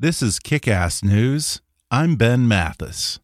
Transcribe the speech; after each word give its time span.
This 0.00 0.22
is 0.22 0.38
Kick 0.38 0.68
Ass 0.68 1.02
News. 1.02 1.60
I'm 1.90 2.14
Ben 2.14 2.46
Mathis. 2.46 3.18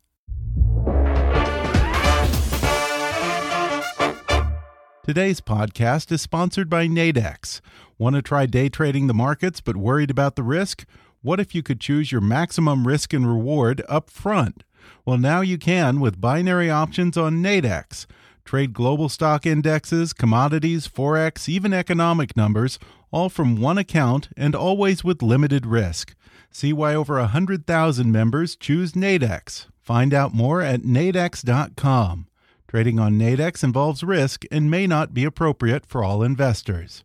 Today's 5.05 5.41
podcast 5.41 6.11
is 6.11 6.20
sponsored 6.20 6.69
by 6.69 6.89
Nadex. 6.89 7.61
Want 7.97 8.17
to 8.17 8.22
try 8.22 8.47
day 8.47 8.69
trading 8.69 9.06
the 9.06 9.14
markets 9.14 9.61
but 9.61 9.77
worried 9.77 10.11
about 10.11 10.34
the 10.34 10.42
risk? 10.42 10.84
What 11.22 11.39
if 11.39 11.55
you 11.55 11.62
could 11.62 11.78
choose 11.78 12.11
your 12.11 12.20
maximum 12.20 12.89
risk 12.89 13.12
and 13.12 13.25
reward 13.25 13.80
up 13.89 14.11
front? 14.11 14.64
Well, 15.06 15.19
now 15.19 15.42
you 15.42 15.58
can 15.58 16.00
with 16.00 16.20
binary 16.20 16.70
options 16.70 17.17
on 17.17 17.41
Nadex. 17.41 18.06
Trade 18.45 18.72
global 18.72 19.08
stock 19.08 19.47
indexes, 19.47 20.12
commodities, 20.12 20.89
forex, 20.89 21.48
even 21.48 21.72
economic 21.72 22.36
numbers, 22.36 22.80
all 23.12 23.28
from 23.28 23.61
one 23.61 23.78
account 23.78 24.30
and 24.36 24.56
always 24.56 25.05
with 25.05 25.22
limited 25.22 25.67
risk. 25.67 26.17
See 26.55 26.72
why 26.72 26.94
over 26.94 27.16
100,000 27.16 28.12
members 28.12 28.55
choose 28.55 28.92
Nadex. 28.92 29.66
Find 29.83 30.14
out 30.14 30.33
more 30.33 30.62
at 30.62 30.83
nadex.com. 30.83 32.28
Trading 32.69 33.00
on 33.00 33.19
Nadex 33.19 33.64
involves 33.64 34.05
risk 34.05 34.44
and 34.52 34.70
may 34.70 34.86
not 34.86 35.12
be 35.12 35.24
appropriate 35.24 35.84
for 35.84 36.05
all 36.05 36.22
investors. 36.22 37.02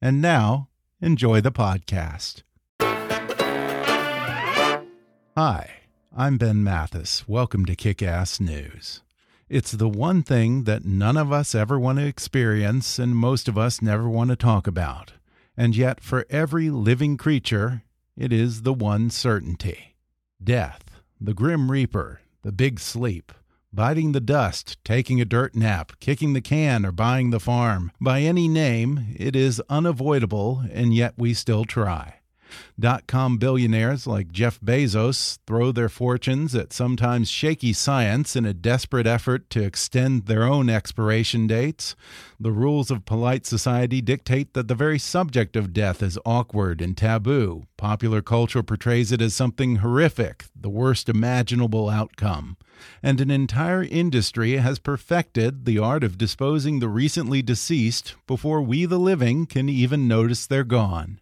And 0.00 0.22
now, 0.22 0.70
enjoy 1.02 1.42
the 1.42 1.52
podcast. 1.52 2.42
Hi, 5.36 5.70
I'm 6.16 6.38
Ben 6.38 6.64
Mathis. 6.64 7.28
Welcome 7.28 7.66
to 7.66 7.76
Kick 7.76 8.02
Ass 8.02 8.40
News. 8.40 9.02
It's 9.50 9.72
the 9.72 9.90
one 9.90 10.22
thing 10.22 10.64
that 10.64 10.86
none 10.86 11.18
of 11.18 11.30
us 11.30 11.54
ever 11.54 11.78
want 11.78 11.98
to 11.98 12.06
experience 12.06 12.98
and 12.98 13.14
most 13.14 13.46
of 13.46 13.58
us 13.58 13.82
never 13.82 14.08
want 14.08 14.30
to 14.30 14.36
talk 14.36 14.66
about. 14.66 15.12
And 15.54 15.76
yet, 15.76 16.00
for 16.00 16.24
every 16.30 16.70
living 16.70 17.18
creature, 17.18 17.82
it 18.16 18.32
is 18.32 18.62
the 18.62 18.72
one 18.72 19.10
certainty 19.10 19.96
death, 20.42 21.02
the 21.20 21.34
grim 21.34 21.70
reaper, 21.70 22.20
the 22.42 22.52
big 22.52 22.78
sleep, 22.78 23.32
biting 23.72 24.12
the 24.12 24.20
dust, 24.20 24.78
taking 24.84 25.20
a 25.20 25.24
dirt 25.24 25.54
nap, 25.54 25.92
kicking 26.00 26.32
the 26.32 26.40
can, 26.40 26.86
or 26.86 26.92
buying 26.92 27.30
the 27.30 27.40
farm. 27.40 27.90
By 28.00 28.20
any 28.20 28.48
name, 28.48 29.14
it 29.16 29.34
is 29.34 29.62
unavoidable, 29.68 30.62
and 30.72 30.94
yet 30.94 31.14
we 31.16 31.34
still 31.34 31.64
try. 31.64 32.15
Dot 32.78 33.06
com 33.06 33.38
billionaires 33.38 34.06
like 34.06 34.32
Jeff 34.32 34.60
Bezos 34.60 35.38
throw 35.46 35.72
their 35.72 35.88
fortunes 35.88 36.54
at 36.54 36.72
sometimes 36.72 37.28
shaky 37.28 37.72
science 37.72 38.36
in 38.36 38.44
a 38.44 38.54
desperate 38.54 39.06
effort 39.06 39.48
to 39.50 39.62
extend 39.62 40.26
their 40.26 40.44
own 40.44 40.68
expiration 40.68 41.46
dates. 41.46 41.96
The 42.38 42.52
rules 42.52 42.90
of 42.90 43.06
polite 43.06 43.46
society 43.46 44.00
dictate 44.00 44.54
that 44.54 44.68
the 44.68 44.74
very 44.74 44.98
subject 44.98 45.56
of 45.56 45.72
death 45.72 46.02
is 46.02 46.18
awkward 46.24 46.80
and 46.80 46.96
taboo. 46.96 47.64
Popular 47.76 48.22
culture 48.22 48.62
portrays 48.62 49.12
it 49.12 49.22
as 49.22 49.34
something 49.34 49.76
horrific, 49.76 50.44
the 50.54 50.68
worst 50.70 51.08
imaginable 51.08 51.88
outcome. 51.88 52.56
And 53.02 53.20
an 53.20 53.30
entire 53.30 53.82
industry 53.82 54.52
has 54.58 54.78
perfected 54.78 55.64
the 55.64 55.78
art 55.78 56.04
of 56.04 56.18
disposing 56.18 56.78
the 56.78 56.88
recently 56.88 57.40
deceased 57.40 58.14
before 58.26 58.60
we, 58.60 58.84
the 58.84 58.98
living, 58.98 59.46
can 59.46 59.68
even 59.68 60.06
notice 60.06 60.46
they're 60.46 60.62
gone. 60.64 61.20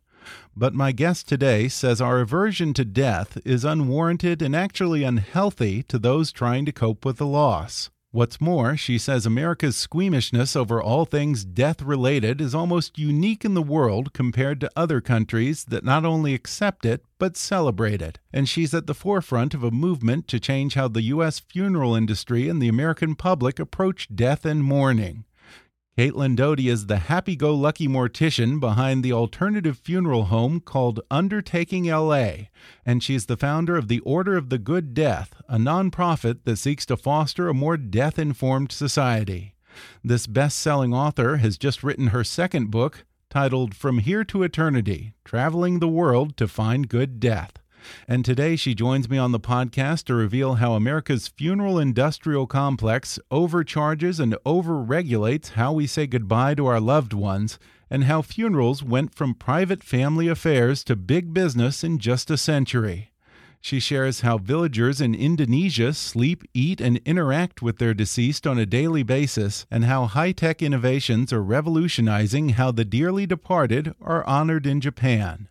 But 0.56 0.72
my 0.72 0.92
guest 0.92 1.28
today 1.28 1.66
says 1.66 2.00
our 2.00 2.20
aversion 2.20 2.75
to 2.75 2.84
death 2.84 3.38
is 3.44 3.65
unwarranted 3.65 4.41
and 4.41 4.54
actually 4.54 5.03
unhealthy 5.03 5.82
to 5.84 5.98
those 5.98 6.31
trying 6.31 6.65
to 6.66 6.72
cope 6.72 7.04
with 7.04 7.16
the 7.16 7.26
loss. 7.26 7.91
What's 8.12 8.41
more, 8.41 8.76
she 8.76 8.97
says 8.97 9.26
America's 9.26 9.75
squeamishness 9.76 10.54
over 10.54 10.81
all 10.81 11.04
things 11.04 11.44
death 11.44 11.82
related 11.82 12.41
is 12.41 12.54
almost 12.54 12.97
unique 12.97 13.44
in 13.44 13.54
the 13.54 13.62
world 13.62 14.12
compared 14.12 14.60
to 14.60 14.70
other 14.76 15.00
countries 15.00 15.65
that 15.65 15.82
not 15.82 16.04
only 16.04 16.32
accept 16.32 16.86
it, 16.86 17.04
but 17.19 17.36
celebrate 17.36 18.00
it. 18.00 18.21
And 18.32 18.48
she's 18.48 18.72
at 18.72 18.86
the 18.86 18.94
forefront 18.94 19.54
of 19.54 19.65
a 19.65 19.72
movement 19.72 20.28
to 20.28 20.38
change 20.38 20.75
how 20.75 20.86
the 20.86 21.03
U.S. 21.03 21.41
funeral 21.41 21.97
industry 21.97 22.48
and 22.48 22.62
the 22.62 22.69
American 22.69 23.16
public 23.16 23.59
approach 23.59 24.06
death 24.15 24.44
and 24.44 24.62
mourning. 24.62 25.25
Caitlin 25.97 26.34
Doughty 26.34 26.69
is 26.69 26.87
the 26.87 26.97
happy 26.97 27.37
go 27.37 27.55
lucky 27.55 27.87
mortician 27.87 28.59
behind 28.59 29.05
the 29.05 29.12
alternative 29.12 29.78
funeral 29.78 30.25
home 30.25 30.59
called 30.59 30.99
Undertaking 31.09 31.84
LA, 31.84 32.49
and 32.84 33.00
she's 33.00 33.27
the 33.27 33.37
founder 33.37 33.77
of 33.77 33.87
the 33.87 34.00
Order 34.00 34.37
of 34.37 34.49
the 34.49 34.59
Good 34.59 34.93
Death, 34.93 35.41
a 35.49 35.56
nonprofit 35.56 36.38
that 36.47 36.56
seeks 36.56 36.84
to 36.87 36.97
foster 36.97 37.49
a 37.49 37.54
more 37.54 37.77
death 37.77 38.19
informed 38.19 38.72
society. 38.72 39.54
This 40.03 40.27
best 40.27 40.59
selling 40.59 40.93
author 40.93 41.37
has 41.37 41.56
just 41.56 41.84
written 41.84 42.09
her 42.09 42.25
second 42.25 42.72
book 42.72 43.04
titled 43.31 43.77
From 43.77 43.99
Here 43.99 44.25
to 44.25 44.43
Eternity 44.43 45.15
Traveling 45.25 45.78
the 45.78 45.87
World 45.87 46.37
to 46.38 46.49
Find 46.49 46.88
Good 46.88 47.21
Death. 47.21 47.60
And 48.06 48.25
today 48.25 48.56
she 48.56 48.75
joins 48.75 49.09
me 49.09 49.19
on 49.19 49.33
the 49.33 49.41
podcast 49.41 50.05
to 50.05 50.15
reveal 50.15 50.55
how 50.55 50.75
America's 50.75 51.28
funeral 51.28 51.78
industrial 51.78 52.47
complex 52.47 53.19
overcharges 53.31 54.21
and 54.21 54.37
overregulates 54.47 55.50
how 55.50 55.72
we 55.72 55.87
say 55.87 56.06
goodbye 56.06 56.55
to 56.55 56.67
our 56.67 56.81
loved 56.81 57.12
ones, 57.12 57.59
and 57.91 58.05
how 58.05 58.22
funerals 58.22 58.83
went 58.83 59.15
from 59.15 59.34
private 59.34 59.83
family 59.83 60.28
affairs 60.28 60.83
to 60.84 60.97
big 60.97 61.33
business 61.33 61.84
in 61.84 61.99
just 61.99 62.31
a 62.31 62.37
century. 62.37 63.11
She 63.61 63.81
shares 63.81 64.21
how 64.21 64.37
villagers 64.37 65.01
in 65.01 65.15
Indonesia 65.15 65.95
sleep, 65.95 66.45
eat, 66.53 66.83
and 66.83 67.01
interact 67.06 67.62
with 67.62 67.78
their 67.78 67.95
deceased 67.95 68.47
on 68.47 68.59
a 68.59 68.66
daily 68.66 69.03
basis, 69.03 69.65
and 69.71 69.87
how 69.87 70.05
high 70.05 70.33
tech 70.33 70.61
innovations 70.61 71.33
are 71.33 71.43
revolutionizing 71.43 72.51
how 72.51 72.72
the 72.72 72.84
dearly 72.84 73.25
departed 73.25 73.95
are 74.03 74.22
honored 74.27 74.66
in 74.66 74.83
Japan. 74.83 75.49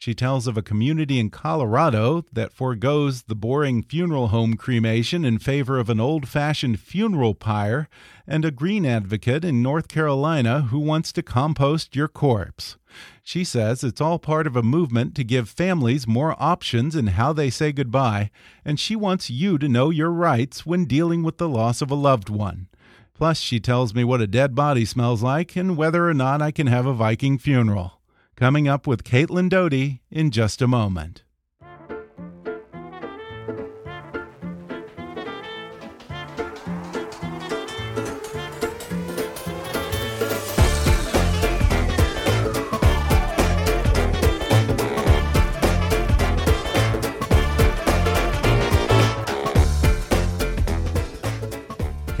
She 0.00 0.14
tells 0.14 0.46
of 0.46 0.56
a 0.56 0.62
community 0.62 1.20
in 1.20 1.28
Colorado 1.28 2.24
that 2.32 2.54
foregoes 2.54 3.24
the 3.24 3.34
boring 3.34 3.82
funeral 3.82 4.28
home 4.28 4.54
cremation 4.54 5.26
in 5.26 5.38
favor 5.38 5.78
of 5.78 5.90
an 5.90 6.00
old 6.00 6.26
fashioned 6.26 6.80
funeral 6.80 7.34
pyre, 7.34 7.86
and 8.26 8.42
a 8.42 8.50
green 8.50 8.86
advocate 8.86 9.44
in 9.44 9.60
North 9.60 9.88
Carolina 9.88 10.62
who 10.62 10.78
wants 10.78 11.12
to 11.12 11.22
compost 11.22 11.94
your 11.94 12.08
corpse. 12.08 12.78
She 13.22 13.44
says 13.44 13.84
it's 13.84 14.00
all 14.00 14.18
part 14.18 14.46
of 14.46 14.56
a 14.56 14.62
movement 14.62 15.14
to 15.16 15.22
give 15.22 15.50
families 15.50 16.06
more 16.06 16.34
options 16.42 16.96
in 16.96 17.08
how 17.08 17.34
they 17.34 17.50
say 17.50 17.70
goodbye, 17.70 18.30
and 18.64 18.80
she 18.80 18.96
wants 18.96 19.28
you 19.28 19.58
to 19.58 19.68
know 19.68 19.90
your 19.90 20.10
rights 20.10 20.64
when 20.64 20.86
dealing 20.86 21.22
with 21.22 21.36
the 21.36 21.46
loss 21.46 21.82
of 21.82 21.90
a 21.90 21.94
loved 21.94 22.30
one. 22.30 22.68
Plus, 23.12 23.38
she 23.38 23.60
tells 23.60 23.94
me 23.94 24.02
what 24.02 24.22
a 24.22 24.26
dead 24.26 24.54
body 24.54 24.86
smells 24.86 25.22
like 25.22 25.56
and 25.56 25.76
whether 25.76 26.08
or 26.08 26.14
not 26.14 26.40
I 26.40 26.52
can 26.52 26.68
have 26.68 26.86
a 26.86 26.94
Viking 26.94 27.36
funeral. 27.36 27.99
Coming 28.40 28.68
up 28.68 28.86
with 28.86 29.04
Caitlin 29.04 29.50
Doughty 29.50 30.00
in 30.10 30.30
just 30.30 30.62
a 30.62 30.66
moment. 30.66 31.24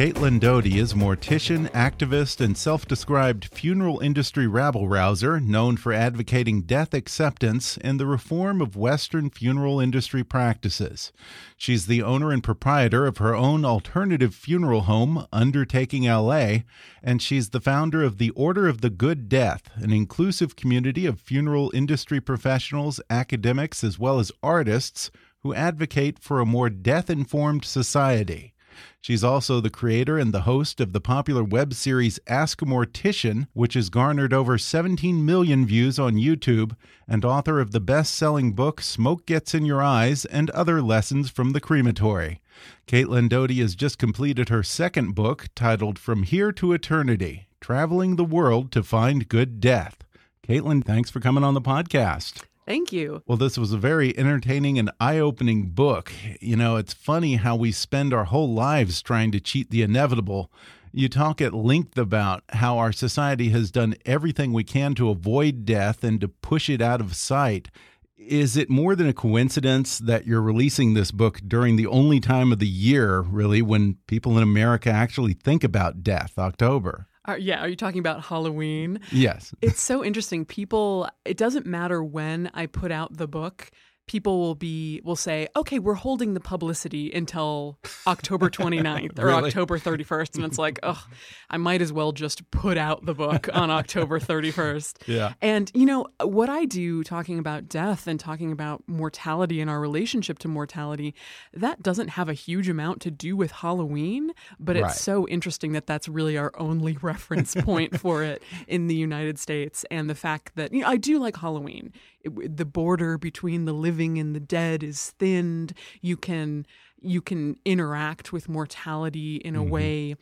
Caitlin 0.00 0.40
Doughty 0.40 0.78
is 0.78 0.94
mortician, 0.94 1.70
activist, 1.72 2.40
and 2.40 2.56
self 2.56 2.88
described 2.88 3.50
funeral 3.52 4.00
industry 4.00 4.46
rabble 4.46 4.88
rouser 4.88 5.38
known 5.38 5.76
for 5.76 5.92
advocating 5.92 6.62
death 6.62 6.94
acceptance 6.94 7.76
and 7.82 8.00
the 8.00 8.06
reform 8.06 8.62
of 8.62 8.76
Western 8.76 9.28
funeral 9.28 9.78
industry 9.78 10.24
practices. 10.24 11.12
She's 11.58 11.84
the 11.84 12.02
owner 12.02 12.32
and 12.32 12.42
proprietor 12.42 13.04
of 13.04 13.18
her 13.18 13.34
own 13.34 13.66
alternative 13.66 14.34
funeral 14.34 14.84
home, 14.84 15.26
Undertaking 15.34 16.04
LA, 16.04 16.60
and 17.02 17.20
she's 17.20 17.50
the 17.50 17.60
founder 17.60 18.02
of 18.02 18.16
the 18.16 18.30
Order 18.30 18.68
of 18.68 18.80
the 18.80 18.88
Good 18.88 19.28
Death, 19.28 19.64
an 19.74 19.92
inclusive 19.92 20.56
community 20.56 21.04
of 21.04 21.20
funeral 21.20 21.70
industry 21.74 22.22
professionals, 22.22 23.02
academics, 23.10 23.84
as 23.84 23.98
well 23.98 24.18
as 24.18 24.32
artists 24.42 25.10
who 25.40 25.52
advocate 25.52 26.18
for 26.18 26.40
a 26.40 26.46
more 26.46 26.70
death 26.70 27.10
informed 27.10 27.66
society. 27.66 28.54
She's 29.00 29.24
also 29.24 29.60
the 29.60 29.70
creator 29.70 30.18
and 30.18 30.32
the 30.32 30.42
host 30.42 30.80
of 30.80 30.92
the 30.92 31.00
popular 31.00 31.42
web 31.42 31.74
series 31.74 32.20
Ask 32.26 32.62
a 32.62 32.64
Mortician, 32.64 33.48
which 33.52 33.74
has 33.74 33.88
garnered 33.88 34.32
over 34.32 34.58
17 34.58 35.24
million 35.24 35.66
views 35.66 35.98
on 35.98 36.14
YouTube, 36.14 36.76
and 37.08 37.24
author 37.24 37.60
of 37.60 37.72
the 37.72 37.80
best 37.80 38.14
selling 38.14 38.52
book 38.52 38.80
Smoke 38.80 39.26
Gets 39.26 39.54
in 39.54 39.64
Your 39.64 39.82
Eyes 39.82 40.24
and 40.24 40.50
Other 40.50 40.82
Lessons 40.82 41.30
from 41.30 41.52
the 41.52 41.60
Crematory. 41.60 42.40
Caitlin 42.86 43.28
Doughty 43.28 43.60
has 43.60 43.74
just 43.74 43.98
completed 43.98 44.48
her 44.48 44.62
second 44.62 45.14
book 45.14 45.46
titled 45.54 45.98
From 45.98 46.24
Here 46.24 46.52
to 46.52 46.72
Eternity 46.72 47.48
Traveling 47.60 48.16
the 48.16 48.24
World 48.24 48.72
to 48.72 48.82
Find 48.82 49.28
Good 49.28 49.60
Death. 49.60 50.04
Caitlin, 50.46 50.84
thanks 50.84 51.10
for 51.10 51.20
coming 51.20 51.44
on 51.44 51.54
the 51.54 51.60
podcast. 51.60 52.42
Thank 52.66 52.92
you. 52.92 53.22
Well, 53.26 53.38
this 53.38 53.58
was 53.58 53.72
a 53.72 53.78
very 53.78 54.16
entertaining 54.16 54.78
and 54.78 54.90
eye 55.00 55.18
opening 55.18 55.70
book. 55.70 56.12
You 56.40 56.56
know, 56.56 56.76
it's 56.76 56.94
funny 56.94 57.36
how 57.36 57.56
we 57.56 57.72
spend 57.72 58.14
our 58.14 58.24
whole 58.24 58.52
lives 58.52 59.02
trying 59.02 59.32
to 59.32 59.40
cheat 59.40 59.70
the 59.70 59.82
inevitable. 59.82 60.52
You 60.92 61.08
talk 61.08 61.40
at 61.40 61.54
length 61.54 61.96
about 61.98 62.42
how 62.50 62.78
our 62.78 62.92
society 62.92 63.50
has 63.50 63.70
done 63.70 63.94
everything 64.04 64.52
we 64.52 64.64
can 64.64 64.94
to 64.96 65.10
avoid 65.10 65.64
death 65.64 66.04
and 66.04 66.20
to 66.20 66.28
push 66.28 66.68
it 66.68 66.80
out 66.82 67.00
of 67.00 67.14
sight. 67.14 67.68
Is 68.16 68.56
it 68.56 68.68
more 68.68 68.94
than 68.94 69.08
a 69.08 69.14
coincidence 69.14 69.98
that 69.98 70.26
you're 70.26 70.42
releasing 70.42 70.94
this 70.94 71.10
book 71.10 71.40
during 71.46 71.76
the 71.76 71.86
only 71.86 72.20
time 72.20 72.52
of 72.52 72.58
the 72.58 72.68
year, 72.68 73.20
really, 73.20 73.62
when 73.62 73.98
people 74.06 74.36
in 74.36 74.42
America 74.42 74.90
actually 74.90 75.32
think 75.32 75.64
about 75.64 76.02
death, 76.02 76.38
October? 76.38 77.06
Are, 77.26 77.38
yeah, 77.38 77.60
are 77.60 77.68
you 77.68 77.76
talking 77.76 77.98
about 77.98 78.24
Halloween? 78.24 79.00
Yes. 79.12 79.54
it's 79.60 79.80
so 79.80 80.04
interesting. 80.04 80.44
People, 80.44 81.08
it 81.24 81.36
doesn't 81.36 81.66
matter 81.66 82.02
when 82.02 82.50
I 82.54 82.66
put 82.66 82.90
out 82.90 83.16
the 83.16 83.28
book, 83.28 83.70
people 84.10 84.40
will 84.40 84.56
be 84.56 85.00
will 85.04 85.14
say, 85.14 85.46
"Okay, 85.54 85.78
we're 85.78 85.94
holding 85.94 86.34
the 86.34 86.40
publicity 86.40 87.12
until 87.12 87.78
October 88.08 88.50
29th 88.58 89.16
or 89.20 89.26
Really? 89.26 89.48
October 89.50 89.78
31st." 89.78 90.34
And 90.34 90.44
it's 90.44 90.58
like, 90.58 90.80
"Oh, 90.82 91.06
I 91.48 91.58
might 91.58 91.80
as 91.80 91.92
well 91.92 92.10
just 92.10 92.50
put 92.50 92.76
out 92.76 93.06
the 93.06 93.14
book 93.14 93.48
on 93.52 93.70
October 93.80 94.18
31st." 94.18 95.06
Yeah. 95.06 95.34
And 95.40 95.70
you 95.74 95.86
know, 95.86 96.08
what 96.22 96.48
I 96.48 96.64
do 96.64 97.04
talking 97.04 97.38
about 97.38 97.68
death 97.68 98.08
and 98.08 98.18
talking 98.18 98.50
about 98.50 98.82
mortality 98.88 99.60
and 99.60 99.70
our 99.70 99.78
relationship 99.80 100.40
to 100.40 100.48
mortality, 100.48 101.14
that 101.54 101.80
doesn't 101.80 102.08
have 102.08 102.28
a 102.28 102.34
huge 102.34 102.68
amount 102.68 103.00
to 103.02 103.12
do 103.12 103.36
with 103.36 103.52
Halloween, 103.52 104.32
but 104.58 104.74
it's 104.76 104.82
Right. 104.82 104.92
so 104.96 105.28
interesting 105.28 105.70
that 105.72 105.86
that's 105.86 106.08
really 106.08 106.36
our 106.36 106.50
only 106.58 106.96
reference 107.00 107.54
point 107.54 108.00
for 108.00 108.24
it 108.24 108.42
in 108.66 108.88
the 108.88 108.96
United 108.96 109.38
States 109.38 109.84
and 109.88 110.10
the 110.10 110.16
fact 110.16 110.56
that 110.56 110.72
you 110.72 110.80
know, 110.82 110.88
I 110.88 110.96
do 110.96 111.20
like 111.20 111.36
Halloween. 111.36 111.92
It, 112.22 112.56
the 112.56 112.64
border 112.64 113.18
between 113.18 113.64
the 113.64 113.72
living 113.72 114.18
and 114.18 114.34
the 114.34 114.40
dead 114.40 114.82
is 114.82 115.10
thinned. 115.18 115.74
You 116.00 116.16
can 116.16 116.66
you 117.00 117.22
can 117.22 117.56
interact 117.64 118.32
with 118.32 118.48
mortality 118.48 119.36
in 119.36 119.56
a 119.56 119.60
mm-hmm. 119.60 119.70
way 119.70 120.16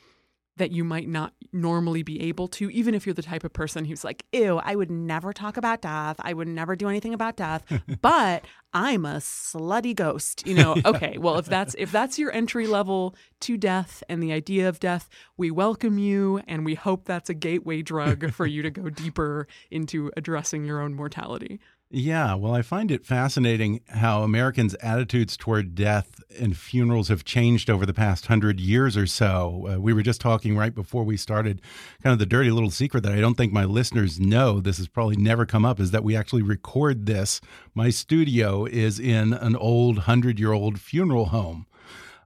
that 0.58 0.72
you 0.72 0.84
might 0.84 1.08
not 1.08 1.32
normally 1.52 2.02
be 2.02 2.20
able 2.22 2.46
to, 2.48 2.68
even 2.70 2.94
if 2.94 3.06
you're 3.06 3.14
the 3.14 3.22
type 3.22 3.44
of 3.44 3.52
person 3.52 3.84
who's 3.84 4.04
like, 4.04 4.24
ew, 4.32 4.58
I 4.58 4.76
would 4.76 4.90
never 4.90 5.32
talk 5.32 5.56
about 5.56 5.80
death. 5.80 6.16
I 6.20 6.32
would 6.32 6.48
never 6.48 6.76
do 6.76 6.88
anything 6.88 7.14
about 7.14 7.36
death, 7.36 7.62
but 8.02 8.44
I'm 8.72 9.04
a 9.04 9.16
slutty 9.16 9.94
ghost. 9.94 10.46
You 10.46 10.54
know, 10.54 10.76
okay, 10.84 11.16
well, 11.18 11.38
if 11.38 11.46
that's 11.46 11.74
if 11.78 11.90
that's 11.90 12.18
your 12.18 12.32
entry 12.32 12.66
level 12.66 13.14
to 13.40 13.56
death 13.56 14.02
and 14.08 14.22
the 14.22 14.32
idea 14.32 14.68
of 14.68 14.78
death, 14.78 15.08
we 15.36 15.50
welcome 15.50 15.98
you 15.98 16.42
and 16.46 16.64
we 16.64 16.74
hope 16.74 17.04
that's 17.04 17.30
a 17.30 17.34
gateway 17.34 17.82
drug 17.82 18.32
for 18.32 18.46
you 18.46 18.62
to 18.62 18.70
go 18.70 18.90
deeper 18.90 19.46
into 19.70 20.10
addressing 20.16 20.64
your 20.64 20.80
own 20.80 20.94
mortality. 20.94 21.60
Yeah, 21.90 22.34
well, 22.34 22.54
I 22.54 22.60
find 22.60 22.90
it 22.90 23.06
fascinating 23.06 23.80
how 23.88 24.22
Americans' 24.22 24.74
attitudes 24.74 25.38
toward 25.38 25.74
death 25.74 26.20
and 26.38 26.54
funerals 26.54 27.08
have 27.08 27.24
changed 27.24 27.70
over 27.70 27.86
the 27.86 27.94
past 27.94 28.26
hundred 28.26 28.60
years 28.60 28.94
or 28.94 29.06
so. 29.06 29.66
Uh, 29.70 29.80
we 29.80 29.94
were 29.94 30.02
just 30.02 30.20
talking 30.20 30.54
right 30.54 30.74
before 30.74 31.02
we 31.02 31.16
started, 31.16 31.62
kind 32.02 32.12
of 32.12 32.18
the 32.18 32.26
dirty 32.26 32.50
little 32.50 32.70
secret 32.70 33.04
that 33.04 33.14
I 33.14 33.20
don't 33.20 33.36
think 33.36 33.54
my 33.54 33.64
listeners 33.64 34.20
know. 34.20 34.60
This 34.60 34.76
has 34.76 34.86
probably 34.86 35.16
never 35.16 35.46
come 35.46 35.64
up 35.64 35.80
is 35.80 35.90
that 35.92 36.04
we 36.04 36.14
actually 36.14 36.42
record 36.42 37.06
this. 37.06 37.40
My 37.74 37.88
studio 37.88 38.66
is 38.66 39.00
in 39.00 39.32
an 39.32 39.56
old 39.56 40.00
hundred 40.00 40.38
year 40.38 40.52
old 40.52 40.78
funeral 40.78 41.26
home. 41.26 41.66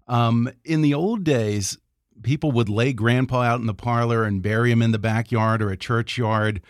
Um, 0.09 0.51
in 0.65 0.83
the 0.83 0.95
old 0.95 1.23
days, 1.23 1.79
people 2.25 2.51
would 2.51 2.69
lay 2.69 2.93
grandpa 2.93 3.43
out 3.43 3.61
in 3.61 3.67
the 3.67 3.75
parlor 3.75 4.25
and 4.25 4.43
bury 4.43 4.73
him 4.73 4.83
in 4.83 4.91
the 4.91 4.99
backyard 4.99 5.63
or 5.63 5.71
a 5.71 5.77
churchyard. 5.77 6.61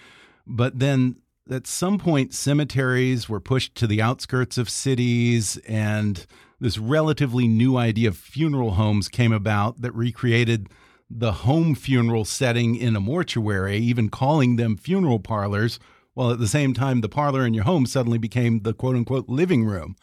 But 0.47 0.79
then 0.79 1.22
at 1.52 1.66
some 1.66 1.99
point, 1.99 2.32
cemeteries 2.32 3.28
were 3.28 3.40
pushed 3.40 3.75
to 3.76 3.87
the 3.87 4.00
outskirts 4.02 4.58
of 4.58 4.70
cities, 4.70 5.56
and 5.69 6.26
this 6.60 6.78
relatively 6.78 7.49
new 7.49 7.76
idea 7.76 8.08
of 8.08 8.16
funeral 8.16 8.72
homes 8.72 9.08
came 9.08 9.32
about 9.32 9.81
that 9.81 9.94
recreated 9.94 10.69
the 11.10 11.32
home 11.32 11.75
funeral 11.75 12.25
setting 12.25 12.75
in 12.76 12.96
a 12.96 13.00
mortuary, 13.00 13.76
even 13.78 14.08
calling 14.08 14.56
them 14.56 14.76
funeral 14.76 15.19
parlors, 15.19 15.78
while 16.14 16.31
at 16.31 16.38
the 16.38 16.49
same 16.49 16.75
time, 16.75 17.00
the 17.00 17.08
parlor 17.08 17.46
in 17.46 17.54
your 17.54 17.64
home 17.64 17.87
suddenly 17.87 18.19
became 18.19 18.60
the 18.60 18.75
quote 18.75 18.96
unquote 18.96 19.28
living 19.28 19.64
room. 19.64 19.96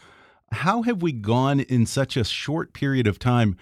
How 0.52 0.82
have 0.82 1.02
we 1.02 1.12
gone 1.12 1.60
in 1.60 1.86
such 1.86 2.18
a 2.18 2.24
short 2.24 2.74
period 2.74 3.08
of 3.08 3.20
time 3.20 3.56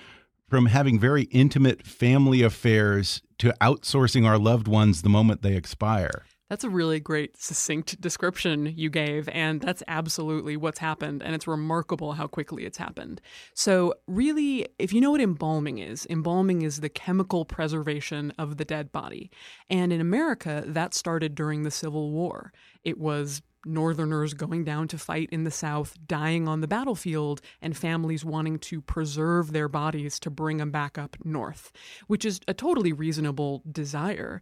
from 0.49 0.67
having 0.67 0.99
very 0.99 1.23
intimate 1.23 1.85
family 1.85 2.41
affairs 2.41 3.21
to 3.39 3.53
outsourcing 3.61 4.25
our 4.25 4.37
loved 4.37 4.67
ones 4.67 5.01
the 5.01 5.09
moment 5.09 5.41
they 5.41 5.55
expire? 5.55 6.23
That's 6.49 6.63
a 6.63 6.69
really 6.69 7.01
great, 7.01 7.35
succinct 7.35 7.99
description 7.99 8.73
you 8.77 8.89
gave, 8.89 9.27
and 9.29 9.59
that's 9.59 9.83
absolutely 9.87 10.55
what's 10.55 10.79
happened. 10.79 11.21
And 11.21 11.35
it's 11.35 11.45
remarkable 11.45 12.13
how 12.13 12.27
quickly 12.27 12.65
it's 12.65 12.77
happened. 12.77 13.19
So, 13.53 13.95
really, 14.07 14.65
if 14.79 14.93
you 14.93 15.01
know 15.01 15.11
what 15.11 15.19
embalming 15.19 15.79
is, 15.79 16.07
embalming 16.09 16.61
is 16.61 16.79
the 16.79 16.89
chemical 16.89 17.43
preservation 17.43 18.31
of 18.37 18.55
the 18.55 18.65
dead 18.65 18.93
body. 18.93 19.29
And 19.69 19.91
in 19.91 19.99
America, 19.99 20.63
that 20.67 20.93
started 20.93 21.35
during 21.35 21.63
the 21.63 21.71
Civil 21.71 22.11
War. 22.11 22.53
It 22.85 22.97
was 22.97 23.41
Northerners 23.65 24.33
going 24.33 24.63
down 24.63 24.87
to 24.87 24.97
fight 24.97 25.27
in 25.31 25.43
the 25.43 25.51
South, 25.51 25.97
dying 26.07 26.47
on 26.47 26.61
the 26.61 26.67
battlefield, 26.67 27.41
and 27.61 27.75
families 27.75 28.23
wanting 28.23 28.59
to 28.59 28.81
preserve 28.81 29.51
their 29.51 29.67
bodies 29.67 30.17
to 30.21 30.29
bring 30.29 30.57
them 30.57 30.71
back 30.71 30.97
up 30.97 31.17
north, 31.25 31.73
which 32.07 32.23
is 32.23 32.39
a 32.47 32.53
totally 32.53 32.93
reasonable 32.93 33.61
desire 33.69 34.39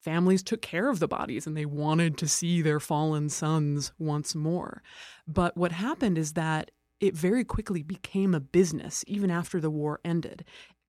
families 0.00 0.42
took 0.42 0.62
care 0.62 0.88
of 0.88 1.00
the 1.00 1.08
bodies 1.08 1.46
and 1.46 1.56
they 1.56 1.66
wanted 1.66 2.16
to 2.18 2.28
see 2.28 2.62
their 2.62 2.80
fallen 2.80 3.28
sons 3.28 3.92
once 3.98 4.34
more. 4.34 4.82
But 5.26 5.56
what 5.56 5.72
happened 5.72 6.18
is 6.18 6.34
that 6.34 6.70
it 7.00 7.16
very 7.16 7.44
quickly 7.44 7.82
became 7.82 8.34
a 8.34 8.40
business, 8.40 9.04
even 9.06 9.30
after 9.30 9.60
the 9.60 9.70
war 9.70 10.00
ended. 10.04 10.44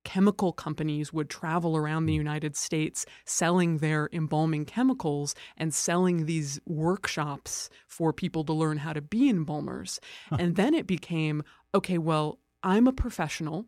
Chemical 0.05 0.53
companies 0.53 1.11
would 1.11 1.29
travel 1.29 1.75
around 1.75 2.05
the 2.05 2.13
United 2.13 2.55
States 2.55 3.05
selling 3.25 3.77
their 3.77 4.09
embalming 4.13 4.65
chemicals 4.65 5.35
and 5.57 5.73
selling 5.73 6.25
these 6.25 6.59
workshops 6.65 7.69
for 7.87 8.13
people 8.13 8.43
to 8.45 8.53
learn 8.53 8.77
how 8.77 8.93
to 8.93 9.01
be 9.01 9.29
embalmers. 9.29 9.99
And 10.31 10.55
then 10.55 10.73
it 10.73 10.87
became 10.87 11.43
okay, 11.75 11.97
well, 11.97 12.39
I'm 12.63 12.87
a 12.87 12.93
professional 12.93 13.65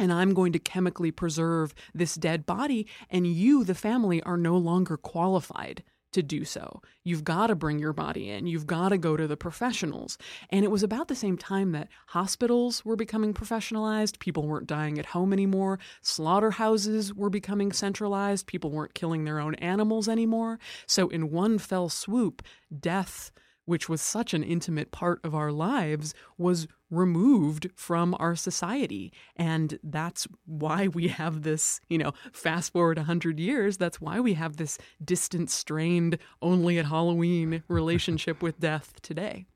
and 0.00 0.10
I'm 0.10 0.32
going 0.32 0.52
to 0.54 0.58
chemically 0.58 1.10
preserve 1.10 1.74
this 1.94 2.14
dead 2.14 2.46
body, 2.46 2.86
and 3.10 3.26
you, 3.26 3.64
the 3.64 3.74
family, 3.74 4.22
are 4.22 4.38
no 4.38 4.56
longer 4.56 4.96
qualified 4.96 5.84
to 6.12 6.22
do 6.22 6.44
so. 6.44 6.80
You've 7.04 7.22
got 7.22 7.48
to 7.48 7.54
bring 7.54 7.78
your 7.78 7.92
body 7.92 8.30
in. 8.30 8.46
You've 8.46 8.66
got 8.66 8.88
to 8.88 8.98
go 8.98 9.16
to 9.16 9.28
the 9.28 9.36
professionals. 9.36 10.16
And 10.48 10.64
it 10.64 10.70
was 10.70 10.82
about 10.82 11.08
the 11.08 11.14
same 11.14 11.36
time 11.36 11.72
that 11.72 11.88
hospitals 12.08 12.82
were 12.82 12.96
becoming 12.96 13.34
professionalized. 13.34 14.18
People 14.18 14.48
weren't 14.48 14.66
dying 14.66 14.98
at 14.98 15.06
home 15.06 15.34
anymore. 15.34 15.78
Slaughterhouses 16.00 17.14
were 17.14 17.30
becoming 17.30 17.70
centralized. 17.70 18.46
People 18.46 18.70
weren't 18.70 18.94
killing 18.94 19.24
their 19.24 19.38
own 19.38 19.54
animals 19.56 20.08
anymore. 20.08 20.58
So, 20.86 21.08
in 21.08 21.30
one 21.30 21.58
fell 21.58 21.90
swoop, 21.90 22.42
death 22.76 23.30
which 23.64 23.88
was 23.88 24.00
such 24.00 24.34
an 24.34 24.42
intimate 24.42 24.90
part 24.90 25.20
of 25.24 25.34
our 25.34 25.52
lives, 25.52 26.14
was 26.38 26.66
removed 26.90 27.68
from 27.74 28.16
our 28.18 28.34
society. 28.34 29.12
And 29.36 29.78
that's 29.82 30.26
why 30.44 30.88
we 30.88 31.08
have 31.08 31.42
this, 31.42 31.80
you 31.88 31.98
know, 31.98 32.12
fast 32.32 32.72
forward 32.72 32.98
100 32.98 33.38
years, 33.38 33.76
that's 33.76 34.00
why 34.00 34.20
we 34.20 34.34
have 34.34 34.56
this 34.56 34.78
distant, 35.04 35.50
strained, 35.50 36.18
only 36.42 36.78
at 36.78 36.86
Halloween 36.86 37.62
relationship 37.68 38.42
with 38.42 38.60
death 38.60 39.00
today. 39.02 39.46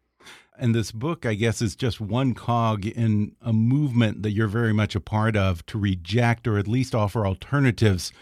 And 0.56 0.74
this 0.74 0.92
book, 0.92 1.26
I 1.26 1.34
guess, 1.34 1.60
is 1.60 1.74
just 1.74 2.00
one 2.00 2.34
cog 2.34 2.86
in 2.86 3.34
a 3.42 3.52
movement 3.52 4.22
that 4.22 4.30
you're 4.30 4.46
very 4.46 4.72
much 4.72 4.94
a 4.94 5.00
part 5.00 5.36
of 5.36 5.66
to 5.66 5.78
reject 5.78 6.46
or 6.46 6.58
at 6.58 6.68
least 6.68 6.94
offer 6.94 7.26
alternatives 7.26 8.12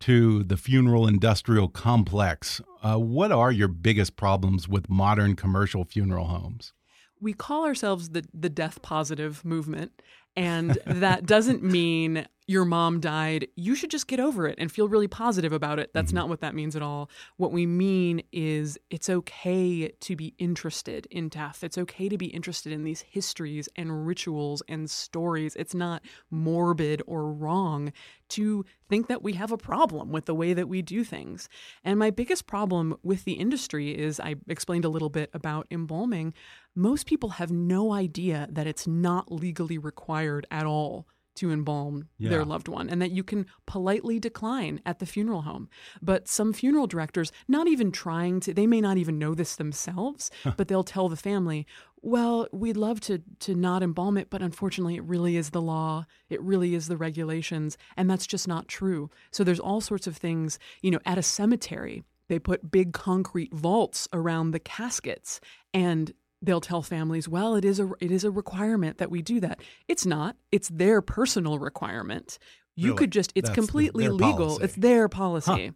to 0.00 0.42
the 0.42 0.56
funeral 0.56 1.06
industrial 1.06 1.68
complex. 1.68 2.60
Uh, 2.82 2.96
what 2.96 3.30
are 3.30 3.52
your 3.52 3.68
biggest 3.68 4.16
problems 4.16 4.68
with 4.68 4.90
modern 4.90 5.36
commercial 5.36 5.84
funeral 5.84 6.26
homes? 6.26 6.72
We 7.20 7.34
call 7.34 7.66
ourselves 7.66 8.10
the, 8.10 8.24
the 8.32 8.48
death 8.48 8.80
positive 8.82 9.44
movement. 9.44 10.02
And 10.36 10.78
that 10.86 11.26
doesn't 11.26 11.62
mean 11.62 12.26
your 12.50 12.64
mom 12.64 12.98
died, 12.98 13.46
you 13.54 13.76
should 13.76 13.92
just 13.92 14.08
get 14.08 14.18
over 14.18 14.48
it 14.48 14.56
and 14.58 14.72
feel 14.72 14.88
really 14.88 15.06
positive 15.06 15.52
about 15.52 15.78
it. 15.78 15.92
That's 15.94 16.08
mm-hmm. 16.08 16.16
not 16.16 16.28
what 16.28 16.40
that 16.40 16.52
means 16.52 16.74
at 16.74 16.82
all. 16.82 17.08
What 17.36 17.52
we 17.52 17.64
mean 17.64 18.22
is 18.32 18.76
it's 18.90 19.08
okay 19.08 19.88
to 19.88 20.16
be 20.16 20.34
interested 20.36 21.06
in 21.12 21.28
death. 21.28 21.62
It's 21.62 21.78
okay 21.78 22.08
to 22.08 22.18
be 22.18 22.26
interested 22.26 22.72
in 22.72 22.82
these 22.82 23.02
histories 23.02 23.68
and 23.76 24.04
rituals 24.04 24.64
and 24.68 24.90
stories. 24.90 25.54
It's 25.54 25.76
not 25.76 26.02
morbid 26.28 27.02
or 27.06 27.32
wrong 27.32 27.92
to 28.30 28.64
think 28.88 29.06
that 29.06 29.22
we 29.22 29.34
have 29.34 29.52
a 29.52 29.56
problem 29.56 30.10
with 30.10 30.24
the 30.24 30.34
way 30.34 30.52
that 30.52 30.68
we 30.68 30.82
do 30.82 31.04
things. 31.04 31.48
And 31.84 32.00
my 32.00 32.10
biggest 32.10 32.48
problem 32.48 32.96
with 33.04 33.24
the 33.24 33.34
industry 33.34 33.96
is 33.96 34.18
I 34.18 34.34
explained 34.48 34.84
a 34.84 34.88
little 34.88 35.08
bit 35.08 35.30
about 35.34 35.68
embalming. 35.70 36.34
Most 36.74 37.06
people 37.06 37.30
have 37.30 37.50
no 37.50 37.92
idea 37.92 38.48
that 38.50 38.66
it's 38.66 38.86
not 38.86 39.30
legally 39.30 39.78
required 39.78 40.19
at 40.50 40.66
all 40.66 41.06
to 41.36 41.50
embalm 41.50 42.08
yeah. 42.18 42.28
their 42.28 42.44
loved 42.44 42.68
one 42.68 42.90
and 42.90 43.00
that 43.00 43.12
you 43.12 43.22
can 43.22 43.46
politely 43.66 44.18
decline 44.18 44.80
at 44.84 44.98
the 44.98 45.06
funeral 45.06 45.42
home. 45.42 45.68
But 46.02 46.28
some 46.28 46.52
funeral 46.52 46.86
directors, 46.86 47.32
not 47.48 47.66
even 47.66 47.92
trying 47.92 48.40
to, 48.40 48.52
they 48.52 48.66
may 48.66 48.80
not 48.80 48.98
even 48.98 49.18
know 49.18 49.34
this 49.34 49.56
themselves, 49.56 50.30
but 50.56 50.68
they'll 50.68 50.84
tell 50.84 51.08
the 51.08 51.16
family, 51.16 51.66
well, 52.02 52.46
we'd 52.52 52.76
love 52.76 53.00
to 53.00 53.22
to 53.40 53.54
not 53.54 53.82
embalm 53.82 54.16
it, 54.16 54.28
but 54.30 54.42
unfortunately 54.42 54.96
it 54.96 55.04
really 55.04 55.36
is 55.36 55.50
the 55.50 55.60
law. 55.62 56.06
It 56.28 56.42
really 56.42 56.74
is 56.74 56.88
the 56.88 56.96
regulations, 56.96 57.76
and 57.96 58.10
that's 58.10 58.26
just 58.26 58.48
not 58.48 58.68
true. 58.68 59.10
So 59.30 59.44
there's 59.44 59.60
all 59.60 59.80
sorts 59.80 60.06
of 60.06 60.16
things, 60.16 60.58
you 60.82 60.90
know, 60.90 61.00
at 61.04 61.18
a 61.18 61.22
cemetery, 61.22 62.02
they 62.28 62.38
put 62.38 62.70
big 62.70 62.92
concrete 62.92 63.52
vaults 63.52 64.08
around 64.12 64.52
the 64.52 64.60
caskets 64.60 65.40
and 65.74 66.12
they'll 66.42 66.60
tell 66.60 66.82
families, 66.82 67.28
well, 67.28 67.54
it 67.54 67.64
is 67.64 67.80
a 67.80 67.90
it 68.00 68.10
is 68.10 68.24
a 68.24 68.30
requirement 68.30 68.98
that 68.98 69.10
we 69.10 69.22
do 69.22 69.40
that. 69.40 69.60
It's 69.88 70.06
not. 70.06 70.36
It's 70.52 70.68
their 70.68 71.02
personal 71.02 71.58
requirement. 71.58 72.38
You 72.76 72.88
really? 72.88 72.98
could 72.98 73.12
just 73.12 73.32
it's 73.34 73.48
That's 73.48 73.54
completely 73.54 74.06
the, 74.06 74.12
legal. 74.12 74.46
Policy. 74.46 74.64
It's 74.64 74.74
their 74.74 75.08
policy. 75.08 75.66
Huh. 75.66 75.72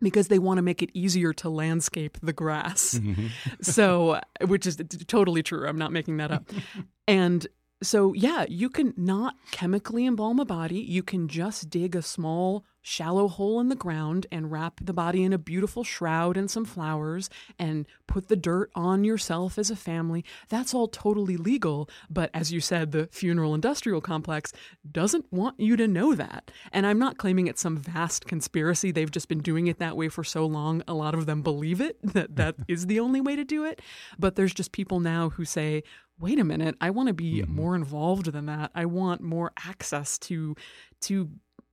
Because 0.00 0.28
they 0.28 0.38
want 0.38 0.58
to 0.58 0.62
make 0.62 0.82
it 0.82 0.90
easier 0.92 1.32
to 1.34 1.48
landscape 1.48 2.18
the 2.22 2.32
grass. 2.32 2.94
Mm-hmm. 2.94 3.28
so, 3.62 4.20
which 4.46 4.66
is 4.66 4.76
totally 5.06 5.42
true. 5.42 5.66
I'm 5.66 5.78
not 5.78 5.92
making 5.92 6.18
that 6.18 6.30
up. 6.30 6.50
and 7.08 7.46
so, 7.86 8.12
yeah, 8.14 8.44
you 8.48 8.68
can 8.68 8.94
not 8.96 9.36
chemically 9.50 10.06
embalm 10.06 10.38
a 10.40 10.44
body. 10.44 10.80
You 10.80 11.02
can 11.02 11.28
just 11.28 11.70
dig 11.70 11.94
a 11.96 12.02
small 12.02 12.64
shallow 12.84 13.28
hole 13.28 13.60
in 13.60 13.70
the 13.70 13.74
ground 13.74 14.26
and 14.30 14.52
wrap 14.52 14.78
the 14.82 14.92
body 14.92 15.24
in 15.24 15.32
a 15.32 15.38
beautiful 15.38 15.82
shroud 15.82 16.36
and 16.36 16.50
some 16.50 16.66
flowers 16.66 17.30
and 17.58 17.86
put 18.06 18.28
the 18.28 18.36
dirt 18.36 18.70
on 18.74 19.04
yourself 19.04 19.58
as 19.58 19.70
a 19.70 19.76
family. 19.76 20.22
That's 20.50 20.74
all 20.74 20.86
totally 20.86 21.38
legal. 21.38 21.88
But 22.10 22.30
as 22.34 22.52
you 22.52 22.60
said, 22.60 22.92
the 22.92 23.08
funeral 23.10 23.54
industrial 23.54 24.02
complex 24.02 24.52
doesn't 24.90 25.32
want 25.32 25.58
you 25.58 25.76
to 25.76 25.88
know 25.88 26.14
that. 26.14 26.50
And 26.72 26.86
I'm 26.86 26.98
not 26.98 27.16
claiming 27.16 27.46
it's 27.46 27.62
some 27.62 27.78
vast 27.78 28.26
conspiracy. 28.26 28.92
They've 28.92 29.10
just 29.10 29.28
been 29.28 29.38
doing 29.40 29.66
it 29.66 29.78
that 29.78 29.96
way 29.96 30.10
for 30.10 30.22
so 30.22 30.44
long. 30.44 30.82
A 30.86 30.92
lot 30.92 31.14
of 31.14 31.24
them 31.24 31.40
believe 31.40 31.80
it, 31.80 31.96
that 32.02 32.36
that 32.36 32.56
is 32.68 32.86
the 32.86 33.00
only 33.00 33.22
way 33.22 33.34
to 33.34 33.44
do 33.44 33.64
it. 33.64 33.80
But 34.18 34.36
there's 34.36 34.54
just 34.54 34.72
people 34.72 35.00
now 35.00 35.30
who 35.30 35.46
say, 35.46 35.84
wait 36.18 36.38
a 36.38 36.44
minute, 36.44 36.76
I 36.80 36.90
want 36.90 37.08
to 37.08 37.14
be 37.14 37.40
mm-hmm. 37.40 37.54
more 37.54 37.74
involved 37.74 38.32
than 38.32 38.46
that. 38.46 38.70
I 38.74 38.86
want 38.86 39.20
more 39.20 39.52
access 39.66 40.18
to 40.20 40.56
to 41.02 41.30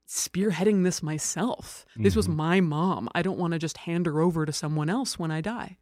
spearheading 0.08 0.84
this 0.84 1.02
myself. 1.02 1.86
Mm-hmm. 1.92 2.02
This 2.02 2.16
was 2.16 2.26
mm-hmm. 2.26 2.36
my 2.36 2.60
mom. 2.60 3.08
I 3.14 3.22
don't 3.22 3.38
want 3.38 3.52
to 3.52 3.58
just 3.58 3.78
hand 3.78 4.06
her 4.06 4.20
over 4.20 4.44
to 4.44 4.52
someone 4.52 4.90
else 4.90 5.18
when 5.18 5.30
I 5.30 5.40
die. 5.40 5.78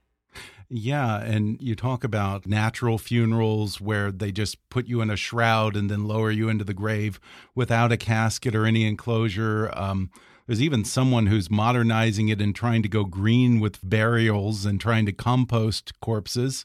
Yeah, 0.72 1.20
and 1.20 1.60
you 1.60 1.74
talk 1.74 2.04
about 2.04 2.46
natural 2.46 2.96
funerals 2.96 3.80
where 3.80 4.12
they 4.12 4.30
just 4.30 4.56
put 4.68 4.86
you 4.86 5.00
in 5.00 5.10
a 5.10 5.16
shroud 5.16 5.74
and 5.74 5.90
then 5.90 6.06
lower 6.06 6.30
you 6.30 6.48
into 6.48 6.62
the 6.62 6.74
grave 6.74 7.18
without 7.56 7.90
a 7.90 7.96
casket 7.96 8.54
or 8.54 8.64
any 8.64 8.86
enclosure. 8.86 9.76
Um, 9.76 10.10
there's 10.46 10.62
even 10.62 10.84
someone 10.84 11.26
who's 11.26 11.50
modernizing 11.50 12.28
it 12.28 12.40
and 12.40 12.54
trying 12.54 12.84
to 12.84 12.88
go 12.88 13.04
green 13.04 13.58
with 13.58 13.80
burials 13.82 14.64
and 14.64 14.80
trying 14.80 15.06
to 15.06 15.12
compost 15.12 15.98
corpses. 16.00 16.64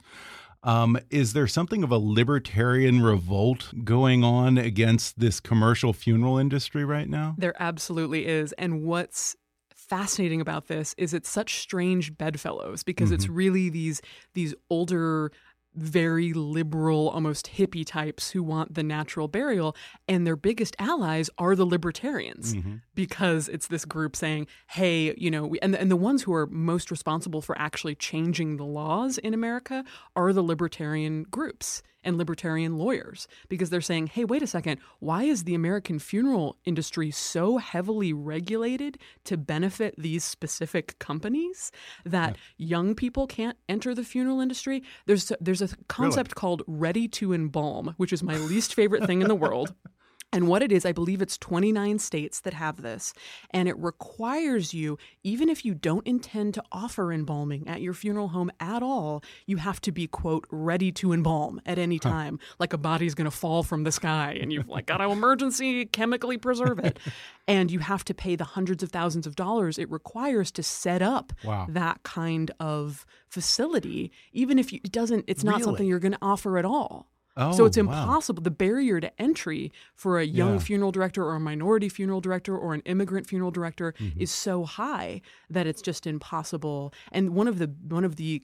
Um, 0.66 0.98
is 1.12 1.34
there 1.34 1.48
something 1.48 1.84
of 1.84 1.92
a 1.92 1.98
libertarian 1.98 3.02
revolt 3.02 3.72
going 3.84 4.24
on 4.24 4.58
against 4.58 5.20
this 5.20 5.40
commercial 5.40 5.94
funeral 5.94 6.40
industry 6.40 6.84
right 6.84 7.08
now? 7.08 7.36
There 7.38 7.54
absolutely 7.62 8.26
is. 8.26 8.52
And 8.54 8.82
what's 8.84 9.36
fascinating 9.76 10.42
about 10.42 10.68
this 10.68 10.96
is 10.98 11.14
it's 11.14 11.30
such 11.30 11.60
strange 11.60 12.18
bedfellows 12.18 12.82
because 12.82 13.10
mm 13.10 13.12
-hmm. 13.12 13.16
it's 13.16 13.26
mm-hmm. 13.26 13.36
really 13.36 13.70
these 13.70 14.02
these 14.34 14.56
older 14.70 15.32
very 15.76 16.34
liberal, 16.34 17.10
almost 17.10 17.52
hippie 17.58 17.86
types 17.86 18.32
who 18.32 18.44
want 18.44 18.74
the 18.74 18.84
natural 18.84 19.28
burial. 19.28 19.76
And 20.08 20.26
their 20.26 20.36
biggest 20.36 20.76
allies 20.80 21.30
are 21.38 21.56
the 21.56 21.66
libertarians 21.66 22.54
mm-hmm. 22.54 22.76
because 22.94 23.48
it's 23.50 23.68
this 23.68 23.86
group 23.86 24.16
saying, 24.16 24.48
hey, 24.68 25.14
you 25.18 25.30
know, 25.30 25.46
we, 25.46 25.60
and, 25.60 25.74
the, 25.74 25.82
and 25.82 25.92
the 25.92 25.96
ones 25.96 26.24
who 26.24 26.34
are 26.34 26.48
most 26.48 26.92
responsible 26.92 27.42
for 27.42 27.58
actually 27.58 27.96
changing 27.96 28.58
the 28.58 28.66
laws 28.66 29.18
in 29.18 29.34
America 29.34 29.84
are 30.16 30.34
the 30.34 30.44
libertarian 30.44 31.24
groups 31.24 31.82
and 32.06 32.18
libertarian 32.18 32.78
lawyers 32.78 33.28
because 33.50 33.70
they're 33.70 33.82
saying, 33.82 34.08
hey, 34.08 34.24
wait 34.24 34.44
a 34.44 34.48
second, 34.48 34.80
why 35.00 35.24
is 35.24 35.44
the 35.44 35.56
American 35.56 36.00
funeral 36.00 36.58
industry 36.64 37.12
so 37.12 37.58
heavily 37.58 38.14
regulated 38.14 38.98
to 39.26 39.36
benefit 39.36 39.96
these 39.98 40.24
specific 40.24 40.98
companies 41.00 41.72
that 42.06 42.38
yeah. 42.58 42.68
young 42.68 42.96
people 42.96 43.28
can't 43.28 43.58
enter 43.68 43.94
the 43.94 44.04
funeral 44.04 44.40
industry? 44.40 44.84
There's 45.06 45.32
there's 45.42 45.62
a 45.62 45.70
concept 45.88 46.30
really? 46.30 46.40
called 46.40 46.64
ready 46.68 47.08
to 47.10 47.34
embalm, 47.34 47.96
which 47.98 48.14
is 48.14 48.24
my 48.24 48.38
least 48.38 48.74
favorite 48.74 49.06
thing 49.06 49.22
in 49.22 49.28
the 49.28 49.36
world. 49.36 49.74
And 50.34 50.50
what 50.50 50.62
it 50.62 50.72
is, 50.72 50.86
I 50.86 50.92
believe 50.92 51.22
it's 51.22 51.38
29 51.38 51.98
states 52.00 52.42
that 52.42 52.54
have 52.54 52.82
this. 52.82 53.14
And 53.52 53.70
it 53.70 53.78
requires 53.78 54.74
you, 54.74 54.98
even 55.24 55.48
if 55.48 55.64
you 55.64 55.74
don't 55.74 56.06
intend 56.06 56.56
to 56.56 56.64
offer 56.74 57.14
embalming 57.14 57.70
at 57.70 57.82
your 57.82 57.94
funeral 57.94 58.28
home 58.28 58.52
at 58.60 58.84
all, 58.84 59.24
you 59.46 59.58
have 59.58 59.80
to 59.82 59.94
be, 59.94 60.08
quote, 60.08 60.46
ready 60.52 60.92
to 60.94 61.14
embalm 61.14 61.62
at 61.66 61.80
any 61.80 62.00
time. 62.00 62.40
Huh. 62.42 62.56
Like 62.60 62.74
a 62.74 62.78
body's 62.78 63.16
going 63.16 63.26
to 63.26 63.32
fall 63.32 63.64
from 63.64 63.86
the 63.86 63.94
sky 63.94 64.38
and 64.42 64.52
you've 64.52 64.68
like 64.68 64.88
got 64.88 64.98
to 64.98 65.10
emergency 65.10 65.86
chemically 65.86 66.38
preserve 66.38 66.80
it. 66.80 67.00
and 67.48 67.72
you 67.72 67.80
have 67.80 68.04
to 68.06 68.14
pay 68.14 68.36
the 68.36 68.44
hundreds 68.44 68.84
of 68.84 68.92
thousands 68.92 69.26
of 69.26 69.36
dollars 69.36 69.78
it 69.78 69.90
requires 69.90 70.52
to 70.52 70.64
set 70.64 71.02
up 71.02 71.32
wow. 71.44 71.66
that 71.70 72.04
kind 72.04 72.52
of 72.60 73.06
facility, 73.30 74.12
even 74.34 74.60
if 74.60 74.74
you, 74.74 74.82
it 74.84 74.92
doesn't, 74.92 75.24
it's 75.28 75.44
not 75.44 75.54
really? 75.54 75.64
something 75.64 75.88
you're 75.88 76.00
going 76.00 76.12
to 76.12 76.20
offer 76.22 76.58
at 76.58 76.66
all. 76.66 77.08
Oh, 77.38 77.52
so 77.52 77.66
it's 77.66 77.78
impossible. 77.78 78.42
Wow. 78.42 78.46
The 78.46 78.52
barrier 78.52 79.02
to 79.02 79.22
entry 79.22 79.72
for 79.94 80.20
a 80.20 80.26
young 80.26 80.54
yeah. 80.54 80.60
funeral 80.60 80.92
director 80.92 81.24
or 81.24 81.36
a 81.36 81.40
minority 81.40 81.90
funeral 81.90 82.22
director 82.22 82.58
or 82.58 82.74
an 82.74 82.82
immigrant 82.86 83.28
funeral 83.28 83.52
director 83.52 83.94
mm-hmm. 84.00 84.22
is 84.22 84.32
so 84.32 84.64
high 84.64 85.22
that 85.50 85.68
it's 85.68 85.82
just 85.82 86.08
impossible. 86.08 86.94
And 87.12 87.32
one 87.32 87.48
of 87.48 87.60
the 87.60 87.74
one 87.88 88.06
of 88.06 88.16
the 88.16 88.42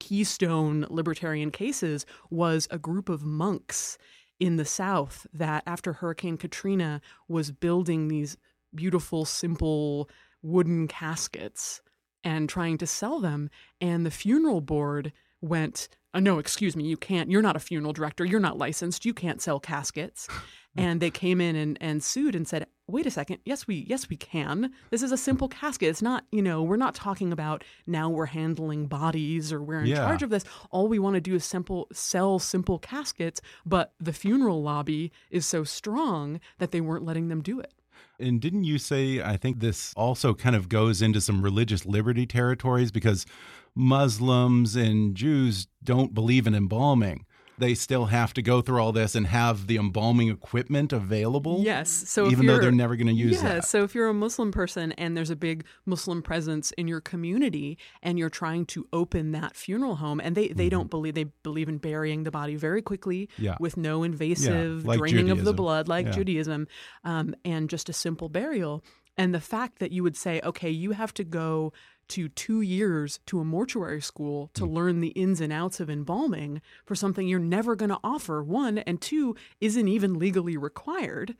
keystone 0.00 0.86
libertarian 0.90 1.50
cases 1.50 2.06
was 2.30 2.66
a 2.70 2.78
group 2.78 3.08
of 3.08 3.24
monks 3.24 3.98
in 4.40 4.56
the 4.56 4.64
South 4.64 5.26
that 5.32 5.62
after 5.66 5.94
Hurricane 5.94 6.36
Katrina 6.36 7.00
was 7.28 7.50
building 7.50 8.08
these 8.08 8.36
beautiful, 8.74 9.24
simple 9.24 10.08
wooden 10.42 10.86
caskets 10.86 11.80
and 12.22 12.48
trying 12.48 12.78
to 12.78 12.86
sell 12.86 13.20
them. 13.20 13.50
And 13.80 14.04
the 14.04 14.10
funeral 14.10 14.60
board 14.60 15.12
went, 15.40 15.88
oh, 16.14 16.20
no, 16.20 16.38
excuse 16.38 16.74
me, 16.74 16.84
you 16.84 16.96
can't, 16.96 17.30
you're 17.30 17.42
not 17.42 17.56
a 17.56 17.60
funeral 17.60 17.92
director, 17.92 18.24
you're 18.24 18.40
not 18.40 18.58
licensed, 18.58 19.04
you 19.04 19.14
can't 19.14 19.42
sell 19.42 19.60
caskets. 19.60 20.28
and 20.76 21.00
they 21.00 21.10
came 21.10 21.40
in 21.40 21.56
and, 21.56 21.76
and 21.80 22.02
sued 22.02 22.34
and 22.34 22.46
said, 22.46 22.66
wait 22.86 23.06
a 23.06 23.10
second, 23.10 23.38
yes, 23.44 23.66
we 23.66 23.84
yes, 23.88 24.08
we 24.08 24.16
can. 24.16 24.72
This 24.90 25.02
is 25.02 25.12
a 25.12 25.16
simple 25.16 25.48
casket. 25.48 25.88
It's 25.88 26.02
not, 26.02 26.24
you 26.32 26.40
know, 26.40 26.62
we're 26.62 26.76
not 26.76 26.94
talking 26.94 27.32
about 27.32 27.64
now 27.86 28.08
we're 28.08 28.26
handling 28.26 28.86
bodies 28.86 29.52
or 29.52 29.62
we're 29.62 29.80
in 29.80 29.86
yeah. 29.86 29.96
charge 29.96 30.22
of 30.22 30.30
this. 30.30 30.44
All 30.70 30.88
we 30.88 30.98
want 30.98 31.14
to 31.14 31.20
do 31.20 31.34
is 31.34 31.44
simple 31.44 31.88
sell 31.92 32.38
simple 32.38 32.78
caskets, 32.78 33.40
but 33.66 33.92
the 34.00 34.12
funeral 34.12 34.62
lobby 34.62 35.12
is 35.30 35.46
so 35.46 35.64
strong 35.64 36.40
that 36.58 36.70
they 36.70 36.80
weren't 36.80 37.04
letting 37.04 37.28
them 37.28 37.42
do 37.42 37.60
it. 37.60 37.72
And 38.20 38.40
didn't 38.40 38.64
you 38.64 38.78
say, 38.78 39.22
I 39.22 39.36
think 39.36 39.60
this 39.60 39.92
also 39.96 40.34
kind 40.34 40.56
of 40.56 40.68
goes 40.68 41.00
into 41.00 41.20
some 41.20 41.42
religious 41.42 41.86
liberty 41.86 42.26
territories 42.26 42.90
because 42.90 43.26
Muslims 43.74 44.74
and 44.74 45.14
Jews 45.14 45.68
don't 45.84 46.14
believe 46.14 46.46
in 46.46 46.54
embalming. 46.54 47.26
They 47.58 47.74
still 47.74 48.06
have 48.06 48.32
to 48.34 48.42
go 48.42 48.60
through 48.60 48.80
all 48.80 48.92
this 48.92 49.14
and 49.14 49.26
have 49.26 49.66
the 49.66 49.76
embalming 49.76 50.28
equipment 50.28 50.92
available. 50.92 51.62
Yes. 51.64 51.90
So 51.90 52.28
even 52.30 52.46
though 52.46 52.58
they're 52.58 52.70
never 52.72 52.96
going 52.96 53.08
to 53.08 53.12
use 53.12 53.40
it. 53.40 53.44
yeah, 53.44 53.54
that. 53.54 53.64
So 53.66 53.82
if 53.84 53.94
you're 53.94 54.08
a 54.08 54.14
Muslim 54.14 54.52
person 54.52 54.92
and 54.92 55.16
there's 55.16 55.30
a 55.30 55.36
big 55.36 55.64
Muslim 55.86 56.22
presence 56.22 56.70
in 56.72 56.88
your 56.88 57.00
community 57.00 57.78
and 58.02 58.18
you're 58.18 58.30
trying 58.30 58.66
to 58.66 58.86
open 58.92 59.32
that 59.32 59.56
funeral 59.56 59.96
home 59.96 60.20
and 60.20 60.36
they, 60.36 60.48
they 60.48 60.64
Mm-hmm. 60.64 60.68
don't 60.70 60.90
believe 60.90 61.14
they 61.14 61.24
believe 61.42 61.68
in 61.68 61.78
burying 61.78 62.24
the 62.24 62.30
body 62.30 62.54
very 62.56 62.82
quickly 62.82 63.28
Yeah. 63.38 63.56
with 63.58 63.76
no 63.76 64.02
invasive 64.02 64.84
like 64.86 64.98
draining 64.98 65.30
of 65.30 65.44
the 65.44 65.52
blood 65.54 65.88
like 65.88 66.06
Yeah. 66.06 66.12
Judaism 66.12 66.68
um, 67.04 67.34
and 67.44 67.68
just 67.70 67.88
a 67.88 67.92
simple 67.92 68.28
burial. 68.28 68.84
And 69.16 69.34
the 69.34 69.40
fact 69.40 69.80
that 69.80 69.90
you 69.90 70.02
would 70.04 70.16
say, 70.16 70.40
okay, 70.44 70.70
you 70.70 70.92
have 70.92 71.12
to 71.14 71.24
go 71.24 71.72
to 72.08 72.28
two 72.28 72.60
years 72.60 73.20
to 73.26 73.40
a 73.40 73.44
mortuary 73.44 74.00
school 74.00 74.50
to 74.54 74.62
mm. 74.62 74.72
learn 74.72 75.00
the 75.00 75.08
ins 75.08 75.40
and 75.40 75.52
outs 75.52 75.80
of 75.80 75.90
embalming 75.90 76.60
for 76.84 76.94
something 76.94 77.26
you're 77.26 77.38
never 77.38 77.76
going 77.76 77.90
to 77.90 78.00
offer, 78.02 78.42
one, 78.42 78.78
and 78.78 79.00
two, 79.00 79.36
isn't 79.60 79.88
even 79.88 80.18
legally 80.18 80.56
required. 80.56 81.36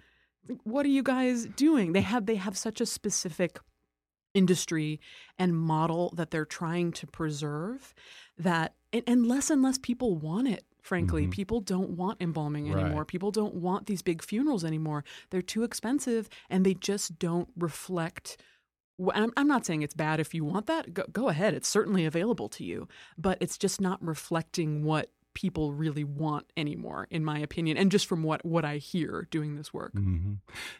What 0.64 0.86
are 0.86 0.90
you 0.90 1.02
guys 1.02 1.46
doing? 1.46 1.92
They 1.92 2.00
have 2.00 2.26
they 2.26 2.36
have 2.36 2.56
such 2.56 2.80
a 2.80 2.86
specific 2.86 3.58
industry 4.34 5.00
and 5.38 5.56
model 5.56 6.12
that 6.16 6.30
they're 6.30 6.44
trying 6.44 6.92
to 6.92 7.06
preserve 7.06 7.94
that 8.38 8.74
and, 8.92 9.02
and 9.06 9.26
less 9.26 9.50
and 9.50 9.62
less 9.62 9.78
people 9.78 10.16
want 10.16 10.46
it 10.46 10.64
frankly 10.82 11.22
mm-hmm. 11.22 11.30
people 11.30 11.60
don't 11.60 11.90
want 11.90 12.20
embalming 12.20 12.70
Right. 12.70 12.84
anymore 12.84 13.04
people 13.04 13.30
don't 13.30 13.54
want 13.54 13.86
these 13.86 14.02
big 14.02 14.22
funerals 14.22 14.64
anymore 14.64 15.02
they're 15.30 15.42
too 15.42 15.64
expensive 15.64 16.28
and 16.50 16.64
they 16.64 16.74
just 16.74 17.18
don't 17.18 17.48
reflect 17.56 18.36
I'm, 19.14 19.46
not 19.46 19.64
saying 19.64 19.82
it's 19.82 19.94
bad 19.94 20.20
if 20.20 20.34
you 20.34 20.44
want 20.44 20.66
that. 20.66 20.92
Go, 20.92 21.04
go 21.12 21.28
ahead. 21.28 21.54
It's 21.54 21.68
certainly 21.68 22.04
available 22.04 22.48
to 22.50 22.64
you 22.64 22.88
but 23.16 23.38
it's 23.40 23.58
just 23.58 23.80
not 23.80 24.04
reflecting 24.04 24.84
what 24.84 25.10
people 25.38 25.72
really 25.72 26.02
want 26.02 26.44
anymore 26.56 27.06
in 27.10 27.24
my 27.24 27.38
opinion 27.38 27.76
and 27.76 27.92
just 27.92 28.06
from 28.06 28.24
what 28.24 28.44
what 28.44 28.64
i 28.64 28.76
hear 28.76 29.28
doing 29.30 29.54
this 29.54 29.72
work 29.72 29.92
hmm 29.92 30.34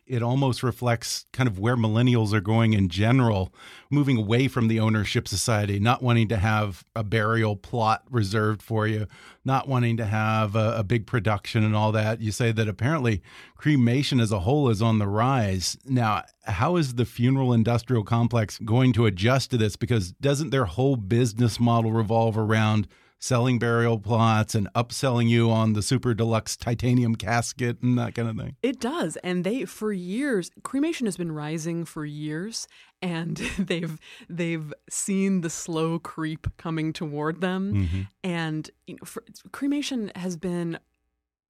It 0.05 0.23
almost 0.23 0.63
reflects 0.65 1.27
kind 1.33 1.49
of 1.49 1.59
where 1.59 1.77
millennials 1.77 2.33
are 2.33 2.41
going 2.41 2.73
in 2.73 2.89
general, 2.89 3.53
moving 3.91 4.17
away 4.17 4.49
from 4.49 4.69
the 4.69 4.81
ownership 4.81 5.29
society, 5.29 5.79
not 5.79 6.03
wanting 6.03 6.29
to 6.29 6.37
have 6.39 6.85
a 6.97 7.05
burial 7.05 7.57
plot 7.57 8.03
reserved 8.11 8.63
for 8.63 8.87
you, 8.87 9.07
not 9.45 9.69
wanting 9.69 9.97
to 9.99 10.07
have 10.07 10.57
a, 10.57 10.79
a 10.79 10.83
big 10.83 11.07
production 11.07 11.63
and 11.63 11.77
all 11.77 11.93
that. 11.93 12.21
You 12.21 12.33
say 12.33 12.53
that 12.53 12.69
apparently 12.69 13.23
cremation 13.57 14.19
as 14.19 14.33
a 14.33 14.41
whole 14.41 14.71
is 14.71 14.81
on 14.83 14.99
the 14.99 15.07
rise. 15.07 15.77
Now, 15.85 16.25
how 16.45 16.77
is 16.77 16.95
the 16.95 17.05
funeral 17.05 17.53
industrial 17.53 18.05
complex 18.05 18.59
going 18.59 18.93
to 18.95 19.07
adjust 19.07 19.51
to 19.51 19.59
this? 19.59 19.77
Because 19.77 20.13
doesn't 20.13 20.51
their 20.51 20.65
whole 20.65 20.97
business 20.97 21.61
model 21.61 21.93
revolve 21.93 22.39
around 22.39 22.89
selling 23.19 23.59
burial 23.59 23.99
plots 23.99 24.55
and 24.55 24.69
upselling 24.75 25.29
you 25.29 25.51
on 25.51 25.73
the 25.73 25.83
super 25.83 26.15
deluxe 26.15 26.57
titanium 26.57 27.15
casket 27.15 27.83
and 27.83 27.99
that 27.99 28.15
kind 28.15 28.29
of 28.29 28.37
thing? 28.37 28.57
It 28.63 28.81
does. 28.81 29.17
And 29.25 29.45
they 29.45 29.65
for 29.65 29.93
years 29.93 30.51
cremation 30.63 31.07
has 31.07 31.17
been 31.17 31.33
rising 31.33 31.85
for 31.85 32.05
years 32.05 32.69
and 33.03 33.37
they've 33.59 33.99
they've 34.29 34.73
seen 34.89 35.41
the 35.41 35.51
slow 35.51 35.99
creep 35.99 36.47
coming 36.57 36.93
toward 36.93 37.41
them 37.41 37.75
mm-hmm. 37.75 38.01
and 38.23 38.71
you 38.87 38.95
know, 38.95 39.05
for, 39.05 39.25
cremation 39.53 40.11
has 40.15 40.37
been 40.37 40.79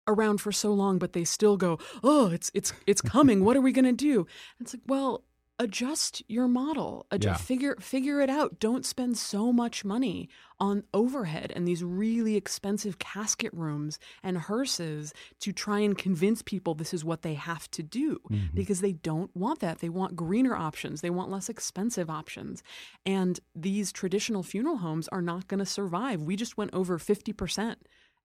around 0.07 0.41
for 0.41 0.51
so 0.51 0.73
long 0.73 0.99
but 0.99 1.13
they 1.13 1.25
still 1.25 1.57
go, 1.57 1.79
"Oh, 2.03 2.29
it's 2.31 2.51
it's 2.55 2.73
it's 2.87 3.03
coming. 3.03 3.45
what 3.45 3.57
are 3.57 3.61
we 3.61 3.73
going 3.73 3.85
to 3.85 3.93
do?" 3.93 4.21
And 4.59 4.67
it's 4.67 4.75
like, 4.75 4.83
"Well, 4.87 5.25
adjust 5.59 6.23
your 6.29 6.47
model. 6.47 7.07
Adjust, 7.11 7.41
Yeah. 7.41 7.45
figure 7.45 7.77
figure 7.81 8.21
it 8.21 8.31
out. 8.31 8.61
Don't 8.61 8.87
spend 8.87 9.19
so 9.19 9.53
much 9.53 9.85
money 9.85 10.29
on 10.61 10.85
overhead 10.95 11.53
and 11.55 11.67
these 11.67 11.83
really 11.85 12.37
expensive 12.37 12.99
casket 12.99 13.53
rooms 13.53 13.99
and 14.23 14.39
hearses 14.39 15.13
to 15.41 15.53
try 15.53 15.81
and 15.81 15.97
convince 15.97 16.43
people 16.43 16.75
this 16.75 16.93
is 16.95 17.05
what 17.05 17.23
they 17.23 17.35
have 17.35 17.71
to 17.73 17.83
do 17.83 18.19
mm-hmm. 18.31 18.55
because 18.55 18.81
they 18.81 18.93
don't 18.93 19.35
want 19.37 19.61
that. 19.61 19.79
They 19.79 19.89
want 19.89 20.17
greener 20.17 20.55
options. 20.57 21.01
They 21.01 21.11
want 21.11 21.31
less 21.31 21.49
expensive 21.49 22.09
options. 22.11 22.63
And 23.07 23.39
these 23.55 23.93
traditional 23.93 24.43
funeral 24.43 24.79
homes 24.79 25.09
are 25.09 25.23
not 25.23 25.49
going 25.49 25.59
to 25.61 25.67
survive. 25.67 26.23
We 26.23 26.37
just 26.37 26.57
went 26.57 26.73
over 26.75 26.99
50% 26.99 27.77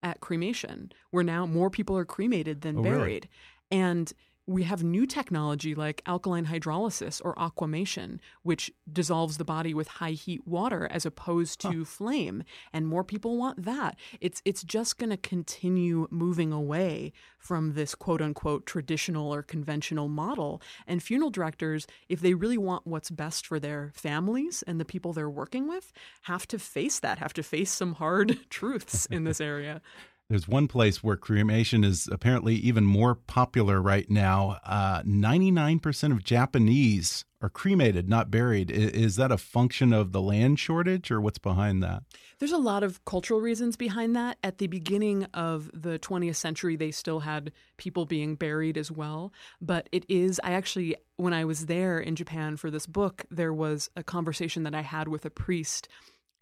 at 0.02 0.20
cremation, 0.20 0.92
where 1.12 1.24
now 1.24 1.46
more 1.46 1.70
people 1.70 1.98
are 1.98 2.06
cremated 2.06 2.62
than 2.62 2.78
Oh, 2.80 2.82
really? 2.82 2.98
buried. 2.98 3.30
And 3.72 4.12
we 4.46 4.64
have 4.64 4.84
new 4.84 5.06
technology 5.06 5.74
like 5.74 6.02
alkaline 6.06 6.48
hydrolysis 6.48 7.22
or 7.24 7.38
aquamation, 7.40 8.20
which 8.42 8.72
dissolves 8.92 9.38
the 9.38 9.46
body 9.46 9.74
with 9.74 9.88
high 9.88 10.12
heat 10.12 10.46
water 10.46 10.88
as 10.92 11.06
opposed 11.06 11.62
to 11.62 11.86
flame. 11.86 12.44
And 12.74 12.88
more 12.88 13.04
people 13.04 13.38
want 13.38 13.64
that. 13.64 13.98
It's 14.20 14.42
it's 14.44 14.64
just 14.64 14.98
going 14.98 15.12
to 15.12 15.18
continue 15.18 16.08
moving 16.12 16.52
away 16.52 17.14
from 17.38 17.74
this 17.74 17.96
quote 17.96 18.22
unquote 18.22 18.66
traditional 18.66 19.34
or 19.34 19.44
conventional 19.44 20.10
model. 20.10 20.62
And 20.88 21.02
funeral 21.02 21.32
directors, 21.32 21.88
if 22.10 22.20
they 22.20 22.34
really 22.34 22.58
want 22.58 22.86
what's 22.86 23.10
best 23.10 23.48
for 23.48 23.60
their 23.60 23.92
families 23.96 24.64
and 24.68 24.80
the 24.80 24.86
people 24.86 25.14
they're 25.14 25.30
working 25.30 25.68
with, 25.68 25.94
have 26.24 26.48
to 26.48 26.60
face 26.60 27.00
that, 27.00 27.20
have 27.20 27.34
to 27.34 27.44
face 27.44 27.72
some 27.72 27.94
hard 27.94 28.40
truths 28.50 29.06
in 29.06 29.24
this 29.24 29.40
area. 29.40 29.82
There's 30.30 30.48
one 30.48 30.68
place 30.68 31.04
where 31.04 31.18
cremation 31.18 31.84
is 31.84 32.08
apparently 32.12 32.56
even 32.56 32.86
more 32.86 33.14
popular 33.14 33.82
right 33.82 34.10
now. 34.10 34.58
Uh, 34.66 35.04
99% 35.04 36.12
of 36.12 36.24
Japanese 36.24 37.26
are 37.42 37.50
cremated, 37.50 38.08
not 38.08 38.32
buried. 38.32 38.72
I- 38.72 38.76
Is 38.76 39.18
that 39.18 39.32
a 39.32 39.38
function 39.38 39.92
of 39.92 40.14
the 40.14 40.22
land 40.22 40.60
shortage 40.60 41.12
or 41.12 41.20
what's 41.20 41.40
behind 41.40 41.84
that? 41.84 42.04
There's 42.40 42.54
a 42.54 42.58
lot 42.58 42.84
of 42.84 43.04
cultural 43.06 43.42
reasons 43.42 43.76
behind 43.76 44.16
that. 44.16 44.38
At 44.44 44.60
the 44.60 44.68
beginning 44.68 45.26
of 45.34 45.70
the 45.74 46.00
20th 46.00 46.38
century, 46.38 46.78
they 46.78 46.92
still 46.92 47.20
had 47.20 47.52
people 47.78 48.06
being 48.06 48.36
buried 48.36 48.78
as 48.78 48.90
well. 48.90 49.34
But 49.62 49.90
it 49.92 50.06
is, 50.08 50.40
I 50.44 50.54
actually, 50.54 50.96
when 51.18 51.34
I 51.34 51.44
was 51.44 51.66
there 51.66 52.00
in 52.00 52.16
Japan 52.16 52.56
for 52.56 52.72
this 52.72 52.88
book, 52.88 53.26
there 53.30 53.54
was 53.54 53.90
a 53.98 54.04
conversation 54.04 54.64
that 54.64 54.74
I 54.74 54.82
had 54.82 55.10
with 55.10 55.26
a 55.26 55.30
priest. 55.30 55.90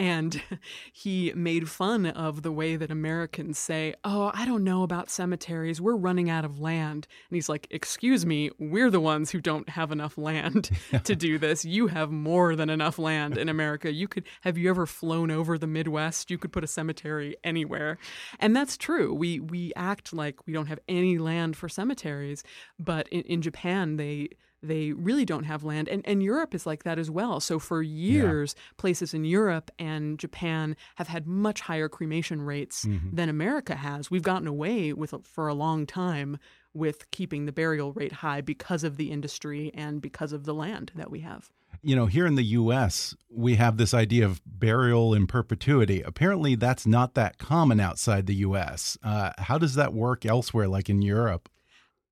And 0.02 0.42
he 0.92 1.32
made 1.36 1.70
fun 1.70 2.08
of 2.08 2.42
the 2.42 2.52
way 2.52 2.76
that 2.76 2.90
Americans 2.90 3.60
say, 3.60 3.94
Oh, 4.04 4.32
I 4.34 4.46
don't 4.46 4.64
know 4.64 4.82
about 4.82 5.12
cemeteries. 5.12 5.80
We're 5.80 5.96
running 5.96 6.28
out 6.28 6.44
of 6.44 6.60
land. 6.60 7.08
And 7.30 7.36
he's 7.36 7.48
like, 7.48 7.68
Excuse 7.70 8.26
me, 8.26 8.50
we're 8.58 8.90
the 8.90 9.00
ones 9.00 9.30
who 9.30 9.40
don't 9.40 9.70
have 9.70 9.92
enough 9.92 10.18
land 10.18 10.72
to 11.04 11.16
do 11.16 11.38
this. 11.38 11.64
You 11.64 11.86
have 11.86 12.10
more 12.10 12.56
than 12.56 12.72
enough 12.72 12.98
land 12.98 13.38
in 13.38 13.48
America. 13.48 13.94
You 13.94 14.08
could 14.08 14.26
have 14.42 14.58
you 14.58 14.72
ever 14.72 14.88
flown 14.88 15.30
over 15.30 15.60
the 15.60 15.68
Midwest? 15.68 16.32
You 16.32 16.40
could 16.40 16.52
put 16.52 16.64
a 16.64 16.68
cemetery 16.68 17.38
anywhere. 17.44 18.00
And 18.40 18.56
that's 18.56 18.78
true. 18.78 19.14
We 19.14 19.40
we 19.40 19.72
act 19.76 20.14
like 20.14 20.48
we 20.48 20.54
don't 20.54 20.66
have 20.66 20.80
any 20.90 21.20
land 21.20 21.56
for 21.56 21.70
cemeteries, 21.70 22.44
but 22.80 23.08
in, 23.10 23.22
in 23.22 23.44
Japan 23.44 23.98
they 23.98 24.30
they 24.64 24.92
really 24.92 25.26
don't 25.26 25.44
have 25.44 25.64
land 25.64 25.88
and, 25.88 26.06
and 26.06 26.22
europe 26.22 26.54
is 26.54 26.66
like 26.66 26.84
that 26.84 27.00
as 27.00 27.10
well 27.10 27.40
so 27.40 27.60
for 27.60 27.82
years 27.82 28.56
places 28.78 29.14
in 29.14 29.24
europe 29.24 29.72
and 29.80 30.20
japan 30.20 30.76
have 30.96 31.08
had 31.08 31.28
much 31.28 31.62
higher 31.62 31.90
cremation 31.90 32.42
rates 32.42 32.86
than 33.14 33.30
america 33.30 33.76
has 33.76 34.12
we've 34.12 34.24
gotten 34.24 34.48
away 34.48 34.94
with 34.94 35.14
for 35.24 35.48
a 35.48 35.54
long 35.54 35.86
time 35.86 36.38
with 36.74 37.10
keeping 37.12 37.46
the 37.46 37.52
burial 37.52 37.92
rate 37.94 38.12
high 38.14 38.42
because 38.42 38.84
of 38.84 38.98
the 38.98 39.12
industry 39.12 39.72
and 39.74 40.02
because 40.02 40.32
of 40.32 40.46
the 40.46 40.54
land 40.54 40.92
that 40.96 41.12
we 41.12 41.20
have 41.20 41.50
You 41.84 41.96
know, 41.96 42.06
here 42.06 42.28
in 42.28 42.36
the 42.36 42.44
U.S., 42.44 43.16
we 43.30 43.56
have 43.56 43.78
this 43.78 43.94
idea 43.94 44.26
of 44.26 44.42
burial 44.46 45.16
in 45.16 45.26
perpetuity. 45.26 46.04
Apparently, 46.04 46.54
that's 46.56 46.86
not 46.86 47.16
that 47.16 47.40
common 47.40 47.80
outside 47.80 48.28
the 48.28 48.36
U.S. 48.36 48.98
Uh, 49.02 49.32
how 49.40 49.58
does 49.58 49.74
that 49.76 49.92
work 49.92 50.24
elsewhere, 50.26 50.68
like 50.68 50.90
in 50.90 51.02
Europe? 51.02 51.50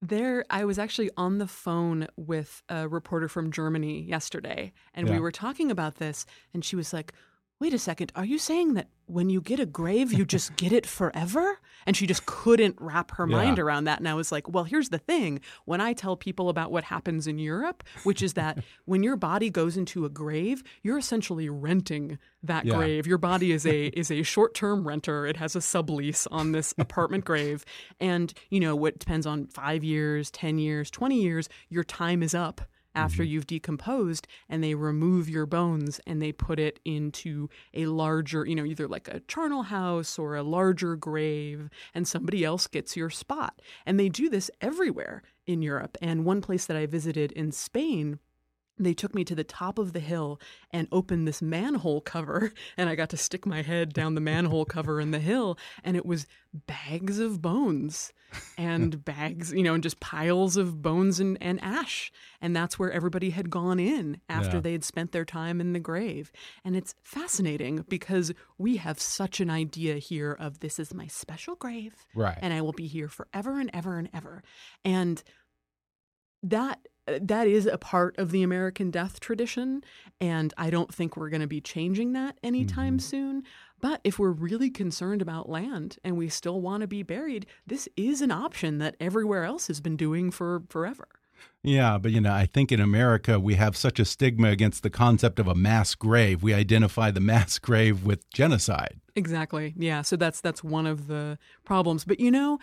There, 0.02 0.46
I 0.50 0.64
was 0.64 0.80
actually 0.80 1.10
on 1.18 1.40
the 1.40 1.48
phone 1.48 2.08
with 2.16 2.64
a 2.70 2.88
reporter 2.88 3.28
from 3.28 3.52
Germany 3.52 4.02
yesterday, 4.02 4.72
and 4.94 5.10
we 5.10 5.20
were 5.20 5.32
talking 5.32 5.72
about 5.72 5.96
this, 5.96 6.26
and 6.54 6.64
she 6.64 6.78
was 6.78 6.94
like, 6.94 7.14
Wait 7.60 7.74
a 7.74 7.80
second, 7.80 8.10
are 8.15 8.24
you 8.24 8.38
saying 8.38 8.74
that 8.76 8.88
when 9.06 9.30
you 9.30 9.41
get 9.41 9.60
a 9.60 9.65
grave, 9.65 10.13
you 10.13 10.24
just 10.24 10.56
get 10.56 10.72
it 10.72 10.86
forever? 10.86 11.60
And 11.86 11.95
she 11.95 12.06
just 12.06 12.26
couldn't 12.26 12.76
wrap 12.80 13.12
her 13.12 13.26
mind 13.26 13.58
around 13.58 13.86
that. 13.86 14.00
And 14.00 14.08
I 14.08 14.13
was 14.13 14.34
like, 14.34 14.50
Well, 14.50 14.65
here's 14.65 14.89
the 14.89 14.98
thing. 15.00 15.39
When 15.63 15.80
I 15.80 15.93
tell 15.93 16.17
people 16.17 16.50
about 16.50 16.72
what 16.74 16.84
happens 16.84 17.26
in 17.26 17.39
Europe, 17.39 17.84
which 18.04 18.22
is 18.22 18.34
that 18.34 18.60
when 18.86 19.02
your 19.02 19.15
body 19.15 19.50
goes 19.50 19.78
into 19.78 20.04
a 20.04 20.10
grave, 20.10 20.62
you're 20.84 20.98
essentially 20.98 21.48
renting 21.50 22.19
that 22.43 22.65
Yeah. 22.65 22.76
grave. 22.76 23.08
Your 23.08 23.17
body 23.17 23.54
is 23.54 23.65
a 23.65 23.86
is 23.98 24.12
a 24.12 24.24
short 24.24 24.54
term 24.54 24.86
renter. 24.88 25.26
It 25.26 25.38
has 25.38 25.56
a 25.56 25.60
sublease 25.60 26.28
on 26.32 26.52
this 26.52 26.74
apartment 26.78 27.24
grave, 27.24 27.63
and 28.00 28.34
you 28.50 28.60
know 28.60 28.76
what 28.76 29.00
depends 29.00 29.26
on 29.26 29.48
five 29.48 29.82
years, 29.84 30.30
ten 30.30 30.58
years, 30.60 30.91
twenty 30.91 31.22
years. 31.24 31.48
Your 31.69 31.86
time 31.86 32.22
is 32.22 32.36
up 32.36 32.62
after 32.95 33.23
mm-hmm. 33.23 33.32
you've 33.32 33.47
decomposed, 33.47 34.28
and 34.47 34.63
they 34.63 34.75
remove 34.75 35.30
your 35.30 35.45
bones 35.45 35.99
and 36.06 36.21
they 36.21 36.32
put 36.32 36.60
it 36.60 36.80
into 36.86 37.49
a 37.73 37.86
larger, 37.86 38.45
you 38.45 38.56
know, 38.56 38.65
either 38.65 38.88
like 38.88 39.08
a 39.08 39.21
charnel 39.21 39.63
house 39.63 40.17
or 40.17 40.36
a 40.36 40.43
larger 40.43 40.95
grave, 40.95 41.69
and 41.93 42.08
somebody 42.08 42.43
else 42.43 42.67
gets 42.67 42.95
your 42.95 43.10
spot. 43.10 43.62
And 43.86 43.99
they 43.99 44.10
do 44.10 44.30
this 44.30 44.49
everywhere 44.62 45.23
in 45.45 45.62
Europe. 45.62 45.97
And 46.02 46.25
one 46.25 46.41
place 46.41 46.65
that 46.65 46.78
I 46.78 46.86
visited 46.86 47.32
in 47.32 47.52
Spain 47.52 48.19
they 48.86 48.94
took 48.94 49.13
me 49.13 49.24
to 49.26 49.36
the 49.36 49.44
top 49.44 49.78
of 49.78 49.94
the 49.94 50.00
hill 50.00 50.39
and 50.72 50.88
opened 50.92 51.28
this 51.28 51.42
manhole 51.42 52.02
cover 52.02 52.52
and 52.78 52.89
i 52.89 52.96
got 52.96 53.10
to 53.10 53.18
stick 53.18 53.46
my 53.46 53.62
head 53.62 53.94
down 53.94 54.15
the 54.15 54.22
manhole 54.22 54.65
cover 54.65 55.00
in 55.02 55.12
the 55.12 55.20
hill 55.20 55.58
and 55.84 55.96
it 55.98 56.06
was 56.06 56.26
bags 56.65 57.20
of 57.20 57.42
bones 57.42 58.12
and 58.58 59.04
bags 59.06 59.52
you 59.54 59.62
know 59.63 59.74
and 59.76 59.84
just 59.84 60.00
piles 60.00 60.58
of 60.58 60.82
bones 60.82 61.20
and, 61.20 61.38
and 61.42 61.62
ash 61.63 62.12
and 62.42 62.56
that's 62.56 62.80
where 62.80 62.92
everybody 62.92 63.30
had 63.32 63.50
gone 63.50 63.80
in 63.80 64.20
after 64.30 64.58
Yeah. 64.58 64.62
they 64.62 64.72
had 64.72 64.84
spent 64.84 65.12
their 65.12 65.26
time 65.26 65.60
in 65.62 65.74
the 65.74 65.80
grave 65.80 66.32
and 66.63 66.76
it's 66.76 66.96
fascinating 67.04 67.86
because 67.88 68.32
we 68.58 68.78
have 68.78 69.00
such 69.00 69.39
an 69.39 69.50
idea 69.50 69.96
here 69.96 70.32
of 70.32 70.60
this 70.60 70.80
is 70.80 70.94
my 70.94 71.08
special 71.08 71.56
grave 71.56 71.94
Right. 72.15 72.38
and 72.42 72.54
I 72.54 72.62
will 72.62 72.74
be 72.74 72.88
here 72.88 73.08
forever 73.10 73.60
and 73.60 73.70
ever 73.74 73.98
and 74.00 74.10
ever. 74.13 74.44
And 74.84 75.22
that 76.44 76.80
that 77.22 77.48
is 77.48 77.65
a 77.65 77.78
part 77.78 78.17
of 78.17 78.32
the 78.32 78.43
American 78.43 78.91
death 78.91 79.19
tradition, 79.19 79.84
and 80.19 80.54
I 80.58 80.69
don't 80.69 80.93
think 80.93 81.15
we're 81.15 81.30
going 81.30 81.41
to 81.41 81.48
be 81.48 81.62
changing 81.62 82.13
that 82.13 82.38
anytime 82.43 82.98
mm-hmm. 82.98 83.10
soon. 83.10 83.43
But 83.82 84.02
if 84.04 84.19
we're 84.19 84.32
really 84.32 84.69
concerned 84.69 85.22
about 85.22 85.50
land 85.50 85.98
and 86.04 86.17
we 86.17 86.30
still 86.30 86.60
want 86.60 86.82
to 86.82 86.88
be 86.88 87.04
buried, 87.04 87.45
this 87.65 87.88
is 87.95 88.22
an 88.22 88.32
option 88.32 88.78
that 88.80 88.95
everywhere 89.00 89.45
else 89.45 89.67
has 89.67 89.80
been 89.80 89.95
doing 89.95 90.32
for 90.32 90.63
forever. 90.69 91.08
Yeah, 91.63 91.98
but 91.98 92.12
you 92.12 92.22
know, 92.22 92.34
I 92.34 92.45
think 92.45 92.72
in 92.72 92.80
America 92.80 93.39
we 93.39 93.56
have 93.56 93.76
such 93.76 94.00
a 94.00 94.06
stigma 94.06 94.50
against 94.50 94.84
the 94.84 94.89
concept 94.89 95.39
of 95.39 95.48
a 95.48 95.56
mass 95.56 95.93
grave. 95.95 96.41
We 96.41 96.54
identify 96.54 97.12
the 97.12 97.19
mass 97.19 97.60
grave 97.60 98.04
with 98.04 98.30
genocide. 98.30 99.00
Exactly. 99.15 99.74
Yeah. 99.78 100.02
So 100.02 100.15
that's 100.15 100.39
that's 100.39 100.63
one 100.63 100.86
of 100.86 101.08
the 101.08 101.38
problems. 101.65 102.06
But 102.06 102.19
you 102.19 102.32
know, 102.32 102.60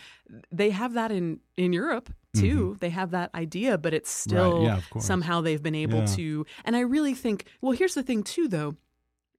they 0.50 0.70
have 0.70 0.94
that 0.94 1.12
in 1.12 1.40
in 1.56 1.72
Europe 1.72 2.10
too. 2.40 2.76
They 2.80 2.90
have 2.90 3.10
that 3.12 3.34
idea, 3.34 3.78
but 3.78 3.92
it's 3.94 4.10
still 4.10 4.62
yeah, 4.62 4.80
somehow 4.98 5.40
they've 5.40 5.62
been 5.62 5.74
able 5.74 6.00
Yeah. 6.00 6.06
to. 6.16 6.46
And 6.64 6.76
I 6.76 6.80
really 6.80 7.14
think. 7.14 7.44
Well, 7.60 7.72
here's 7.72 7.94
the 7.94 8.02
thing 8.02 8.22
too, 8.22 8.48
though. 8.48 8.76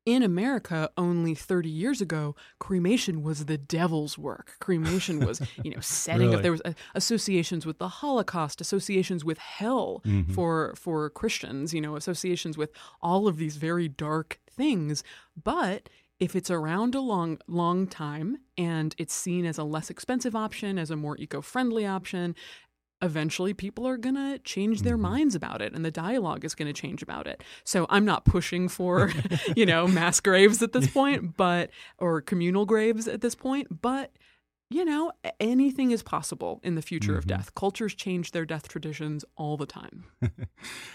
In 0.05 0.23
America, 0.23 0.89
only 0.95 1.35
30 1.35 1.67
years 1.67 1.99
ago, 1.99 2.33
cremation 2.59 3.23
was 3.23 3.43
the 3.43 3.57
devil's 3.57 4.17
work. 4.17 4.53
Cremation 4.61 5.19
was, 5.19 5.41
you 5.65 5.71
know, 5.71 5.81
setting 5.81 6.27
Really? 6.27 6.35
up. 6.37 6.41
There 6.43 6.51
was 6.53 6.61
uh, 6.63 6.71
associations 6.95 7.65
with 7.65 7.77
the 7.77 7.89
Holocaust, 7.89 8.61
associations 8.61 9.25
with 9.25 9.37
hell 9.37 10.01
Mm-hmm. 10.05 10.31
for 10.33 10.73
for 10.77 11.09
Christians. 11.09 11.73
You 11.73 11.81
know, 11.81 11.97
associations 11.97 12.57
with 12.57 12.71
all 13.01 13.27
of 13.27 13.35
these 13.35 13.57
very 13.57 13.89
dark 13.89 14.39
things. 14.49 15.03
But 15.43 15.89
if 16.19 16.35
it's 16.37 16.49
around 16.49 16.95
a 16.95 17.01
long 17.01 17.37
long 17.47 17.85
time 17.85 18.37
and 18.57 18.95
it's 18.97 19.13
seen 19.13 19.45
as 19.45 19.57
a 19.57 19.63
less 19.65 19.89
expensive 19.89 20.35
option, 20.37 20.79
as 20.79 20.89
a 20.89 20.95
more 20.95 21.17
eco-friendly 21.17 21.85
option, 21.85 22.33
eventually 23.01 23.53
people 23.53 23.87
are 23.87 23.97
going 23.97 24.15
to 24.15 24.39
change 24.39 24.81
their 24.81 24.97
minds 24.97 25.35
about 25.35 25.61
it 25.61 25.73
and 25.73 25.85
the 25.85 25.91
dialogue 25.91 26.43
is 26.43 26.55
going 26.55 26.71
to 26.71 26.79
change 26.79 27.03
about 27.03 27.27
it. 27.27 27.43
So 27.63 27.85
I'm 27.89 28.05
not 28.05 28.25
pushing 28.25 28.67
for, 28.67 29.11
you 29.55 29.65
know, 29.65 29.87
mass 29.87 30.19
graves 30.19 30.61
at 30.61 30.73
this 30.73 30.87
point, 30.93 31.37
but 31.37 31.69
or 31.97 32.21
communal 32.21 32.65
graves 32.65 33.07
at 33.07 33.21
this 33.21 33.35
point, 33.35 33.81
but 33.81 34.11
you 34.69 34.83
know, 34.83 35.13
anything 35.39 35.91
is 35.91 36.03
possible 36.03 36.59
in 36.61 36.75
the 36.75 36.81
future 36.81 37.17
of 37.17 37.25
death. 37.25 37.55
Cultures 37.55 37.95
change 37.95 38.31
their 38.31 38.45
death 38.45 38.67
traditions 38.67 39.23
all 39.37 39.57
the 39.57 39.65
time. 39.65 40.03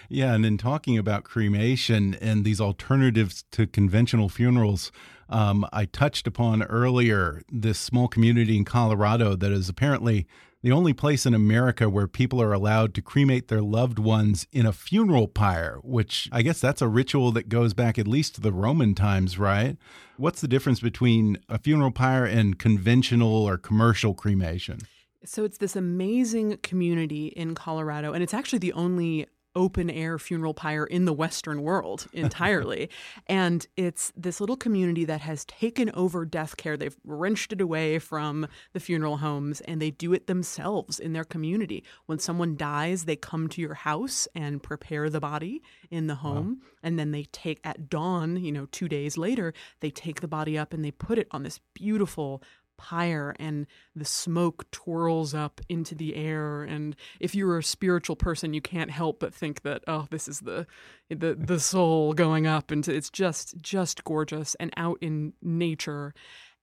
Yeah, 0.08 0.34
and 0.34 0.44
in 0.44 0.58
talking 0.58 0.98
about 0.98 1.24
cremation 1.24 2.14
and 2.20 2.44
these 2.44 2.60
alternatives 2.60 3.44
to 3.52 3.66
conventional 3.66 4.28
funerals, 4.28 4.92
um, 5.30 5.66
I 5.72 5.86
touched 5.86 6.26
upon 6.26 6.62
earlier 6.64 7.40
this 7.50 7.78
small 7.78 8.08
community 8.08 8.58
in 8.58 8.66
Colorado 8.66 9.34
that 9.36 9.50
is 9.50 9.70
apparently 9.70 10.26
the 10.62 10.72
only 10.72 10.92
place 10.92 11.26
in 11.26 11.34
America 11.34 11.88
where 11.88 12.06
people 12.06 12.40
are 12.40 12.52
allowed 12.52 12.94
to 12.94 13.02
cremate 13.02 13.48
their 13.48 13.62
loved 13.62 13.98
ones 13.98 14.46
in 14.52 14.64
a 14.64 14.72
funeral 14.72 15.26
pyre, 15.26 15.80
which 15.82 16.28
I 16.30 16.42
guess 16.42 16.60
that's 16.60 16.80
a 16.80 16.88
ritual 16.88 17.32
that 17.32 17.48
goes 17.48 17.74
back 17.74 17.98
at 17.98 18.06
least 18.06 18.36
to 18.36 18.40
the 18.40 18.52
Roman 18.52 18.94
times, 18.94 19.38
right? 19.38 19.76
What's 20.16 20.40
the 20.40 20.48
difference 20.48 20.78
between 20.78 21.38
a 21.48 21.58
funeral 21.58 21.90
pyre 21.90 22.24
and 22.24 22.58
conventional 22.58 23.32
or 23.32 23.58
commercial 23.58 24.14
cremation? 24.14 24.78
So 25.24 25.44
it's 25.44 25.58
this 25.58 25.76
amazing 25.76 26.58
community 26.58 27.28
in 27.28 27.54
Colorado, 27.54 28.12
and 28.12 28.22
it's 28.22 28.34
actually 28.34 28.58
the 28.60 28.72
only 28.72 29.26
open 29.54 29.90
air 29.90 30.18
funeral 30.18 30.54
pyre 30.54 30.84
in 30.84 31.04
the 31.04 31.12
Western 31.12 31.62
world 31.62 32.06
entirely. 32.12 32.88
and 33.26 33.66
it's 33.76 34.12
this 34.16 34.40
little 34.40 34.56
community 34.56 35.04
that 35.04 35.20
has 35.20 35.44
taken 35.44 35.90
over 35.94 36.24
death 36.24 36.56
care. 36.56 36.76
They've 36.76 36.96
wrenched 37.04 37.52
it 37.52 37.60
away 37.60 37.98
from 37.98 38.46
the 38.72 38.80
funeral 38.80 39.18
homes 39.18 39.60
and 39.62 39.80
they 39.80 39.90
do 39.90 40.12
it 40.12 40.26
themselves 40.26 40.98
in 40.98 41.12
their 41.12 41.24
community. 41.24 41.84
When 42.06 42.18
someone 42.18 42.56
dies, 42.56 43.04
they 43.04 43.16
come 43.16 43.48
to 43.48 43.60
your 43.60 43.74
house 43.74 44.28
and 44.34 44.62
prepare 44.62 45.08
the 45.10 45.20
body 45.20 45.62
in 45.90 46.06
the 46.06 46.16
home. 46.16 46.62
And 46.82 46.98
then 46.98 47.12
they 47.12 47.24
take 47.24 47.60
at 47.64 47.88
dawn, 47.88 48.36
you 48.36 48.50
know, 48.50 48.66
two 48.72 48.88
days 48.88 49.16
later, 49.16 49.52
they 49.80 49.90
take 49.90 50.20
the 50.20 50.28
body 50.28 50.58
up 50.58 50.72
and 50.72 50.84
they 50.84 50.90
put 50.90 51.18
it 51.18 51.28
on 51.30 51.42
this 51.44 51.60
beautiful 51.74 52.42
pyre 52.76 53.34
and 53.38 53.66
the 53.94 54.04
smoke 54.04 54.70
twirls 54.70 55.34
up 55.34 55.60
into 55.68 55.94
the 55.94 56.14
air. 56.14 56.62
And 56.62 56.96
if 57.20 57.34
you're 57.34 57.58
a 57.58 57.62
spiritual 57.62 58.16
person 58.16 58.54
you 58.54 58.60
can't 58.60 58.90
help 58.90 59.20
but 59.20 59.34
think 59.34 59.62
that 59.62 59.82
oh 59.86 60.06
this 60.10 60.28
is 60.28 60.40
the 60.40 60.66
the 61.08 61.34
the 61.34 61.60
soul 61.60 62.12
going 62.12 62.46
up. 62.46 62.70
And 62.70 62.86
it's 62.86 63.10
just 63.10 63.56
just 63.60 64.04
gorgeous 64.04 64.54
and 64.56 64.72
out 64.76 64.98
in 65.00 65.32
nature. 65.42 66.14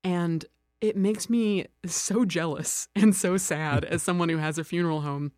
And 0.04 0.46
it 0.82 0.96
makes 0.96 1.30
me 1.30 1.66
so 1.86 2.26
jealous 2.26 2.88
and 2.96 3.16
so 3.16 3.38
sad 3.38 3.86
as 3.86 4.02
someone 4.02 4.30
who 4.30 4.38
has 4.38 4.58
a 4.58 4.64
funeral 4.64 5.02
home 5.02 5.32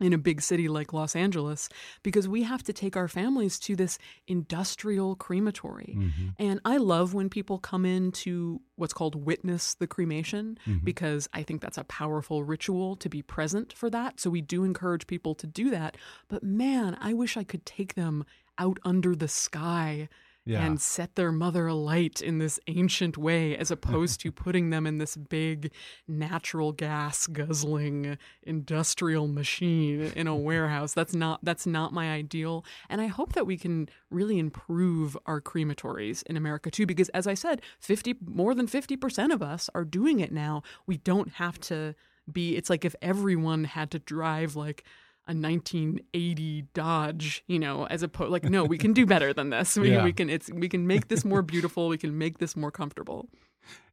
in 0.00 0.12
a 0.12 0.18
big 0.18 0.42
city 0.42 0.68
like 0.68 0.92
Los 0.92 1.16
Angeles 1.16 1.68
because 2.02 2.28
we 2.28 2.42
have 2.42 2.62
to 2.64 2.72
take 2.72 2.96
our 2.96 3.08
families 3.08 3.58
to 3.60 3.74
this 3.74 3.98
industrial 4.26 5.16
crematory. 5.16 5.94
Mm-hmm. 5.96 6.28
And 6.38 6.60
I 6.64 6.76
love 6.76 7.14
when 7.14 7.30
people 7.30 7.58
come 7.58 7.86
in 7.86 8.12
to 8.12 8.60
what's 8.76 8.92
called 8.92 9.14
witness 9.14 9.74
the 9.74 9.86
cremation 9.86 10.58
mm-hmm. 10.66 10.84
because 10.84 11.28
I 11.32 11.42
think 11.42 11.62
that's 11.62 11.78
a 11.78 11.84
powerful 11.84 12.44
ritual 12.44 12.96
to 12.96 13.08
be 13.08 13.22
present 13.22 13.72
for 13.72 13.88
that. 13.90 14.20
So 14.20 14.28
we 14.28 14.42
do 14.42 14.64
encourage 14.64 15.06
people 15.06 15.34
to 15.36 15.46
do 15.46 15.70
that. 15.70 15.96
But 16.28 16.42
man, 16.42 16.96
I 17.00 17.14
wish 17.14 17.36
I 17.36 17.44
could 17.44 17.64
take 17.64 17.94
them 17.94 18.24
out 18.58 18.78
under 18.84 19.14
the 19.14 19.28
sky 19.28 20.08
Yeah. 20.46 20.64
and 20.64 20.80
set 20.80 21.16
their 21.16 21.32
mother 21.32 21.66
alight 21.66 22.20
in 22.22 22.38
this 22.38 22.60
ancient 22.68 23.18
way 23.18 23.56
as 23.56 23.72
opposed 23.72 24.20
to 24.20 24.30
putting 24.44 24.70
them 24.70 24.86
in 24.86 24.98
this 24.98 25.16
big 25.16 25.72
natural 26.06 26.70
gas 26.70 27.26
guzzling 27.26 28.16
industrial 28.44 29.26
machine 29.26 30.12
in 30.14 30.28
a 30.28 30.36
warehouse. 30.36 30.94
That's 30.94 31.14
not 31.14 31.44
that's 31.44 31.66
not 31.66 31.92
my 31.92 32.12
ideal. 32.12 32.64
And 32.88 33.00
i 33.00 33.06
hope 33.06 33.32
that 33.32 33.46
we 33.46 33.56
can 33.56 33.88
really 34.10 34.38
improve 34.38 35.16
our 35.26 35.40
crematories 35.40 36.22
in 36.24 36.36
america 36.36 36.70
too 36.70 36.86
because 36.86 37.08
as 37.10 37.26
i 37.26 37.34
said 37.34 37.60
50 37.80 38.14
more 38.24 38.54
than 38.54 38.66
50% 38.66 39.32
of 39.32 39.42
us 39.42 39.68
are 39.74 39.84
doing 39.84 40.20
it 40.20 40.32
now. 40.32 40.62
We 40.86 40.98
don't 40.98 41.32
have 41.34 41.58
to 41.62 41.94
be 42.30 42.56
it's 42.56 42.68
like 42.68 42.84
if 42.84 42.94
everyone 43.00 43.64
had 43.64 43.90
to 43.92 43.98
drive 43.98 44.56
like 44.56 44.84
a 45.28 45.34
1980 45.34 46.66
Dodge, 46.72 47.42
you 47.46 47.58
know, 47.58 47.86
as 47.86 48.02
opposed 48.02 48.30
like 48.30 48.44
no, 48.44 48.64
we 48.64 48.78
can 48.78 48.92
do 48.92 49.06
better 49.06 49.32
than 49.32 49.50
this. 49.50 49.76
We, 49.76 49.90
Yeah. 49.92 50.04
we 50.04 50.12
can 50.12 50.30
it's 50.30 50.50
we 50.52 50.68
can 50.68 50.86
make 50.86 51.08
this 51.08 51.24
more 51.24 51.42
beautiful. 51.42 51.88
We 51.88 51.98
can 51.98 52.16
make 52.16 52.38
this 52.38 52.56
more 52.56 52.70
comfortable. 52.70 53.28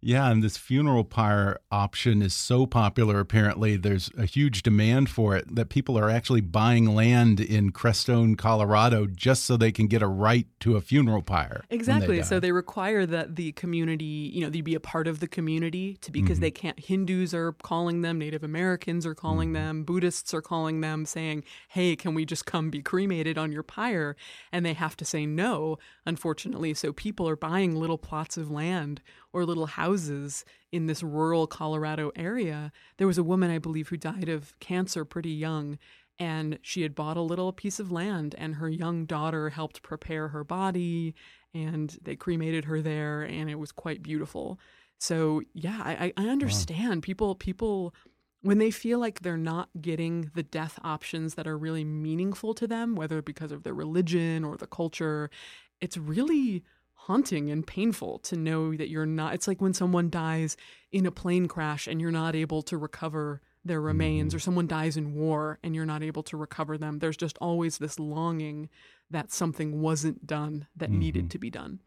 Yeah, 0.06 0.30
and 0.30 0.44
this 0.44 0.58
funeral 0.58 1.06
pyre 1.06 1.62
option 1.72 2.22
is 2.22 2.34
so 2.34 2.66
popular. 2.66 3.22
Apparently, 3.22 3.78
there's 3.78 4.12
a 4.18 4.26
huge 4.26 4.62
demand 4.62 5.10
for 5.10 5.36
it 5.38 5.56
that 5.56 5.70
people 5.70 5.98
are 5.98 6.10
actually 6.10 6.42
buying 6.42 6.94
land 6.94 7.40
in 7.40 7.72
Crestone, 7.72 8.38
Colorado, 8.38 9.08
just 9.08 9.46
so 9.46 9.56
they 9.56 9.72
can 9.72 9.88
get 9.88 10.02
a 10.02 10.08
right 10.08 10.46
to 10.60 10.76
a 10.76 10.82
funeral 10.82 11.22
pyre. 11.22 11.64
when 11.70 11.70
they 11.70 11.76
Exactly. 11.76 12.24
So 12.24 12.40
they 12.42 12.52
require 12.52 13.06
that 13.06 13.38
the 13.38 13.54
community, 13.54 14.30
you 14.34 14.42
know, 14.42 14.50
they 14.50 14.60
be 14.60 14.76
a 14.76 14.82
part 14.82 15.08
of 15.08 15.22
the 15.22 15.28
community 15.28 15.98
to 16.02 16.12
because 16.12 16.36
mm-hmm. 16.36 16.42
they 16.42 16.52
can't. 16.52 16.80
Hindus 16.80 17.34
are 17.34 17.54
calling 17.54 18.02
them, 18.02 18.20
Native 18.20 18.44
Americans 18.44 19.06
are 19.06 19.16
calling 19.16 19.50
mm-hmm. 19.54 19.66
them, 19.66 19.84
Buddhists 19.86 20.34
are 20.34 20.42
calling 20.42 20.82
them, 20.82 21.06
saying, 21.06 21.46
"Hey, 21.70 21.96
can 21.96 22.14
we 22.14 22.26
just 22.26 22.46
come 22.46 22.70
be 22.70 22.82
cremated 22.82 23.38
on 23.38 23.54
your 23.54 23.64
pyre?" 23.64 24.18
And 24.52 24.66
they 24.66 24.74
have 24.74 24.98
to 24.98 25.06
say 25.06 25.26
no, 25.26 25.78
unfortunately. 26.06 26.74
So 26.74 26.92
people 26.92 27.30
are 27.30 27.38
buying 27.38 27.76
little 27.78 27.98
plots 27.98 28.36
of 28.36 28.52
land 28.52 29.02
or 29.32 29.46
little 29.46 29.66
houses 29.66 29.93
in 30.72 30.88
this 30.88 31.04
rural 31.04 31.48
Colorado 31.48 32.12
area. 32.16 32.72
There 32.98 33.08
was 33.08 33.18
a 33.18 33.24
woman, 33.24 33.52
I 33.52 33.60
believe, 33.60 33.90
who 33.90 33.98
died 33.98 34.30
of 34.30 34.58
cancer 34.60 35.06
pretty 35.06 35.32
young 35.32 35.78
and 36.20 36.60
she 36.62 36.84
had 36.84 36.96
bought 36.96 37.18
a 37.18 37.22
little 37.22 37.52
piece 37.52 37.80
of 37.80 37.92
land 37.92 38.36
and 38.38 38.56
her 38.56 38.70
young 38.70 39.06
daughter 39.06 39.50
helped 39.50 39.82
prepare 39.82 40.30
her 40.30 40.44
body 40.44 41.16
and 41.54 41.98
they 42.02 42.16
cremated 42.16 42.66
her 42.66 42.82
there 42.82 43.24
and 43.24 43.50
it 43.50 43.60
was 43.60 43.72
quite 43.72 44.04
beautiful. 44.04 44.60
So 45.00 45.42
yeah 45.54 45.82
i, 45.84 46.14
I 46.16 46.28
understand. 46.28 47.04
People 47.04 47.36
people 47.36 47.94
when 48.42 48.58
they 48.58 48.72
feel 48.72 49.00
like 49.00 49.22
they're 49.22 49.38
not 49.38 49.70
getting 49.82 50.30
the 50.36 50.44
death 50.44 50.78
options 50.84 51.36
that 51.36 51.48
are 51.48 51.58
really 51.58 51.84
meaningful 51.84 52.54
to 52.54 52.68
them 52.68 52.96
whether 52.96 53.22
because 53.22 53.52
of 53.52 53.64
their 53.64 53.74
religion 53.74 54.44
or 54.44 54.58
the 54.58 54.68
culture 54.68 55.30
it's 55.82 55.98
really 55.98 56.64
haunting 57.06 57.52
and 57.52 57.68
painful 57.68 58.20
to 58.20 58.38
know 58.38 58.76
that 58.76 58.90
you're 58.90 59.06
not 59.06 59.34
it's 59.34 59.48
like 59.48 59.62
when 59.62 59.74
someone 59.74 60.10
dies 60.10 60.56
in 60.92 61.06
a 61.06 61.12
plane 61.12 61.48
crash 61.48 61.86
and 61.86 62.00
you're 62.00 62.12
not 62.12 62.36
able 62.36 62.62
to 62.62 62.78
recover 62.78 63.42
their 63.66 63.82
remains 63.82 64.34
or 64.34 64.38
mm. 64.38 64.42
someone 64.42 64.68
dies 64.68 64.98
in 64.98 65.14
war 65.14 65.60
and 65.64 65.76
you're 65.76 65.86
not 65.86 66.04
able 66.04 66.24
to 66.24 66.38
recover 66.38 66.78
them. 66.78 67.00
There's 67.00 67.18
just 67.18 67.38
always 67.40 67.78
this 67.78 68.00
longing 68.00 68.70
that 69.10 69.32
something 69.32 69.82
wasn't 69.82 70.26
done 70.26 70.68
that 70.76 70.90
needed 70.90 71.24
mm-hmm. 71.24 71.30
to 71.30 71.40
be 71.40 71.50
done. 71.50 71.80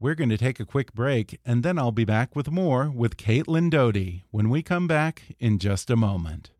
We're 0.00 0.14
going 0.14 0.30
to 0.30 0.38
take 0.38 0.60
a 0.60 0.66
quick 0.66 0.92
break, 0.92 1.40
and 1.46 1.62
then 1.62 1.78
I'll 1.78 1.92
be 1.92 2.04
back 2.04 2.36
with 2.36 2.50
more 2.50 2.90
with 2.90 3.16
Caitlin 3.16 3.70
Doughty 3.70 4.24
when 4.30 4.50
we 4.50 4.62
come 4.62 4.86
back 4.86 5.22
in 5.38 5.58
just 5.58 5.88
a 5.88 5.96
moment. 5.96 6.50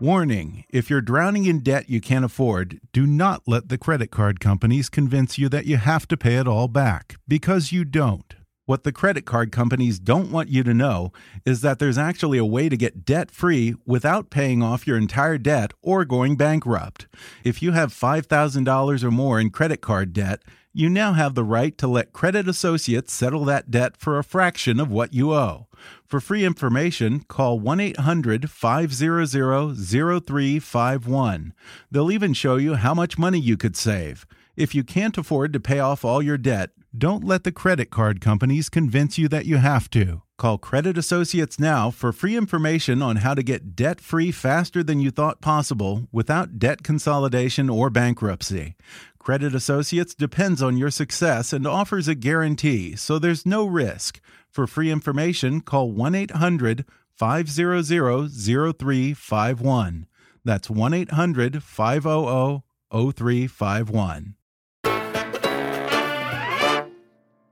Warning 0.00 0.64
if 0.70 0.90
you're 0.90 1.00
drowning 1.00 1.44
in 1.44 1.60
debt 1.60 1.88
you 1.88 2.00
can't 2.00 2.24
afford, 2.24 2.80
do 2.92 3.06
not 3.06 3.42
let 3.46 3.68
the 3.68 3.78
credit 3.78 4.10
card 4.10 4.40
companies 4.40 4.88
convince 4.88 5.38
you 5.38 5.48
that 5.50 5.66
you 5.66 5.76
have 5.76 6.08
to 6.08 6.16
pay 6.16 6.34
it 6.34 6.48
all 6.48 6.66
back, 6.66 7.14
because 7.28 7.70
you 7.70 7.84
don't. 7.84 8.34
What 8.66 8.82
the 8.82 8.90
credit 8.90 9.24
card 9.24 9.52
companies 9.52 10.00
don't 10.00 10.32
want 10.32 10.48
you 10.48 10.64
to 10.64 10.74
know 10.74 11.12
is 11.46 11.60
that 11.60 11.78
there's 11.78 11.96
actually 11.96 12.38
a 12.38 12.44
way 12.44 12.68
to 12.68 12.76
get 12.76 13.04
debt 13.04 13.30
free 13.30 13.76
without 13.86 14.30
paying 14.30 14.64
off 14.64 14.84
your 14.84 14.96
entire 14.96 15.38
debt 15.38 15.72
or 15.80 16.04
going 16.04 16.36
bankrupt. 16.36 17.06
If 17.44 17.62
you 17.62 17.70
have 17.70 17.94
$5,000 17.94 19.04
or 19.04 19.10
more 19.12 19.38
in 19.38 19.50
credit 19.50 19.80
card 19.80 20.12
debt, 20.12 20.42
you 20.72 20.90
now 20.90 21.12
have 21.12 21.36
the 21.36 21.44
right 21.44 21.78
to 21.78 21.86
let 21.86 22.12
Credit 22.12 22.48
Associates 22.48 23.12
settle 23.12 23.44
that 23.44 23.70
debt 23.70 23.96
for 23.96 24.18
a 24.18 24.24
fraction 24.24 24.80
of 24.80 24.90
what 24.90 25.14
you 25.14 25.32
owe. 25.32 25.68
For 26.14 26.20
free 26.20 26.44
information, 26.44 27.24
call 27.26 27.58
1 27.58 27.80
800 27.80 28.48
500 28.48 29.28
0351. 29.28 31.52
They'll 31.90 32.12
even 32.12 32.32
show 32.32 32.54
you 32.54 32.74
how 32.74 32.94
much 32.94 33.18
money 33.18 33.40
you 33.40 33.56
could 33.56 33.74
save. 33.74 34.24
If 34.56 34.76
you 34.76 34.84
can't 34.84 35.18
afford 35.18 35.52
to 35.52 35.58
pay 35.58 35.80
off 35.80 36.04
all 36.04 36.22
your 36.22 36.38
debt, 36.38 36.70
don't 36.96 37.24
let 37.24 37.42
the 37.42 37.50
credit 37.50 37.90
card 37.90 38.20
companies 38.20 38.68
convince 38.68 39.18
you 39.18 39.26
that 39.26 39.46
you 39.46 39.56
have 39.56 39.90
to. 39.90 40.22
Call 40.38 40.58
Credit 40.58 40.96
Associates 40.96 41.58
now 41.58 41.90
for 41.90 42.12
free 42.12 42.36
information 42.36 43.02
on 43.02 43.16
how 43.16 43.34
to 43.34 43.42
get 43.42 43.74
debt 43.74 44.00
free 44.00 44.30
faster 44.30 44.84
than 44.84 45.00
you 45.00 45.10
thought 45.10 45.40
possible 45.40 46.06
without 46.12 46.60
debt 46.60 46.84
consolidation 46.84 47.68
or 47.68 47.90
bankruptcy. 47.90 48.76
Credit 49.24 49.54
Associates 49.54 50.14
depends 50.14 50.62
on 50.62 50.76
your 50.76 50.90
success 50.90 51.54
and 51.54 51.66
offers 51.66 52.08
a 52.08 52.14
guarantee, 52.14 52.94
so 52.94 53.18
there's 53.18 53.46
no 53.46 53.64
risk. 53.64 54.20
For 54.50 54.66
free 54.66 54.90
information, 54.90 55.62
call 55.62 55.90
1 55.92 56.14
800 56.14 56.84
500 57.16 57.86
0351. 57.86 60.06
That's 60.44 60.68
1 60.68 60.92
800 60.92 61.62
500 61.62 62.62
0351. 62.92 64.34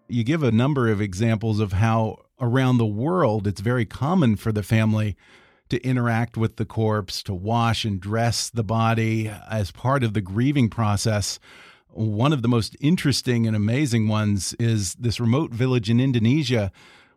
You 0.09 0.25
give 0.25 0.43
a 0.43 0.53
number 0.53 0.91
of 0.91 1.01
examples 1.01 1.59
of 1.59 1.73
how 1.73 2.19
around 2.39 2.77
the 2.77 2.85
world 2.85 3.47
it's 3.47 3.63
very 3.63 3.87
common 3.87 4.37
for 4.37 4.53
the 4.53 4.63
family 4.63 5.17
to 5.73 5.83
interact 5.83 6.37
with 6.37 6.57
the 6.57 6.67
corpse, 6.67 7.23
to 7.23 7.33
wash 7.33 7.87
and 7.87 7.99
dress 7.99 8.51
the 8.51 8.63
body 8.63 9.33
as 9.51 9.71
part 9.71 10.05
of 10.05 10.13
the 10.13 10.21
grieving 10.21 10.69
process. 10.69 11.39
One 11.89 12.31
of 12.35 12.43
the 12.43 12.49
most 12.49 12.77
interesting 12.79 13.47
and 13.47 13.57
amazing 13.57 14.07
ones 14.07 14.55
is 14.61 14.95
this 14.97 15.19
remote 15.19 15.51
village 15.51 15.89
in 15.89 15.99
Indonesia 15.99 16.71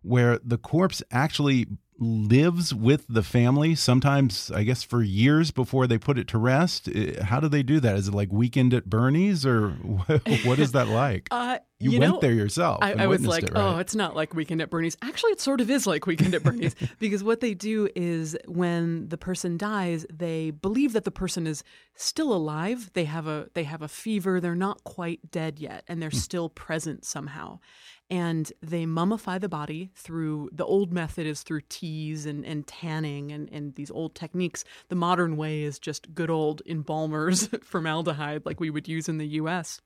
where 0.04 0.40
the 0.42 0.58
corpse 0.58 1.04
actually 1.12 1.68
lives 1.98 2.74
with 2.74 3.06
the 3.08 3.24
family 3.24 3.74
sometimes 3.74 4.52
i 4.52 4.64
guess 4.64 4.84
for 4.84 5.02
years 5.02 5.52
before 5.52 5.88
they 5.88 5.98
put 5.98 6.18
it 6.18 6.28
to 6.28 6.38
rest 6.38 6.90
how 7.24 7.40
do 7.40 7.48
they 7.48 7.64
do 7.64 7.80
that 7.80 7.96
is 7.96 8.10
it 8.10 8.14
like 8.14 8.30
weekend 8.34 8.74
at 8.74 8.90
bernie's 8.90 9.46
or 9.46 9.70
what 10.44 10.60
is 10.60 10.74
that 10.74 10.90
like 10.90 11.28
Uh, 11.32 11.58
you, 11.80 11.92
you 11.92 12.00
went 12.00 12.14
know, 12.14 12.20
there 12.22 12.32
yourself 12.34 12.80
I, 12.82 12.94
I 12.94 13.08
was 13.08 13.26
like, 13.28 13.44
it, 13.44 13.52
right? 13.54 13.76
oh, 13.76 13.78
it's 13.80 13.96
not 13.96 14.16
like 14.16 14.34
Weekend 14.34 14.62
at 14.62 14.70
Bernie's. 14.70 14.96
Actually, 15.02 15.34
it 15.34 15.42
sort 15.42 15.60
of 15.60 15.70
is 15.70 15.86
like 15.86 16.08
Weekend 16.08 16.34
at 16.34 16.42
Bernie's 16.42 16.74
because 17.00 17.22
what 17.22 17.42
they 17.42 17.54
do 17.54 17.90
is 17.98 18.38
when 18.48 19.10
the 19.10 19.18
person 19.18 19.58
dies, 19.58 20.06
they 20.10 20.52
believe 20.52 20.94
that 20.94 21.04
the 21.04 21.12
person 21.12 21.46
is 21.46 21.66
still 21.94 22.32
alive. 22.34 22.92
They 22.94 23.04
have 23.04 23.28
a 23.28 23.50
they 23.56 23.66
have 23.66 23.82
a 23.82 23.90
fever. 23.90 24.40
They're 24.40 24.56
not 24.56 24.86
quite 24.86 25.30
dead 25.32 25.60
yet, 25.60 25.84
and 25.90 25.98
Hmm. 25.98 26.02
they're 26.02 26.12
still 26.12 26.48
present 26.48 27.04
somehow. 27.04 27.60
And 28.10 28.52
they 28.62 28.86
mummify 28.86 29.42
the 29.42 29.50
body 29.50 29.90
through 29.96 30.50
the 30.52 30.66
old 30.66 30.94
method 30.94 31.26
is 31.26 31.42
through 31.42 31.62
teas 31.70 32.26
and, 32.28 32.46
and 32.46 32.68
tanning 32.68 33.32
and, 33.32 33.50
and 33.52 33.74
these 33.76 33.90
old 33.90 34.14
techniques. 34.14 34.64
The 34.90 34.96
modern 34.96 35.38
way 35.38 35.64
is 35.64 35.80
just 35.80 36.14
good 36.14 36.30
old 36.30 36.62
embalmers, 36.68 37.48
formaldehyde, 37.64 38.46
like 38.46 38.60
we 38.60 38.70
would 38.70 38.88
use 38.88 39.10
in 39.10 39.18
the 39.18 39.28
US 39.40 39.82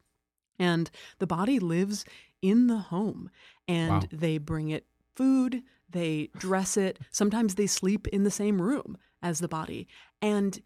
and 0.60 0.92
the 1.20 1.28
body 1.28 1.58
lives 1.60 2.04
in 2.42 2.68
the 2.68 2.78
home 2.78 3.30
and 3.68 4.04
Wow. 4.04 4.10
they 4.12 4.38
bring 4.38 4.70
it 4.70 4.86
food 5.16 5.64
they 5.90 6.30
dress 6.38 6.78
it 6.78 7.00
sometimes 7.12 7.56
they 7.56 7.66
sleep 7.68 8.08
in 8.08 8.24
the 8.24 8.32
same 8.32 8.62
room 8.62 8.98
as 9.22 9.40
the 9.40 9.48
body 9.48 9.88
and 10.22 10.62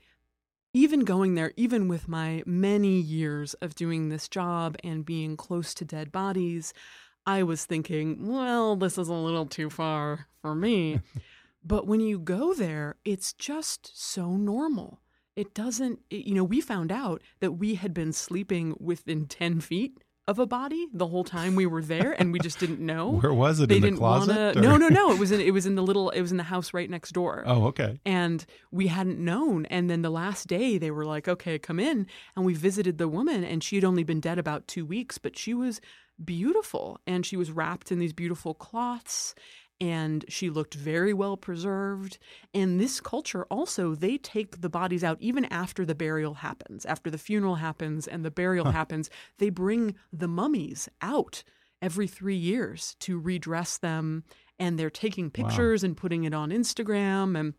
even 0.74 1.02
going 1.02 1.36
there 1.36 1.54
even 1.56 1.88
with 1.88 2.08
my 2.08 2.44
many 2.46 3.00
years 3.00 3.54
of 3.56 3.76
doing 3.76 4.10
this 4.10 4.28
job 4.28 4.76
and 4.84 5.06
being 5.06 5.38
close 5.38 5.74
to 5.76 5.86
dead 5.86 6.12
bodies 6.12 6.74
i 7.26 7.42
was 7.44 7.66
thinking 7.66 8.28
well 8.28 8.76
this 8.76 8.98
is 8.98 9.08
a 9.08 9.14
little 9.14 9.46
too 9.46 9.70
far 9.70 10.28
for 10.42 10.54
me 10.56 11.00
but 11.64 11.88
when 11.88 12.00
you 12.00 12.20
go 12.20 12.54
there 12.54 12.96
it's 13.06 13.34
just 13.34 13.92
so 14.00 14.32
normal 14.32 15.00
it 15.36 15.54
doesn't 15.54 16.00
it- 16.10 16.26
you 16.26 16.34
know 16.34 16.44
we 16.44 16.62
found 16.62 16.92
out 16.92 17.22
that 17.40 17.54
we 17.54 17.76
had 17.76 17.94
been 17.94 18.12
sleeping 18.14 18.76
within 18.80 19.26
10 19.26 19.60
feet 19.62 19.98
of 20.26 20.40
a 20.40 20.46
body 20.46 20.88
the 20.94 21.08
whole 21.08 21.26
time 21.26 21.54
we 21.54 21.66
were 21.66 21.82
there 21.82 22.14
and 22.18 22.32
we 22.32 22.40
just 22.40 22.58
didn't 22.58 22.80
know 22.94 23.10
Where 23.10 23.34
was 23.34 23.60
it? 23.60 23.68
they 23.68 23.76
in 23.76 23.82
the 23.82 23.88
didn't 23.88 24.00
closet? 24.00 24.30
wanna 24.36 24.50
or- 24.58 24.62
no 24.62 24.78
no 24.78 24.88
no 24.88 25.12
it 25.12 25.20
was 25.20 25.32
in 25.34 25.42
it 25.42 25.52
was 25.52 25.66
in 25.66 25.76
the 25.76 25.82
little 25.84 26.12
it 26.12 26.22
was 26.22 26.32
in 26.32 26.38
the 26.38 26.44
house 26.44 26.74
right 26.74 26.90
next 26.90 27.12
door 27.12 27.44
Oh, 27.46 27.66
okay. 27.68 28.00
and 28.06 28.46
we 28.72 28.88
hadn't 28.88 29.20
known 29.20 29.66
and 29.66 29.90
then 29.90 30.02
the 30.02 30.10
last 30.10 30.48
day 30.48 30.78
they 30.78 30.92
were 30.92 31.04
like 31.06 31.28
okay 31.28 31.60
come 31.60 31.78
in 31.80 32.08
and 32.38 32.46
we 32.46 32.54
visited 32.54 33.00
the 33.00 33.10
woman 33.10 33.44
and 33.44 33.62
she 33.64 33.76
had 33.76 33.84
only 33.84 34.04
been 34.04 34.22
dead 34.22 34.40
about 34.40 34.66
two 34.68 34.86
weeks 34.86 35.18
but 35.18 35.38
she 35.38 35.54
was 35.54 35.82
beautiful 36.24 37.00
and 37.08 37.26
she 37.26 37.38
was 37.38 37.52
wrapped 37.52 37.92
in 37.92 38.00
these 38.00 38.14
beautiful 38.14 38.54
cloths 38.54 39.36
and 39.82 40.24
she 40.30 40.50
looked 40.50 40.76
very 40.76 41.14
well 41.14 41.36
preserved. 41.36 42.18
And 42.54 42.80
this 42.80 43.02
culture 43.02 43.46
also 43.46 43.96
they 43.96 44.18
take 44.18 44.62
the 44.62 44.70
bodies 44.70 45.04
out 45.04 45.18
even 45.20 45.46
after 45.46 45.86
the 45.86 45.96
burial 45.96 46.36
happens 46.36 46.86
after 46.86 47.10
the 47.10 47.18
funeral 47.18 47.56
happens 47.56 48.08
and 48.08 48.24
the 48.24 48.32
burial 48.32 48.72
happens. 48.72 49.10
They 49.40 49.50
bring 49.50 49.96
the 50.12 50.28
mummies 50.28 50.88
out 51.02 51.44
every 51.82 52.08
three 52.08 52.38
years 52.38 52.96
to 53.02 53.20
redress 53.20 53.78
them 53.78 54.24
and 54.58 54.80
they're 54.80 54.90
taking 54.90 55.30
pictures 55.30 55.84
and 55.84 55.98
putting 55.98 56.24
it 56.24 56.34
on 56.34 56.50
instagram 56.50 57.38
and 57.38 57.54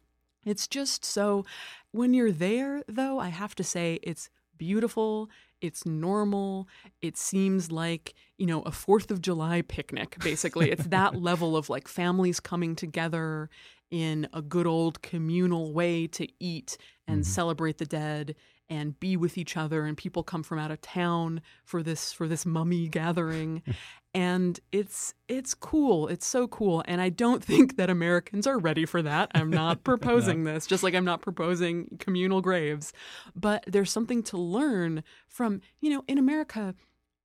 it's 0.47 0.67
just 0.67 1.05
so 1.05 1.45
when 1.91 2.15
you're 2.15 2.33
there 2.33 2.83
though 2.89 3.19
i 3.19 3.29
have 3.29 3.55
to 3.55 3.63
say 3.63 3.99
it's 4.03 4.31
beautiful 4.59 5.29
it's 5.61 5.87
normal 5.87 6.69
it 7.01 7.17
seems 7.17 7.71
like 7.71 8.15
you 8.39 8.47
know 8.47 8.63
a 8.63 8.73
fourth 8.73 9.11
of 9.11 9.21
july 9.21 9.63
picnic 9.63 10.17
basically. 10.25 10.71
It's 10.71 10.87
that 10.87 11.15
level 11.21 11.57
of 11.57 11.71
like 11.71 11.87
families 11.87 12.41
coming 12.41 12.75
together 12.75 13.51
in 13.91 14.27
a 14.33 14.43
good 14.43 14.67
old 14.67 15.03
communal 15.03 15.73
way 15.73 16.07
to 16.09 16.27
eat 16.41 16.77
and 17.07 17.23
mm-hmm. 17.23 17.31
celebrate 17.31 17.79
the 17.79 17.87
dead 17.87 18.35
and 18.71 18.99
be 18.99 19.17
with 19.17 19.37
each 19.37 19.57
other 19.57 19.85
and 19.85 19.97
people 19.97 20.23
come 20.23 20.43
from 20.43 20.59
out 20.59 20.71
of 20.71 20.81
town 20.81 21.43
for 21.65 21.83
this 21.83 22.13
for 22.13 22.27
this 22.29 22.45
mummy 22.47 22.89
gathering. 22.89 23.63
And 24.17 24.61
it's 24.71 25.13
it's 25.27 25.55
cool. 25.55 26.07
It's 26.07 26.25
so 26.25 26.47
cool. 26.47 26.85
And 26.87 27.01
i 27.01 27.09
don't 27.09 27.43
think 27.51 27.77
that 27.79 27.91
americans 27.91 28.47
are 28.47 28.61
ready 28.61 28.87
for 28.87 29.03
that. 29.03 29.33
I'm 29.35 29.51
not 29.51 29.83
proposing 29.91 30.45
this 30.45 30.67
just 30.69 30.85
like 30.85 30.95
i'm 30.95 31.05
not 31.05 31.21
proposing 31.21 31.97
communal 31.99 32.41
graves. 32.41 32.93
But 33.35 33.65
there's 33.67 33.91
something 33.91 34.23
to 34.25 34.37
learn 34.39 35.03
from 35.27 35.61
you 35.81 35.91
know 35.91 36.05
in 36.07 36.17
america 36.19 36.77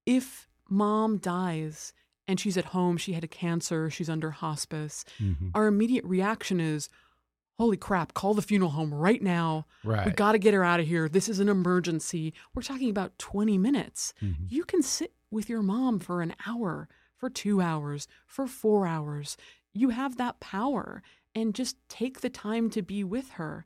if 0.08 0.48
mom 0.68 1.18
dies 1.18 1.94
and 2.28 2.40
she's 2.40 2.58
at 2.58 2.66
home 2.66 2.98
she 2.98 3.14
had 3.14 3.24
a 3.24 3.28
cancer 3.28 3.92
she's 3.92 4.10
under 4.10 4.32
hospice 4.32 5.06
Mhm. 5.22 5.52
our 5.54 5.68
immediate 5.68 6.06
reaction 6.06 6.60
is 6.60 6.90
holy 7.60 7.76
crap 7.78 8.14
call 8.14 8.34
the 8.34 8.42
funeral 8.42 8.72
home 8.72 8.94
right 8.94 9.22
now 9.22 9.66
we 10.06 10.12
got 10.12 10.32
to 10.32 10.40
get 10.40 10.54
her 10.54 10.64
out 10.64 10.80
of 10.80 10.88
here. 10.88 11.10
This 11.10 11.28
is 11.28 11.40
an 11.40 11.50
emergency. 11.50 12.34
We're 12.56 12.62
talking 12.64 12.90
about 12.90 13.18
20 13.20 13.58
minutes. 13.58 14.14
Mhm. 14.22 14.46
You 14.50 14.64
can 14.64 14.82
sit 14.82 15.14
with 15.30 15.50
your 15.50 15.62
mom 15.62 16.00
for 16.00 16.22
an 16.22 16.34
hour, 16.48 16.88
for 17.18 17.30
two 17.30 17.60
hours, 17.62 18.08
for 18.26 18.48
four 18.48 18.88
hours. 18.88 19.36
You 19.74 19.90
have 19.90 20.16
that 20.18 20.40
power 20.40 21.04
and 21.36 21.54
just 21.54 21.76
take 21.90 22.22
the 22.22 22.30
time 22.30 22.70
to 22.72 22.82
be 22.82 23.04
with 23.04 23.32
her. 23.32 23.66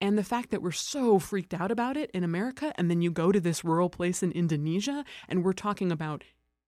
And 0.00 0.18
the 0.18 0.24
fact 0.24 0.50
that 0.50 0.62
we're 0.62 0.72
so 0.72 1.18
freaked 1.20 1.54
out 1.54 1.70
about 1.70 1.96
it 1.96 2.10
in 2.12 2.22
America, 2.24 2.72
and 2.76 2.90
then 2.90 3.02
you 3.02 3.10
go 3.12 3.30
to 3.32 3.40
this 3.40 3.64
rural 3.64 3.88
place 3.88 4.22
in 4.22 4.32
Indonesia, 4.32 5.04
and 5.28 5.44
we're 5.44 5.52
talking 5.52 5.90
about 5.92 6.22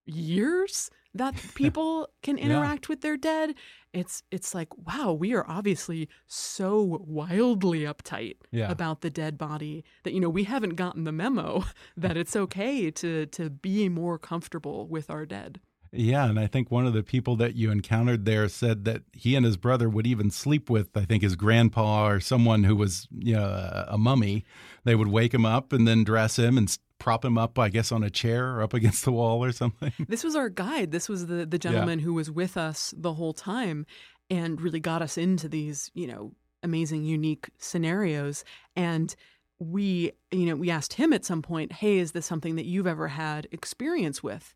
years 0.06 0.90
that 1.14 1.34
people 1.54 2.08
can 2.22 2.38
Yeah. 2.38 2.44
interact 2.46 2.88
with 2.88 3.00
their 3.00 3.16
dead 3.16 3.54
it's 3.92 4.22
it's 4.30 4.54
like 4.54 4.68
wow 4.86 5.12
we 5.12 5.34
are 5.34 5.44
obviously 5.48 6.08
so 6.26 7.02
wildly 7.06 7.80
uptight 7.80 8.36
Yeah. 8.52 8.70
about 8.70 9.00
the 9.00 9.10
dead 9.10 9.36
body 9.36 9.84
that 10.04 10.12
you 10.12 10.20
know 10.20 10.28
we 10.28 10.44
haven't 10.44 10.76
gotten 10.76 11.04
the 11.04 11.12
memo 11.12 11.64
that 11.96 12.16
it's 12.16 12.36
okay 12.36 12.90
to 12.92 13.26
to 13.26 13.50
be 13.50 13.88
more 13.88 14.18
comfortable 14.18 14.86
with 14.86 15.10
our 15.10 15.26
dead 15.26 15.60
Yeah, 15.92 16.28
and 16.30 16.38
I 16.38 16.46
think 16.46 16.70
one 16.70 16.86
of 16.86 16.92
the 16.92 17.02
people 17.02 17.34
that 17.42 17.56
you 17.56 17.72
encountered 17.72 18.24
there 18.24 18.48
said 18.48 18.84
that 18.84 19.02
he 19.12 19.34
and 19.34 19.44
his 19.44 19.56
brother 19.56 19.88
would 19.90 20.06
even 20.06 20.30
sleep 20.30 20.70
with, 20.70 20.96
I 20.96 21.04
think, 21.04 21.24
his 21.24 21.34
grandpa 21.34 22.06
or 22.06 22.20
someone 22.20 22.62
who 22.62 22.76
was 22.76 23.08
you 23.10 23.34
know, 23.34 23.84
a 23.88 23.98
mummy. 23.98 24.44
They 24.84 24.94
would 24.94 25.08
wake 25.08 25.34
him 25.34 25.44
up 25.44 25.72
and 25.72 25.88
then 25.88 26.04
dress 26.04 26.38
him 26.38 26.56
and 26.56 26.70
prop 27.00 27.24
him 27.24 27.36
up, 27.36 27.58
I 27.58 27.68
guess, 27.68 27.90
on 27.90 28.04
a 28.04 28.10
chair 28.10 28.54
or 28.54 28.62
up 28.62 28.74
against 28.74 29.04
the 29.04 29.12
wall 29.12 29.42
or 29.42 29.50
something. 29.50 29.92
This 30.08 30.22
was 30.22 30.36
our 30.36 30.48
guide. 30.48 30.92
This 30.92 31.08
was 31.08 31.26
the 31.26 31.44
the 31.44 31.58
gentleman 31.58 31.98
yeah. 31.98 32.04
who 32.04 32.14
was 32.14 32.30
with 32.30 32.56
us 32.56 32.94
the 32.96 33.14
whole 33.14 33.32
time 33.32 33.86
and 34.28 34.60
really 34.60 34.78
got 34.78 35.02
us 35.02 35.18
into 35.18 35.48
these, 35.48 35.90
you 35.94 36.06
know, 36.06 36.32
amazing, 36.62 37.04
unique 37.04 37.50
scenarios. 37.58 38.44
And 38.76 39.14
we, 39.58 40.12
you 40.30 40.46
know, 40.46 40.54
we 40.54 40.70
asked 40.70 40.92
him 40.92 41.12
at 41.12 41.24
some 41.24 41.42
point, 41.42 41.72
"Hey, 41.72 41.98
is 41.98 42.12
this 42.12 42.26
something 42.26 42.54
that 42.56 42.66
you've 42.66 42.86
ever 42.86 43.08
had 43.08 43.48
experience 43.50 44.22
with?" 44.22 44.54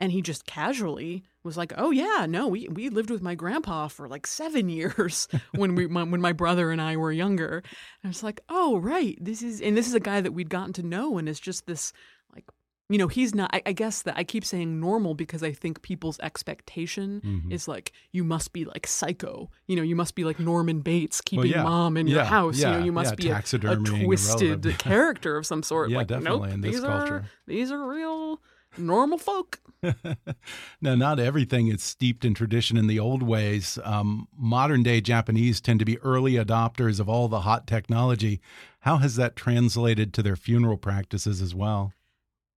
And 0.00 0.10
he 0.10 0.22
just 0.22 0.44
casually 0.44 1.24
was 1.44 1.56
like, 1.56 1.72
"Oh 1.76 1.90
yeah, 1.90 2.26
no, 2.28 2.48
we 2.48 2.68
we 2.68 2.88
lived 2.88 3.10
with 3.10 3.22
my 3.22 3.34
grandpa 3.34 3.88
for 3.88 4.08
like 4.08 4.26
seven 4.26 4.68
years 4.80 5.28
when 5.54 5.74
we 5.74 5.86
my, 5.86 6.02
when 6.02 6.20
my 6.20 6.32
brother 6.32 6.70
and 6.70 6.80
I 6.80 6.96
were 6.96 7.12
younger." 7.12 7.58
And 7.58 8.04
I 8.04 8.08
was 8.08 8.22
like, 8.22 8.40
"Oh 8.48 8.78
right, 8.78 9.16
this 9.20 9.42
is 9.42 9.60
and 9.60 9.76
this 9.76 9.86
is 9.86 9.94
a 9.94 10.00
guy 10.00 10.20
that 10.20 10.32
we'd 10.32 10.50
gotten 10.50 10.72
to 10.74 10.82
know, 10.82 11.16
and 11.18 11.28
is 11.28 11.40
just 11.40 11.66
this 11.66 11.92
like 12.34 12.44
you 12.88 12.98
know 12.98 13.08
he's 13.08 13.34
not 13.34 13.50
I, 13.52 13.62
I, 13.66 13.72
guess 13.72 14.02
that 14.02 14.16
i 14.16 14.24
keep 14.24 14.44
saying 14.44 14.78
normal 14.78 15.14
because 15.14 15.42
i 15.42 15.52
think 15.52 15.82
people's 15.82 16.20
expectation 16.20 17.22
mm-hmm. 17.24 17.52
is 17.52 17.66
like 17.66 17.92
you 18.12 18.24
must 18.24 18.52
be 18.52 18.64
like 18.64 18.86
psycho 18.86 19.50
you 19.66 19.76
know 19.76 19.82
you 19.82 19.96
must 19.96 20.14
be 20.14 20.24
like 20.24 20.38
norman 20.38 20.80
bates 20.80 21.20
keeping 21.20 21.50
well, 21.50 21.58
yeah. 21.58 21.62
mom 21.62 21.96
in 21.96 22.06
yeah. 22.06 22.16
your 22.16 22.24
house 22.24 22.58
yeah. 22.58 22.72
you 22.72 22.78
know 22.78 22.84
you 22.84 22.92
must 22.92 23.16
be 23.16 23.30
a, 23.30 23.38
a, 23.38 23.76
twisted 23.76 24.78
character 24.78 25.36
of 25.36 25.46
some 25.46 25.62
sort 25.62 25.90
yeah 25.90 25.98
like 25.98 26.08
definitely 26.08 26.48
nope, 26.48 26.54
in 26.54 26.60
this 26.60 26.72
these 26.72 26.80
culture 26.80 27.14
are 27.14 27.30
these 27.46 27.72
are 27.72 27.88
real 27.88 28.40
normal 28.78 29.18
folk. 29.18 29.60
now, 30.80 30.94
not 30.94 31.20
everything 31.20 31.68
is 31.68 31.82
steeped 31.82 32.24
in 32.24 32.34
tradition 32.34 32.76
in 32.76 32.86
the 32.86 32.98
old 32.98 33.22
ways. 33.22 33.78
Um, 33.84 34.28
modern 34.36 34.82
day 34.82 35.00
Japanese 35.00 35.60
tend 35.60 35.78
to 35.80 35.84
be 35.84 35.98
early 35.98 36.32
adopters 36.32 37.00
of 37.00 37.08
all 37.08 37.28
the 37.28 37.40
hot 37.40 37.66
technology. 37.66 38.40
How 38.80 38.98
has 38.98 39.16
that 39.16 39.36
translated 39.36 40.14
to 40.14 40.22
their 40.22 40.36
funeral 40.36 40.78
practices 40.78 41.40
as 41.42 41.54
well? 41.54 41.92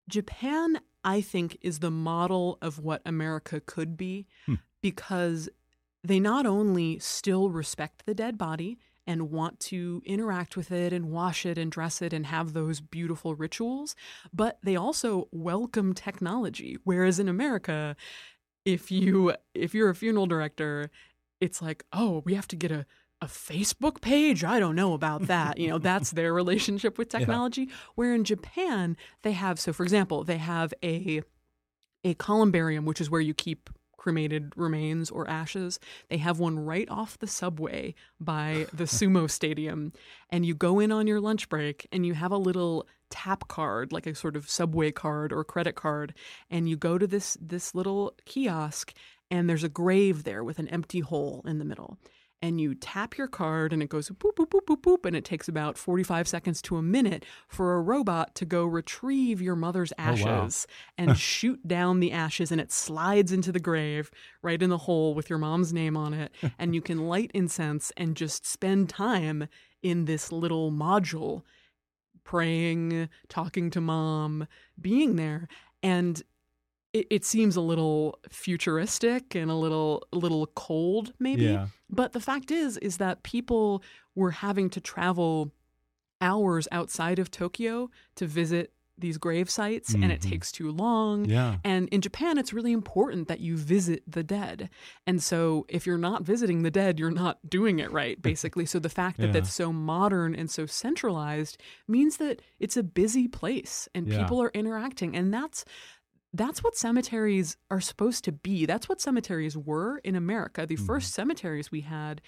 Japan, 0.10 0.80
I 1.04 1.22
think, 1.22 1.58
is 1.62 1.80
the 1.80 1.92
model 1.92 2.58
of 2.62 2.80
what 2.80 3.02
America 3.06 3.60
could 3.60 3.98
be 3.98 4.28
hmm. 4.46 4.56
because 4.82 5.50
they 6.04 6.20
not 6.20 6.46
only 6.46 7.00
still 7.00 7.50
respect 7.50 8.06
the 8.06 8.16
dead 8.16 8.38
body 8.38 8.80
and 9.08 9.32
want 9.32 9.60
to 9.62 10.02
interact 10.06 10.58
with 10.58 10.72
it 10.72 10.94
and 10.94 11.10
wash 11.10 11.46
it 11.46 11.58
and 11.58 11.72
dress 11.72 12.02
it 12.02 12.14
and 12.14 12.26
have 12.28 12.54
those 12.54 12.82
beautiful 12.82 13.34
rituals, 13.34 13.96
but 14.34 14.60
they 14.62 14.76
also 14.76 15.28
welcome 15.32 15.94
technology. 15.94 16.78
Whereas 16.84 17.18
in 17.18 17.30
America, 17.30 17.96
if 18.66 18.92
you 18.92 19.34
if 19.56 19.74
you're 19.74 19.90
a 19.90 19.96
funeral 19.96 20.28
director, 20.28 20.92
it's 21.40 21.62
like, 21.62 21.86
oh, 21.94 22.22
we 22.26 22.36
have 22.36 22.48
to 22.50 22.56
get 22.56 22.72
a 22.72 22.86
a 23.22 23.26
Facebook 23.26 24.02
page? 24.02 24.44
I 24.44 24.60
don't 24.60 24.76
know 24.76 24.94
about 24.94 25.28
that. 25.28 25.58
You 25.58 25.70
know, 25.70 25.80
that's 25.80 26.12
their 26.12 26.34
relationship 26.34 26.98
with 26.98 27.10
technology. 27.18 27.64
Yeah. 27.64 27.76
Where 27.96 28.14
in 28.14 28.24
Japan, 28.24 28.96
they 29.24 29.32
have 29.32 29.60
so 29.60 29.74
for 29.74 29.84
example, 29.84 30.24
they 30.24 30.38
have 30.38 30.74
a 30.84 31.22
a 32.04 32.14
columbarium, 32.16 32.86
which 32.86 33.02
is 33.02 33.10
where 33.10 33.22
you 33.22 33.34
keep 33.34 33.70
cremated 34.08 34.54
remains 34.56 35.12
or 35.12 35.30
ashes. 35.30 35.82
They 36.08 36.16
have 36.16 36.40
one 36.40 36.60
right 36.60 36.90
off 36.90 37.20
the 37.20 37.28
subway 37.28 37.94
by 38.22 38.66
the 38.72 38.86
sumo 38.86 39.30
stadium. 39.40 39.92
And 40.30 40.46
you 40.46 40.56
go 40.56 40.80
in 40.80 40.94
on 40.94 41.08
your 41.08 41.20
lunch 41.20 41.50
break 41.50 41.90
and 41.92 42.06
you 42.06 42.14
have 42.14 42.32
a 42.32 42.38
little 42.38 42.88
tap 43.10 43.50
card, 43.50 43.92
like 43.92 44.08
a 44.08 44.16
sort 44.16 44.38
of 44.38 44.50
subway 44.50 44.92
card 44.92 45.34
or 45.34 45.44
credit 45.44 45.76
card, 45.76 46.14
and 46.50 46.70
you 46.70 46.78
go 46.78 46.98
to 46.98 47.06
this 47.06 47.38
this 47.42 47.76
little 47.76 48.14
kiosk 48.24 48.94
and 49.30 49.50
there's 49.50 49.66
a 49.66 49.70
grave 49.70 50.24
there 50.24 50.42
with 50.42 50.58
an 50.58 50.70
empty 50.70 51.02
hole 51.02 51.44
in 51.46 51.60
the 51.60 51.66
middle 51.66 51.98
and 52.42 52.62
you 52.62 52.76
tap 52.76 53.18
your 53.18 53.28
card 53.28 53.74
and 53.74 53.82
it 53.82 53.90
goes 53.90 54.10
boop, 54.10 54.36
boop, 54.36 54.50
boop, 54.50 54.66
boop, 54.66 54.82
boop, 54.82 55.06
and 55.06 55.16
it 55.16 55.26
takes 55.26 55.48
about 55.48 55.78
45 55.78 56.28
seconds 56.28 56.62
to 56.64 56.78
a 56.78 56.82
minute 56.82 57.26
for 57.48 57.76
a 57.76 57.82
robot 57.82 58.36
to 58.36 58.46
go 58.46 58.66
retrieve 58.66 59.42
your 59.42 59.56
mother's 59.56 59.92
ashes 59.98 60.26
oh, 60.28 60.74
wow. 60.74 60.84
and 60.98 61.18
shoot 61.18 61.68
down 61.68 62.00
the 62.00 62.12
ashes 62.12 62.52
and 62.52 62.62
it 62.62 62.72
slides 62.72 63.32
into 63.32 63.52
the 63.52 63.60
grave 63.60 64.12
right 64.42 64.62
in 64.62 64.70
the 64.70 64.78
hole 64.78 65.14
with 65.14 65.30
your 65.30 65.40
mom's 65.40 65.74
name 65.74 65.98
on 65.98 66.14
it. 66.14 66.32
and 66.60 66.76
you 66.76 66.82
can 66.82 67.08
light 67.08 67.32
incense 67.34 67.92
and 67.98 68.16
just 68.16 68.46
spend 68.46 68.90
time 68.90 69.48
in 69.82 70.06
this 70.06 70.32
little 70.32 70.72
module 70.72 71.44
praying, 72.24 73.10
talking 73.30 73.70
to 73.70 73.82
mom, 73.82 74.48
being 74.80 75.16
there. 75.16 75.48
And 75.82 76.22
it, 76.94 77.08
it 77.10 77.26
seems 77.26 77.56
a 77.56 77.62
little 77.62 78.20
futuristic 78.30 79.36
and 79.36 79.52
a 79.52 79.56
little 79.56 80.06
a 80.14 80.18
little 80.18 80.48
cold 80.48 81.14
maybe 81.20 81.46
yeah. 81.46 81.68
but 81.90 82.14
the 82.14 82.20
fact 82.20 82.52
is 82.52 82.78
is 82.78 82.98
that 82.98 83.24
people 83.24 83.84
were 84.16 84.32
having 84.32 84.70
to 84.70 84.82
travel 84.82 85.52
hours 86.22 86.68
outside 86.72 87.20
of 87.20 87.30
Tokyo 87.32 87.90
to 88.16 88.26
visit 88.26 88.74
these 89.00 89.18
grave 89.18 89.50
sites 89.50 89.94
mm-hmm. 89.94 90.04
and 90.04 90.12
it 90.12 90.22
mm-hmm. 90.22 90.32
takes 90.32 90.52
too 90.52 90.72
long. 90.72 91.26
Yeah. 91.26 91.58
And 91.64 91.88
in 91.90 92.02
Japan, 92.02 92.38
it's 92.38 92.52
really 92.52 92.72
important 92.72 93.28
that 93.28 93.40
you 93.40 93.56
visit 93.56 94.02
the 94.08 94.24
dead. 94.24 94.70
And 95.06 95.22
so 95.22 95.68
if 95.70 95.86
you're 95.86 96.00
not 96.00 96.24
visiting 96.24 96.64
the 96.64 96.72
dead, 96.72 96.98
you're 96.98 97.12
not 97.12 97.38
doing 97.48 97.78
it 97.78 97.92
right, 97.92 98.20
basically. 98.22 98.66
so 98.66 98.80
the 98.80 98.90
fact 98.90 99.18
that 99.20 99.28
yeah. 99.28 99.34
that's 99.34 99.54
so 99.54 99.72
modern 99.72 100.34
and 100.34 100.50
so 100.50 100.66
centralized 100.66 101.58
means 101.88 102.18
that 102.18 102.42
it's 102.60 102.76
a 102.76 102.84
busy 102.84 103.28
place 103.28 103.88
and 103.94 104.08
yeah. 104.08 104.20
people 104.20 104.42
are 104.42 104.52
interacting. 104.56 105.16
And 105.16 105.32
that's 105.32 105.64
that's 106.38 106.64
what 106.64 106.76
cemeteries 106.76 107.58
are 107.70 107.82
supposed 107.82 108.24
to 108.26 108.32
be. 108.32 108.66
That's 108.66 108.88
what 108.88 109.02
cemeteries 109.02 109.58
were 109.58 109.98
in 110.00 110.16
America. 110.16 110.66
The 110.66 110.76
mm-hmm. 110.76 110.86
first 110.86 111.14
cemeteries 111.14 111.72
we 111.72 111.82
had, 111.82 112.22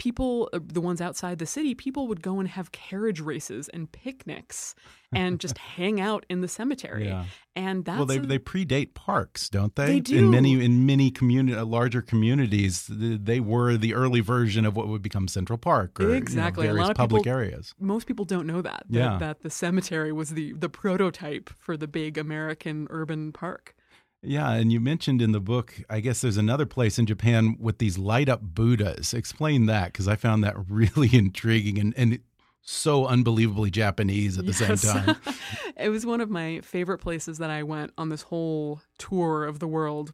people, 0.00 0.48
uh, 0.54 0.58
the 0.64 0.80
ones 0.80 1.00
outside 1.00 1.38
the 1.38 1.46
city, 1.46 1.74
people 1.74 2.08
would 2.08 2.22
go 2.22 2.40
and 2.40 2.48
have 2.48 2.72
carriage 2.72 3.20
races 3.20 3.68
and 3.68 3.92
picnics 3.92 4.74
and 5.12 5.38
just 5.38 5.58
hang 5.76 6.00
out 6.00 6.24
in 6.30 6.40
the 6.40 6.48
cemetery. 6.48 7.06
Yeah. 7.06 7.26
And 7.54 7.84
that's 7.84 7.98
well, 7.98 8.06
they, 8.06 8.16
a, 8.16 8.20
they 8.20 8.38
predate 8.38 8.94
parks, 8.94 9.50
don't 9.50 9.76
they? 9.76 9.86
They 9.86 10.00
do. 10.00 10.16
In 10.16 10.30
many 10.30 10.64
in 10.64 10.86
many 10.86 11.10
community 11.10 11.56
uh, 11.58 11.66
larger 11.66 12.00
communities, 12.00 12.88
they 12.88 13.40
were 13.40 13.76
the 13.76 13.92
early 13.92 14.20
version 14.20 14.64
of 14.64 14.74
what 14.74 14.88
would 14.88 15.02
become 15.02 15.28
Central 15.28 15.58
Park 15.58 16.00
or 16.00 16.14
exactly 16.14 16.64
you 16.64 16.68
know, 16.70 16.74
various 16.74 16.84
a 16.84 16.88
lot 16.88 16.90
of 16.92 16.96
public 16.96 17.24
people, 17.24 17.38
areas. 17.38 17.74
Most 17.78 18.06
people 18.06 18.24
don't 18.24 18.46
know 18.46 18.62
that, 18.62 18.84
that 18.88 18.98
yeah. 18.98 19.18
that 19.18 19.42
the 19.42 19.50
cemetery 19.50 20.12
was 20.12 20.30
the 20.30 20.54
the 20.54 20.70
prototype 20.70 21.50
for 21.58 21.76
the 21.76 21.86
big 21.86 22.16
American 22.16 22.86
urban 22.88 23.32
park. 23.32 23.74
Yeah, 24.22 24.52
and 24.52 24.70
you 24.70 24.80
mentioned 24.80 25.22
in 25.22 25.32
the 25.32 25.40
book, 25.40 25.80
I 25.88 26.00
guess 26.00 26.20
there's 26.20 26.36
another 26.36 26.66
place 26.66 26.98
in 26.98 27.06
Japan 27.06 27.56
with 27.58 27.78
these 27.78 27.96
light 27.96 28.28
up 28.28 28.42
Buddhas. 28.42 29.14
Explain 29.14 29.66
that 29.66 29.92
because 29.92 30.08
I 30.08 30.16
found 30.16 30.44
that 30.44 30.54
really 30.68 31.10
intriguing 31.12 31.78
and, 31.78 31.94
and 31.96 32.18
so 32.62 33.06
unbelievably 33.06 33.70
Japanese 33.70 34.38
at 34.38 34.44
the 34.44 34.52
yes. 34.52 34.82
same 34.82 35.04
time. 35.04 35.16
it 35.76 35.88
was 35.88 36.04
one 36.04 36.20
of 36.20 36.30
my 36.30 36.60
favorite 36.60 36.98
places 36.98 37.38
that 37.38 37.50
I 37.50 37.62
went 37.62 37.92
on 37.96 38.10
this 38.10 38.22
whole 38.22 38.82
tour 38.98 39.44
of 39.44 39.58
the 39.58 39.68
world. 39.68 40.12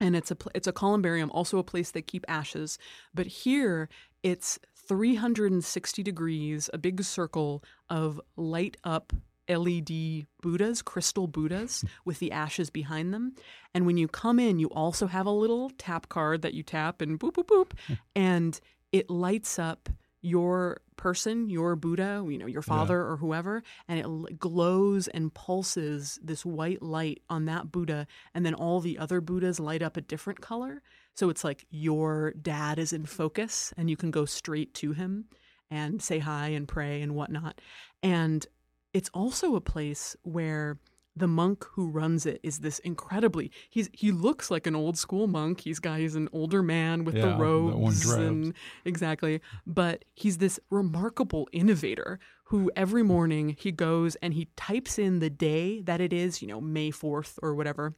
And 0.00 0.14
it's 0.14 0.30
a 0.30 0.36
it's 0.54 0.66
a 0.66 0.72
columbarium, 0.72 1.30
also 1.30 1.58
a 1.58 1.64
place 1.64 1.90
they 1.90 2.02
keep 2.02 2.26
ashes, 2.28 2.78
but 3.14 3.26
here 3.26 3.88
it's 4.22 4.58
360 4.88 6.02
degrees, 6.02 6.68
a 6.74 6.78
big 6.78 7.02
circle 7.02 7.64
of 7.88 8.20
light 8.36 8.76
up 8.84 9.14
LED 9.48 10.26
Buddhas, 10.40 10.82
crystal 10.82 11.26
Buddhas 11.26 11.84
with 12.04 12.18
the 12.18 12.32
ashes 12.32 12.70
behind 12.70 13.12
them. 13.12 13.34
And 13.74 13.86
when 13.86 13.96
you 13.96 14.08
come 14.08 14.38
in, 14.38 14.58
you 14.58 14.68
also 14.68 15.06
have 15.06 15.26
a 15.26 15.30
little 15.30 15.70
tap 15.78 16.08
card 16.08 16.42
that 16.42 16.54
you 16.54 16.62
tap 16.62 17.00
and 17.00 17.18
boop, 17.18 17.32
boop, 17.32 17.46
boop. 17.46 17.72
Hmm. 17.86 17.94
and 18.14 18.60
it 18.92 19.10
lights 19.10 19.58
up 19.58 19.88
your 20.22 20.80
person, 20.96 21.48
your 21.48 21.76
Buddha, 21.76 22.24
you 22.28 22.38
know, 22.38 22.46
your 22.46 22.62
father 22.62 22.96
yeah. 22.96 23.12
or 23.12 23.16
whoever, 23.16 23.62
and 23.86 24.00
it 24.00 24.38
glows 24.38 25.06
and 25.08 25.32
pulses 25.32 26.18
this 26.22 26.44
white 26.44 26.82
light 26.82 27.22
on 27.28 27.44
that 27.44 27.70
Buddha, 27.70 28.06
and 28.34 28.44
then 28.44 28.54
all 28.54 28.80
the 28.80 28.98
other 28.98 29.20
Buddhas 29.20 29.60
light 29.60 29.82
up 29.82 29.96
a 29.96 30.00
different 30.00 30.40
color. 30.40 30.82
So 31.14 31.30
it's 31.30 31.44
like 31.44 31.66
your 31.70 32.32
dad 32.32 32.78
is 32.78 32.92
in 32.92 33.06
focus, 33.06 33.72
and 33.76 33.88
you 33.88 33.96
can 33.96 34.10
go 34.10 34.24
straight 34.24 34.74
to 34.74 34.92
him 34.92 35.26
and 35.70 36.02
say 36.02 36.18
hi 36.18 36.48
and 36.48 36.66
pray 36.66 37.02
and 37.02 37.14
whatnot. 37.14 37.60
And 38.02 38.46
it's 38.96 39.10
also 39.12 39.56
a 39.56 39.60
place 39.60 40.16
where 40.22 40.78
the 41.14 41.26
monk 41.26 41.66
who 41.72 41.86
runs 41.86 42.24
it 42.24 42.40
is 42.42 42.60
this 42.60 42.78
incredibly 42.78 43.50
he's 43.68 43.90
he 43.92 44.10
looks 44.10 44.50
like 44.50 44.66
an 44.66 44.74
old 44.74 44.96
school 44.96 45.26
monk 45.26 45.60
he's 45.60 45.78
got 45.78 45.98
he's 45.98 46.14
an 46.14 46.30
older 46.32 46.62
man 46.62 47.04
with 47.04 47.14
yeah, 47.14 47.26
the 47.26 47.36
robes 47.36 48.08
and 48.10 48.54
exactly 48.86 49.42
but 49.66 50.06
he's 50.14 50.38
this 50.38 50.58
remarkable 50.70 51.46
innovator 51.52 52.18
who 52.44 52.70
every 52.74 53.02
morning 53.02 53.54
he 53.58 53.70
goes 53.70 54.16
and 54.16 54.32
he 54.32 54.48
types 54.56 54.98
in 54.98 55.18
the 55.18 55.30
day 55.30 55.82
that 55.82 56.00
it 56.00 56.12
is 56.12 56.40
you 56.40 56.48
know 56.48 56.60
may 56.60 56.90
4th 56.90 57.38
or 57.42 57.54
whatever 57.54 57.94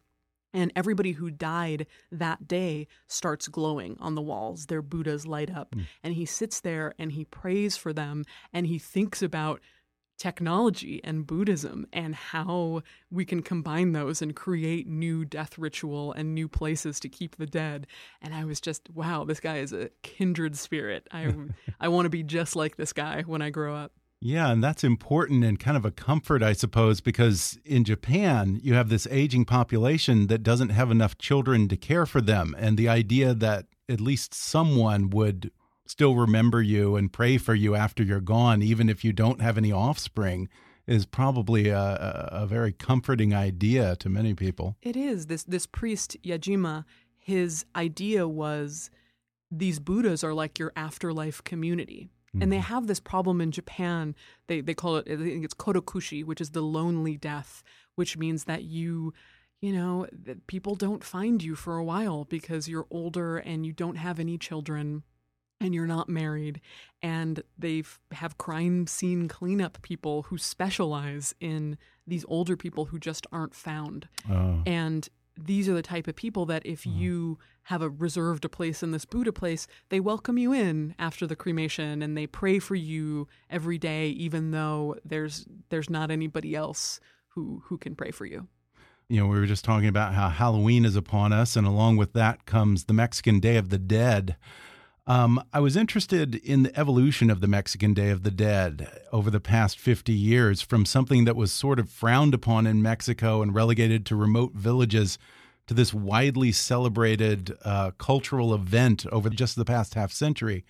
and 0.54 0.72
everybody 0.74 1.12
who 1.12 1.30
died 1.30 1.87
that 2.11 2.48
day 2.48 2.87
starts 3.06 3.48
glowing 3.48 3.96
on 4.00 4.14
the 4.14 4.22
walls. 4.22 4.66
Their 4.66 4.80
Buddhas 4.80 5.26
light 5.26 5.54
up. 5.54 5.74
Mm. 5.74 5.87
And 6.02 6.14
he 6.14 6.24
sits 6.24 6.61
there 6.61 6.94
and 6.98 7.12
he 7.12 7.24
prays 7.24 7.76
for 7.76 7.92
them 7.92 8.25
and 8.52 8.66
he 8.66 8.79
thinks 8.79 9.23
about 9.23 9.60
technology 10.19 11.00
and 11.04 11.27
Buddhism 11.27 11.87
and 11.92 12.14
how 12.14 12.83
we 13.10 13.25
can 13.25 13.42
combine 13.42 13.92
those 13.92 14.21
and 14.21 14.35
create 14.35 14.87
new 14.87 15.25
death 15.25 15.56
ritual 15.58 16.12
and 16.12 16.35
new 16.35 16.48
places 16.48 17.00
to 17.00 17.08
keep 17.08 17.37
the 17.37 17.46
dead. 17.46 17.87
And 18.21 18.35
I 18.35 18.44
was 18.44 18.60
just, 18.60 18.90
wow, 18.90 19.25
this 19.25 19.40
guy 19.40 19.58
is 19.58 19.73
a 19.73 19.90
kindred 20.02 20.58
spirit. 20.58 21.06
I 21.12 21.33
I 21.81 21.88
want 21.88 22.06
to 22.06 22.10
be 22.10 22.23
just 22.23 22.56
like 22.56 22.77
this 22.77 22.92
guy 22.92 23.23
when 23.23 23.40
I 23.42 23.50
grow 23.50 23.75
up. 23.75 23.92
Yeah, 24.21 24.50
and 24.50 24.62
that's 24.62 24.83
important 24.83 25.44
and 25.44 25.60
kind 25.60 25.77
of 25.77 25.85
a 25.85 25.92
comfort, 25.92 26.42
I 26.42 26.52
suppose, 26.52 27.00
because 27.00 27.56
in 27.64 27.85
Japan, 27.85 28.58
you 28.64 28.75
have 28.75 28.88
this 28.88 29.06
aging 29.12 29.44
population 29.44 30.27
that 30.27 30.42
doesn't 30.42 30.71
have 30.71 30.90
enough 30.90 31.19
children 31.19 31.69
to 31.69 31.77
care 31.77 32.04
for 32.04 32.21
them. 32.21 32.54
And 32.58 32.77
the 32.77 32.88
idea 32.88 33.33
that 33.35 33.66
at 33.88 34.00
least 34.00 34.35
someone 34.35 35.10
would 35.10 35.52
still 35.88 36.14
remember 36.14 36.62
you 36.62 36.96
and 36.96 37.12
pray 37.12 37.38
for 37.38 37.54
you 37.54 37.74
after 37.74 38.02
you're 38.02 38.20
gone, 38.20 38.62
even 38.62 38.88
if 38.88 39.04
you 39.04 39.12
don't 39.12 39.40
have 39.40 39.58
any 39.58 39.72
offspring, 39.72 40.48
is 40.86 41.04
probably 41.04 41.68
a, 41.68 42.28
a 42.32 42.46
very 42.46 42.72
comforting 42.72 43.34
idea 43.34 43.96
to 43.96 44.08
many 44.08 44.34
people. 44.34 44.76
It 44.82 44.96
is. 44.96 45.26
This 45.26 45.42
this 45.42 45.66
priest 45.66 46.16
Yajima, 46.22 46.84
his 47.18 47.64
idea 47.74 48.28
was 48.28 48.90
these 49.50 49.78
Buddhas 49.78 50.22
are 50.22 50.34
like 50.34 50.58
your 50.58 50.72
afterlife 50.76 51.42
community. 51.42 52.10
And 52.40 52.52
they 52.52 52.58
mm-hmm. 52.58 52.74
have 52.74 52.86
this 52.86 53.00
problem 53.00 53.40
in 53.40 53.50
Japan. 53.50 54.14
They 54.46 54.60
they 54.60 54.74
call 54.74 54.96
it 54.96 55.10
I 55.10 55.16
think 55.16 55.44
it's 55.44 55.54
kodokushi, 55.54 56.24
which 56.24 56.40
is 56.40 56.50
the 56.50 56.60
lonely 56.60 57.16
death, 57.16 57.62
which 57.96 58.16
means 58.16 58.44
that 58.44 58.62
you 58.64 59.12
you 59.60 59.72
know, 59.72 60.06
that 60.12 60.46
people 60.46 60.76
don't 60.76 61.02
find 61.02 61.42
you 61.42 61.56
for 61.56 61.76
a 61.76 61.84
while 61.84 62.24
because 62.24 62.68
you're 62.68 62.86
older 62.90 63.38
and 63.38 63.66
you 63.66 63.72
don't 63.72 63.96
have 63.96 64.20
any 64.20 64.38
children 64.38 65.02
and 65.61 65.75
you're 65.75 65.87
not 65.87 66.09
married 66.09 66.61
and 67.02 67.42
they 67.59 67.83
have 68.13 68.38
crime 68.38 68.87
scene 68.87 69.29
cleanup 69.29 69.81
people 69.83 70.23
who 70.25 70.38
specialize 70.38 71.35
in 71.40 71.79
these 72.06 72.25
older 72.29 72.56
people 72.56 72.87
who 72.87 72.98
just 72.98 73.27
aren't 73.33 73.54
found. 73.54 74.09
Oh. 74.31 74.63
And 74.67 75.09
these 75.37 75.69
are 75.69 75.75
the 75.75 75.83
type 75.83 76.09
of 76.09 76.17
people 76.17 76.46
that 76.46 76.65
if 76.67 76.83
mm. 76.83 76.96
you 76.96 77.38
have 77.65 77.83
a 77.83 77.88
reserved 77.88 78.44
a 78.44 78.48
place 78.48 78.83
in 78.83 78.90
this 78.90 79.04
Buddha 79.04 79.33
place, 79.33 79.67
they 79.90 80.00
welcome 80.00 80.38
you 80.38 80.52
in 80.52 80.94
after 80.98 81.27
the 81.27 81.37
cremation 81.37 82.02
and 82.02 82.17
they 82.17 82.27
pray 82.27 82.59
for 82.59 82.75
you 82.75 83.29
every 83.50 83.79
day, 83.79 84.09
even 84.09 84.50
though 84.50 84.96
there's 85.04 85.46
there's 85.69 85.90
not 85.90 86.11
anybody 86.11 86.54
else 86.54 86.98
who 87.29 87.63
who 87.67 87.79
can 87.79 87.94
pray 87.94 88.11
for 88.11 88.27
you. 88.27 88.48
You 89.09 89.21
know, 89.21 89.27
we 89.27 89.38
were 89.38 89.46
just 89.46 89.65
talking 89.65 89.88
about 89.88 90.15
how 90.15 90.29
Halloween 90.29 90.85
is 90.85 90.96
upon 90.96 91.33
us, 91.33 91.56
and 91.56 91.67
along 91.67 91.96
with 91.96 92.13
that 92.15 92.44
comes 92.44 92.85
the 92.85 92.92
Mexican 92.92 93.40
Day 93.40 93.56
of 93.56 93.71
the 93.71 93.79
Dead. 93.79 94.37
Um, 95.09 95.42
I 95.54 95.61
was 95.61 95.75
interested 95.75 96.35
in 96.35 96.65
the 96.65 96.79
evolution 96.79 97.31
of 97.31 97.40
the 97.40 97.46
Mexican 97.46 97.94
Day 97.94 98.11
of 98.11 98.25
the 98.25 98.31
Dead 98.31 98.90
over 99.11 99.31
the 99.31 99.40
past 99.40 99.79
50 99.79 100.13
years 100.13 100.61
from 100.61 100.85
something 100.85 101.25
that 101.25 101.35
was 101.35 101.50
sort 101.50 101.79
of 101.79 101.88
frowned 101.88 102.35
upon 102.35 102.67
in 102.67 102.83
Mexico 102.83 103.40
and 103.40 103.54
relegated 103.54 104.04
to 104.04 104.17
remote 104.17 104.52
villages 104.52 105.19
to 105.67 105.73
this 105.73 105.94
widely 105.94 106.52
celebrated 106.52 107.56
uh, 107.65 107.92
cultural 107.92 108.54
event 108.54 109.06
over 109.11 109.31
just 109.31 109.56
the 109.56 109.65
past 109.65 109.94
half 109.94 110.13
century. 110.13 110.67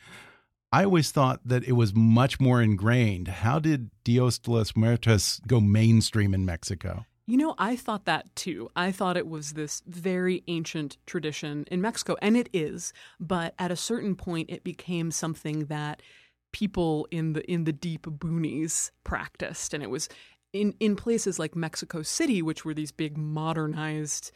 I 0.70 0.84
always 0.84 1.10
thought 1.10 1.40
that 1.44 1.64
it 1.64 1.72
was 1.72 1.92
much 1.92 2.38
more 2.38 2.62
ingrained. 2.62 3.26
How 3.26 3.58
did 3.58 3.90
Dios 4.04 4.38
de 4.38 4.52
los 4.52 4.76
Muertos 4.76 5.40
go 5.48 5.58
mainstream 5.58 6.32
in 6.32 6.44
Mexico? 6.44 7.06
You 7.28 7.36
know, 7.36 7.54
I 7.58 7.76
thought 7.76 8.06
that 8.06 8.34
too. 8.34 8.70
I 8.74 8.90
thought 8.90 9.18
it 9.18 9.28
was 9.28 9.52
this 9.52 9.82
very 9.86 10.42
ancient 10.48 10.96
tradition 11.04 11.66
in 11.70 11.82
Mexico, 11.82 12.16
and 12.22 12.38
it 12.38 12.48
is. 12.54 12.94
But 13.20 13.54
at 13.58 13.70
a 13.70 13.76
certain 13.76 14.16
point, 14.16 14.48
it 14.48 14.64
became 14.64 15.10
something 15.10 15.66
that 15.66 16.00
people 16.52 17.06
in 17.10 17.34
the 17.34 17.44
in 17.44 17.64
the 17.64 17.72
deep 17.72 18.06
boonies 18.06 18.92
practiced, 19.04 19.74
and 19.74 19.82
it 19.82 19.90
was 19.90 20.08
in 20.54 20.74
in 20.80 20.96
places 20.96 21.38
like 21.38 21.54
Mexico 21.54 22.00
City, 22.00 22.40
which 22.40 22.64
were 22.64 22.72
these 22.72 22.92
big 22.92 23.18
modernized 23.18 24.32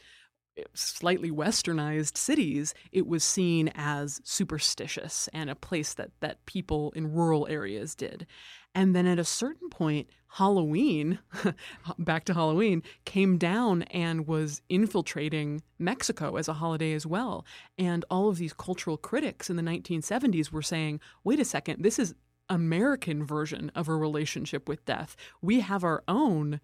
slightly 0.75 1.31
westernized 1.31 2.15
cities, 2.15 2.75
it 2.91 3.07
was 3.07 3.23
seen 3.23 3.71
as 3.73 4.21
superstitious 4.23 5.27
and 5.33 5.49
a 5.49 5.55
place 5.55 5.95
that 5.95 6.11
that 6.19 6.45
people 6.45 6.91
in 6.95 7.11
rural 7.11 7.47
areas 7.49 7.95
did. 7.95 8.27
And 8.75 8.95
then 8.95 9.07
at 9.07 9.17
a 9.17 9.25
certain 9.25 9.69
point, 9.69 10.09
Halloween, 10.33 11.19
back 11.99 12.25
to 12.25 12.33
Halloween, 12.33 12.81
came 13.05 13.37
down 13.37 13.83
and 13.83 14.27
was 14.27 14.63
infiltrating 14.67 15.61
Mexico 15.77 16.37
as 16.37 16.47
a 16.47 16.53
holiday 16.53 16.93
as 16.93 17.05
well. 17.05 17.45
And 17.77 18.03
all 18.09 18.29
of 18.29 18.37
these 18.37 18.53
cultural 18.53 18.97
critics 18.97 19.51
in 19.51 19.57
the 19.57 19.61
1970s 19.61 20.51
were 20.51 20.63
saying, 20.63 20.99
wait 21.23 21.39
a 21.39 21.45
second, 21.45 21.83
this 21.83 21.99
is 21.99 22.15
American 22.49 23.23
version 23.23 23.71
of 23.75 23.87
a 23.87 23.95
relationship 23.95 24.67
with 24.67 24.83
death. 24.85 25.15
We 25.39 25.59
have 25.59 25.83
our 25.83 26.03
own 26.07 26.59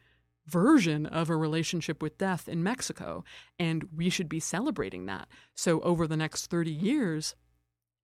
version 0.47 1.05
of 1.05 1.29
a 1.29 1.35
relationship 1.35 2.01
with 2.01 2.17
death 2.17 2.49
in 2.49 2.63
Mexico, 2.63 3.23
and 3.59 3.87
we 3.95 4.09
should 4.09 4.29
be 4.29 4.39
celebrating 4.39 5.05
that. 5.05 5.27
So 5.53 5.79
over 5.81 6.07
the 6.07 6.17
next 6.17 6.47
30 6.47 6.71
years, 6.71 7.35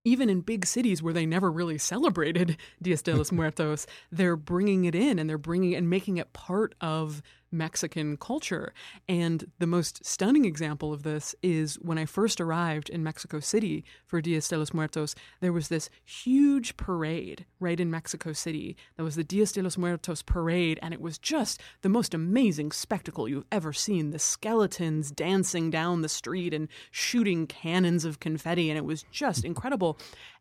even 0.06 0.30
in 0.30 0.42
big 0.42 0.66
cities 0.66 1.04
where 1.04 1.14
they 1.14 1.26
never 1.26 1.52
really 1.52 1.78
celebrated 1.78 2.58
Dias 2.82 3.02
de 3.02 3.16
los 3.16 3.32
Muertos, 3.32 3.86
they're 4.12 4.38
bringing 4.38 4.86
it 4.86 4.96
in 4.96 5.20
and 5.20 5.30
they're 5.30 5.38
bringing 5.38 5.76
and 5.76 5.90
making 5.90 6.18
it 6.18 6.32
part 6.32 6.76
of 6.80 7.22
Mexican 7.56 8.18
culture. 8.18 8.74
And 9.08 9.52
the 9.60 9.68
most 9.68 10.06
stunning 10.06 10.46
example 10.46 10.94
of 10.94 11.04
this 11.04 11.36
is 11.42 11.76
when 11.76 11.98
I 11.98 12.06
first 12.06 12.40
arrived 12.40 12.90
in 12.90 13.04
Mexico 13.04 13.40
City 13.40 13.84
for 14.06 14.22
Dias 14.22 14.48
de 14.48 14.58
los 14.58 14.74
Muertos, 14.74 15.16
there 15.42 15.54
was 15.54 15.68
this 15.68 15.90
huge 16.04 16.78
parade 16.78 17.46
right 17.60 17.80
in 17.80 17.90
Mexico 17.90 18.34
City. 18.34 18.76
That 18.98 19.04
was 19.04 19.16
the 19.16 19.24
Dias 19.24 19.52
de 19.54 19.62
los 19.62 19.78
Muertos 19.78 20.22
parade, 20.22 20.80
and 20.82 20.94
it 20.94 21.02
was 21.02 21.18
just 21.18 21.62
the 21.82 21.90
most 21.90 22.14
amazing 22.14 22.72
spectacle 22.72 23.28
you've 23.28 23.46
ever 23.52 23.74
seen. 23.74 24.12
The 24.12 24.20
skeletons 24.20 25.12
dancing 25.12 25.70
down 25.70 26.02
the 26.02 26.10
street 26.10 26.54
and 26.54 26.68
shooting 26.92 27.48
cannons 27.48 28.06
of 28.06 28.20
confetti, 28.20 28.70
and 28.70 28.78
it 28.78 28.86
was 28.86 29.06
just 29.12 29.46
incredible. 29.46 29.98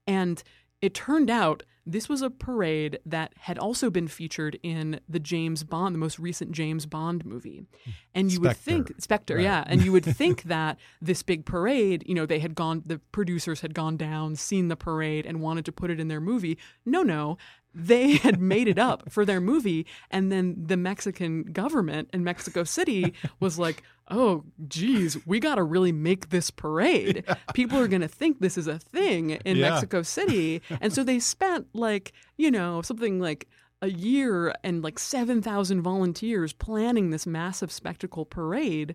And 0.06 0.42
it 0.84 0.92
turned 0.92 1.30
out 1.30 1.62
this 1.86 2.10
was 2.10 2.20
a 2.20 2.28
parade 2.28 2.98
that 3.06 3.32
had 3.38 3.58
also 3.58 3.88
been 3.88 4.06
featured 4.06 4.58
in 4.62 5.00
the 5.08 5.18
James 5.18 5.64
Bond, 5.64 5.94
the 5.94 5.98
most 5.98 6.18
recent 6.18 6.52
James 6.52 6.84
Bond 6.84 7.24
movie. 7.24 7.64
And 8.14 8.30
you 8.30 8.36
Spectre. 8.36 8.48
would 8.48 8.56
think 8.56 9.02
Spectre, 9.02 9.36
right. 9.36 9.44
yeah, 9.44 9.64
and 9.66 9.82
you 9.82 9.92
would 9.92 10.04
think 10.16 10.42
that 10.42 10.78
this 11.00 11.22
big 11.22 11.46
parade, 11.46 12.04
you 12.06 12.14
know, 12.14 12.26
they 12.26 12.38
had 12.38 12.54
gone 12.54 12.82
the 12.84 12.98
producers 13.12 13.62
had 13.62 13.72
gone 13.74 13.96
down, 13.96 14.36
seen 14.36 14.68
the 14.68 14.76
parade 14.76 15.24
and 15.24 15.40
wanted 15.40 15.64
to 15.64 15.72
put 15.72 15.90
it 15.90 15.98
in 15.98 16.08
their 16.08 16.20
movie. 16.20 16.58
No, 16.84 17.02
no 17.02 17.38
they 17.74 18.12
had 18.16 18.40
made 18.40 18.68
it 18.68 18.78
up 18.78 19.10
for 19.10 19.24
their 19.24 19.40
movie 19.40 19.86
and 20.10 20.30
then 20.30 20.54
the 20.56 20.76
mexican 20.76 21.42
government 21.44 22.08
in 22.12 22.22
mexico 22.24 22.64
city 22.64 23.12
was 23.40 23.58
like 23.58 23.82
oh 24.10 24.44
geez 24.68 25.16
we 25.26 25.40
got 25.40 25.54
to 25.54 25.62
really 25.62 25.92
make 25.92 26.30
this 26.30 26.50
parade 26.50 27.24
yeah. 27.26 27.34
people 27.54 27.78
are 27.78 27.88
going 27.88 28.02
to 28.02 28.08
think 28.08 28.40
this 28.40 28.58
is 28.58 28.66
a 28.66 28.78
thing 28.78 29.30
in 29.30 29.56
yeah. 29.56 29.70
mexico 29.70 30.02
city 30.02 30.60
and 30.80 30.92
so 30.92 31.02
they 31.02 31.18
spent 31.18 31.66
like 31.72 32.12
you 32.36 32.50
know 32.50 32.82
something 32.82 33.18
like 33.18 33.48
a 33.82 33.90
year 33.90 34.54
and 34.64 34.82
like 34.82 34.98
7000 34.98 35.82
volunteers 35.82 36.52
planning 36.52 37.10
this 37.10 37.26
massive 37.26 37.70
spectacle 37.70 38.24
parade 38.24 38.94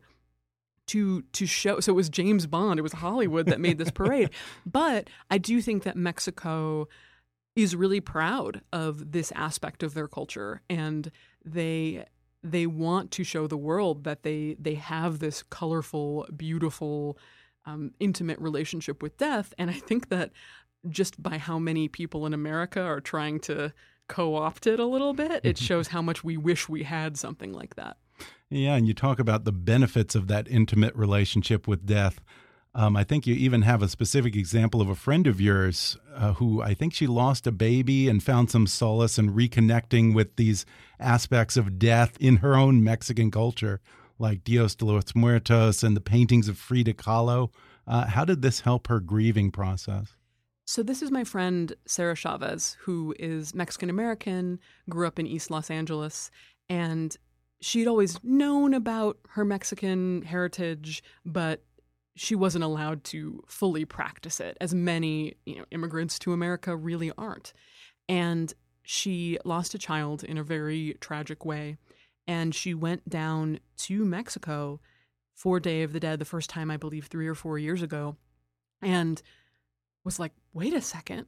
to 0.88 1.22
to 1.34 1.46
show 1.46 1.80
so 1.80 1.92
it 1.92 1.96
was 1.96 2.10
James 2.10 2.48
Bond 2.48 2.80
it 2.80 2.82
was 2.82 2.94
Hollywood 2.94 3.46
that 3.46 3.60
made 3.60 3.78
this 3.78 3.92
parade 3.92 4.32
but 4.66 5.08
I 5.30 5.38
do 5.38 5.62
think 5.62 5.84
that 5.84 5.96
Mexico 5.96 6.88
is 7.64 7.76
really 7.76 8.00
proud 8.00 8.62
of 8.72 9.12
this 9.12 9.32
aspect 9.36 9.84
of 9.84 9.94
their 9.94 10.08
culture 10.08 10.62
and 10.70 11.12
they 11.44 12.06
they 12.42 12.66
want 12.66 13.12
to 13.12 13.24
show 13.24 13.48
the 13.48 13.58
world 13.58 14.04
that 14.04 14.24
they 14.24 14.56
they 14.60 14.76
have 14.76 15.20
this 15.20 15.44
colorful 15.44 16.26
beautiful 16.36 17.18
um, 17.66 17.92
intimate 18.00 18.40
relationship 18.40 19.04
with 19.04 19.18
death. 19.18 19.54
And 19.58 19.70
i 19.70 19.74
think 19.74 20.10
that 20.10 20.32
just 20.90 21.22
by 21.22 21.38
how 21.38 21.60
many 21.60 21.90
people 21.90 22.26
in 22.26 22.34
america 22.34 22.82
are 22.82 23.02
trying 23.02 23.40
to 23.42 23.74
co-opt 24.08 24.66
it 24.66 24.80
a 24.80 24.86
little 24.86 25.14
bit 25.14 25.42
it 25.44 25.58
shows 25.70 25.90
how 25.90 26.02
much 26.02 26.24
we 26.24 26.38
wish 26.38 26.70
we 26.70 26.84
had 26.84 27.18
something 27.18 27.52
like 27.52 27.76
that. 27.76 27.98
Yeah 28.50 28.76
and 28.76 28.88
you 28.88 28.94
talk 28.94 29.20
about 29.20 29.44
the 29.44 29.52
benefits 29.52 30.16
of 30.16 30.28
that 30.28 30.48
intimate 30.48 30.96
relationship 30.96 31.68
with 31.68 31.86
death 31.86 32.22
um, 32.80 32.96
I 32.96 33.04
think 33.04 33.28
you 33.28 33.36
even 33.36 33.64
have 33.64 33.84
a 33.84 33.90
specific 33.90 34.38
example 34.38 34.80
of 34.80 34.88
a 34.88 34.96
friend 34.96 35.28
of 35.28 35.42
yours 35.42 35.98
uh, 36.16 36.32
who 36.36 36.62
I 36.62 36.74
think 36.74 36.94
she 36.94 37.08
lost 37.08 37.46
a 37.46 37.52
baby 37.52 38.08
and 38.08 38.24
found 38.24 38.50
some 38.50 38.68
solace 38.68 39.18
in 39.18 39.34
reconnecting 39.34 40.16
with 40.16 40.38
these 40.38 40.66
aspects 40.98 41.58
of 41.58 41.78
death 41.78 42.16
in 42.22 42.38
her 42.38 42.56
own 42.56 42.82
Mexican 42.82 43.32
culture, 43.32 43.82
like 44.18 44.46
Dios 44.46 44.76
de 44.76 44.86
los 44.86 45.14
Muertos 45.14 45.84
and 45.84 45.94
the 45.94 46.00
paintings 46.00 46.48
of 46.48 46.58
Frida 46.58 46.94
Kahlo. 46.94 47.52
Uh, 47.86 48.06
how 48.06 48.24
did 48.24 48.42
this 48.42 48.62
help 48.62 48.88
her 48.88 49.02
grieving 49.02 49.52
process? 49.52 50.16
So, 50.66 50.82
this 50.82 51.02
is 51.02 51.12
my 51.12 51.26
friend 51.26 51.74
Sarah 51.86 52.16
Chavez, 52.16 52.78
who 52.84 53.14
is 53.20 53.54
Mexican 53.54 53.90
American, 53.90 54.58
grew 54.88 55.06
up 55.06 55.20
in 55.20 55.28
East 55.28 55.52
Los 55.52 55.70
Angeles, 55.70 56.32
and 56.70 57.18
she'd 57.60 57.88
always 57.88 58.24
known 58.24 58.74
about 58.74 59.18
her 59.32 59.44
Mexican 59.44 60.22
heritage, 60.22 61.04
but 61.26 61.62
she 62.20 62.36
wasn't 62.36 62.64
allowed 62.64 63.04
to 63.06 63.42
fully 63.48 63.86
practice 63.86 64.42
it, 64.42 64.58
as 64.60 64.76
many 64.76 65.36
you 65.46 65.56
know, 65.58 65.66
immigrants 65.72 66.20
to 66.20 66.34
America 66.34 66.76
really 66.76 67.14
aren't. 67.18 67.54
And 68.10 68.54
she 68.84 69.38
lost 69.46 69.74
a 69.74 69.78
child 69.78 70.26
in 70.26 70.38
a 70.38 70.44
very 70.44 70.98
tragic 71.00 71.46
way. 71.46 71.78
And 72.28 72.54
she 72.54 72.74
went 72.74 73.08
down 73.08 73.60
to 73.78 74.04
Mexico 74.04 74.82
for 75.34 75.62
Day 75.62 75.82
of 75.84 75.94
the 75.94 76.00
Dead 76.00 76.20
the 76.20 76.26
first 76.26 76.50
time, 76.50 76.70
I 76.70 76.76
believe, 76.76 77.06
three 77.06 77.28
or 77.28 77.36
four 77.36 77.58
years 77.58 77.82
ago, 77.82 78.18
and 78.82 79.22
was 80.04 80.20
like, 80.20 80.34
wait 80.54 80.74
a 80.74 80.82
second. 80.82 81.26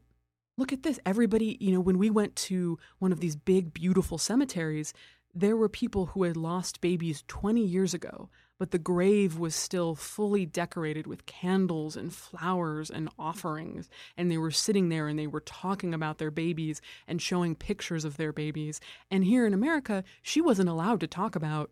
Look 0.57 0.73
at 0.73 0.83
this. 0.83 0.99
Everybody, 1.05 1.57
you 1.61 1.71
know, 1.71 1.79
when 1.79 1.97
we 1.97 2.09
went 2.09 2.35
to 2.35 2.77
one 2.99 3.13
of 3.13 3.21
these 3.21 3.37
big, 3.37 3.73
beautiful 3.73 4.17
cemeteries, 4.17 4.93
there 5.33 5.55
were 5.55 5.69
people 5.69 6.07
who 6.07 6.23
had 6.23 6.37
lost 6.37 6.81
babies 6.81 7.23
20 7.27 7.63
years 7.63 7.93
ago, 7.93 8.29
but 8.59 8.71
the 8.71 8.77
grave 8.77 9.39
was 9.39 9.55
still 9.55 9.95
fully 9.95 10.45
decorated 10.45 11.07
with 11.07 11.25
candles 11.25 11.95
and 11.95 12.13
flowers 12.13 12.91
and 12.91 13.09
offerings. 13.17 13.89
And 14.15 14.29
they 14.29 14.37
were 14.37 14.51
sitting 14.51 14.89
there 14.89 15.07
and 15.07 15.17
they 15.17 15.27
were 15.27 15.39
talking 15.39 15.93
about 15.93 16.17
their 16.19 16.31
babies 16.31 16.81
and 17.07 17.21
showing 17.21 17.55
pictures 17.55 18.05
of 18.05 18.17
their 18.17 18.31
babies. 18.31 18.79
And 19.09 19.23
here 19.23 19.47
in 19.47 19.53
America, 19.53 20.03
she 20.21 20.41
wasn't 20.41 20.69
allowed 20.69 20.99
to 20.99 21.07
talk 21.07 21.35
about 21.35 21.71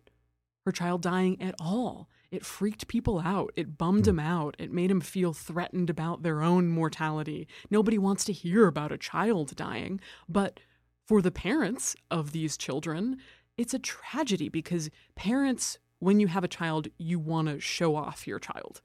her 0.66 0.72
child 0.72 1.02
dying 1.02 1.40
at 1.40 1.54
all. 1.60 2.08
It 2.30 2.44
freaked 2.44 2.88
people 2.88 3.20
out. 3.20 3.52
It 3.56 3.76
bummed 3.76 4.00
hmm. 4.00 4.16
them 4.16 4.20
out. 4.20 4.56
It 4.58 4.72
made 4.72 4.90
them 4.90 5.00
feel 5.00 5.32
threatened 5.32 5.90
about 5.90 6.22
their 6.22 6.42
own 6.42 6.68
mortality. 6.68 7.48
Nobody 7.70 7.98
wants 7.98 8.24
to 8.24 8.32
hear 8.32 8.66
about 8.66 8.92
a 8.92 8.98
child 8.98 9.54
dying. 9.56 10.00
But 10.28 10.60
for 11.06 11.20
the 11.20 11.32
parents 11.32 11.96
of 12.10 12.32
these 12.32 12.56
children, 12.56 13.18
it's 13.60 13.74
a 13.74 13.78
tragedy 13.78 14.48
because 14.48 14.88
parents, 15.16 15.78
when 15.98 16.18
you 16.18 16.28
have 16.28 16.42
a 16.42 16.48
child, 16.48 16.88
you 16.96 17.18
want 17.18 17.46
to 17.48 17.60
show 17.60 17.94
off 17.94 18.26
your 18.26 18.38
child. 18.38 18.80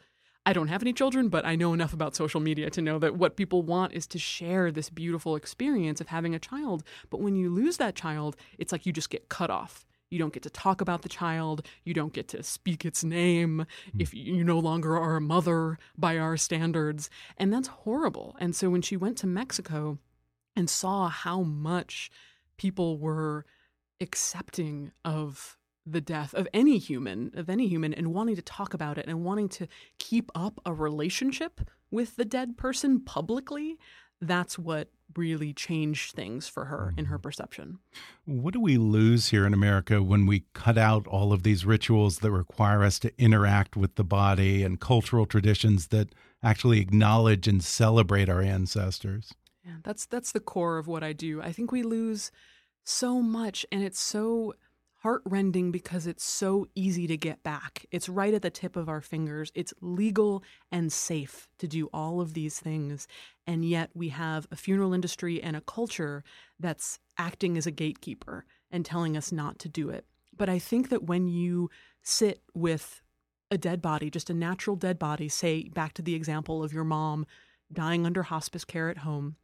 I 0.45 0.51
don't 0.51 0.67
have 0.67 0.83
any 0.83 0.91
children, 0.91 1.29
but 1.29 1.45
I 1.45 1.55
know 1.55 1.71
enough 1.73 1.93
about 1.93 2.13
social 2.13 2.41
media 2.41 2.69
to 2.69 2.81
know 2.81 2.99
that 2.99 3.15
what 3.15 3.37
people 3.37 3.61
want 3.63 3.93
is 3.93 4.05
to 4.07 4.19
share 4.19 4.73
this 4.73 4.89
beautiful 4.89 5.37
experience 5.37 6.01
of 6.01 6.09
having 6.09 6.35
a 6.35 6.39
child. 6.39 6.83
But 7.09 7.21
when 7.21 7.37
you 7.37 7.49
lose 7.49 7.77
that 7.77 7.95
child, 7.95 8.35
it's 8.57 8.73
like 8.73 8.85
you 8.85 8.91
just 8.91 9.09
get 9.09 9.29
cut 9.29 9.49
off. 9.49 9.87
You 10.09 10.19
don't 10.19 10.33
get 10.33 10.43
to 10.43 10.49
talk 10.49 10.81
about 10.81 11.03
the 11.03 11.09
child. 11.09 11.65
You 11.85 11.93
don't 11.93 12.13
get 12.13 12.27
to 12.27 12.43
speak 12.43 12.83
its 12.83 13.01
name 13.01 13.65
hmm. 13.93 14.01
if 14.01 14.13
you 14.13 14.43
no 14.43 14.59
longer 14.59 14.97
are 14.97 15.15
a 15.15 15.21
mother 15.21 15.79
by 15.97 16.17
our 16.17 16.35
standards. 16.35 17.09
And 17.37 17.53
that's 17.53 17.69
horrible. 17.69 18.35
And 18.39 18.53
so 18.53 18.69
when 18.69 18.81
she 18.81 18.97
went 18.97 19.17
to 19.19 19.27
Mexico 19.27 19.99
and 20.53 20.69
saw 20.69 21.07
how 21.07 21.43
much 21.43 22.11
people 22.57 22.99
were 22.99 23.45
accepting 23.99 24.91
of 25.03 25.57
the 25.85 26.01
death 26.01 26.33
of 26.33 26.47
any 26.53 26.77
human, 26.77 27.31
of 27.35 27.49
any 27.49 27.67
human, 27.67 27.93
and 27.93 28.13
wanting 28.13 28.35
to 28.35 28.41
talk 28.41 28.73
about 28.73 28.97
it 28.97 29.05
and 29.07 29.23
wanting 29.23 29.49
to 29.49 29.67
keep 29.99 30.31
up 30.33 30.59
a 30.65 30.73
relationship 30.73 31.61
with 31.91 32.15
the 32.15 32.25
dead 32.25 32.57
person 32.57 32.99
publicly, 32.99 33.77
that's 34.19 34.57
what 34.57 34.89
really 35.15 35.53
changed 35.53 36.13
things 36.13 36.47
for 36.47 36.65
her 36.65 36.93
in 36.97 37.05
her 37.05 37.19
mm. 37.19 37.23
perception. 37.23 37.79
What 38.25 38.53
do 38.53 38.59
we 38.59 38.77
lose 38.77 39.29
here 39.29 39.45
in 39.45 39.53
America 39.53 40.01
when 40.01 40.25
we 40.25 40.45
cut 40.53 40.77
out 40.77 41.07
all 41.07 41.31
of 41.31 41.43
these 41.43 41.65
rituals 41.65 42.19
that 42.19 42.31
require 42.31 42.83
us 42.83 42.97
to 42.99 43.13
interact 43.21 43.75
with 43.75 43.95
the 43.95 44.03
body 44.03 44.63
and 44.63 44.79
cultural 44.79 45.25
traditions 45.25 45.87
that 45.87 46.15
actually 46.41 46.79
acknowledge 46.79 47.47
and 47.47 47.63
celebrate 47.63 48.29
our 48.29 48.41
ancestors? 48.41 49.33
Yeah, 49.63 49.77
that's 49.83 50.05
that's 50.05 50.31
the 50.31 50.39
core 50.39 50.77
of 50.77 50.87
what 50.87 51.03
I 51.03 51.13
do. 51.13 51.41
I 51.41 51.51
think 51.51 51.71
we 51.71 51.83
lose 51.83 52.31
so 52.87 53.21
much 53.21 53.65
and 53.71 53.83
it's 53.83 53.99
so 53.99 54.53
heartrending 55.05 55.71
because 55.71 56.07
it's 56.07 56.23
so 56.23 56.65
easy 56.73 57.05
to 57.05 57.15
get 57.15 57.43
back. 57.43 57.85
It's 57.91 58.09
right 58.09 58.33
at 58.33 58.41
the 58.41 58.49
tip 58.49 58.75
of 58.75 58.89
our 58.89 59.01
fingers. 59.01 59.51
It's 59.53 59.71
legal 59.79 60.43
and 60.71 60.91
safe 60.91 61.47
to 61.59 61.67
do 61.67 61.91
all 61.93 62.21
of 62.21 62.33
these 62.33 62.59
things. 62.59 63.07
And 63.45 63.63
yet 63.63 63.91
we 63.93 64.09
have 64.09 64.47
a 64.51 64.55
funeral 64.55 64.93
industry 64.93 65.43
and 65.43 65.55
a 65.55 65.61
culture 65.61 66.23
that's 66.59 66.97
acting 67.19 67.55
as 67.55 67.67
a 67.67 67.71
gatekeeper 67.71 68.45
and 68.71 68.83
telling 68.83 69.15
us 69.15 69.31
not 69.31 69.59
to 69.59 69.69
do 69.69 69.89
it. 69.89 70.05
But 70.35 70.49
I 70.49 70.57
think 70.57 70.89
that 70.89 71.03
when 71.03 71.27
you 71.27 71.69
sit 72.01 72.41
with 72.55 73.03
a 73.51 73.59
dead 73.59 73.83
body, 73.83 74.09
just 74.09 74.31
a 74.31 74.33
natural 74.33 74.75
dead 74.75 74.97
body, 74.97 75.29
say 75.29 75.69
back 75.69 75.93
to 75.93 76.01
the 76.01 76.15
example 76.15 76.63
of 76.63 76.73
your 76.73 76.83
mom 76.83 77.27
dying 77.71 78.07
under 78.07 78.23
hospice 78.23 78.65
care 78.65 78.89
at 78.89 78.99
home, 78.99 79.35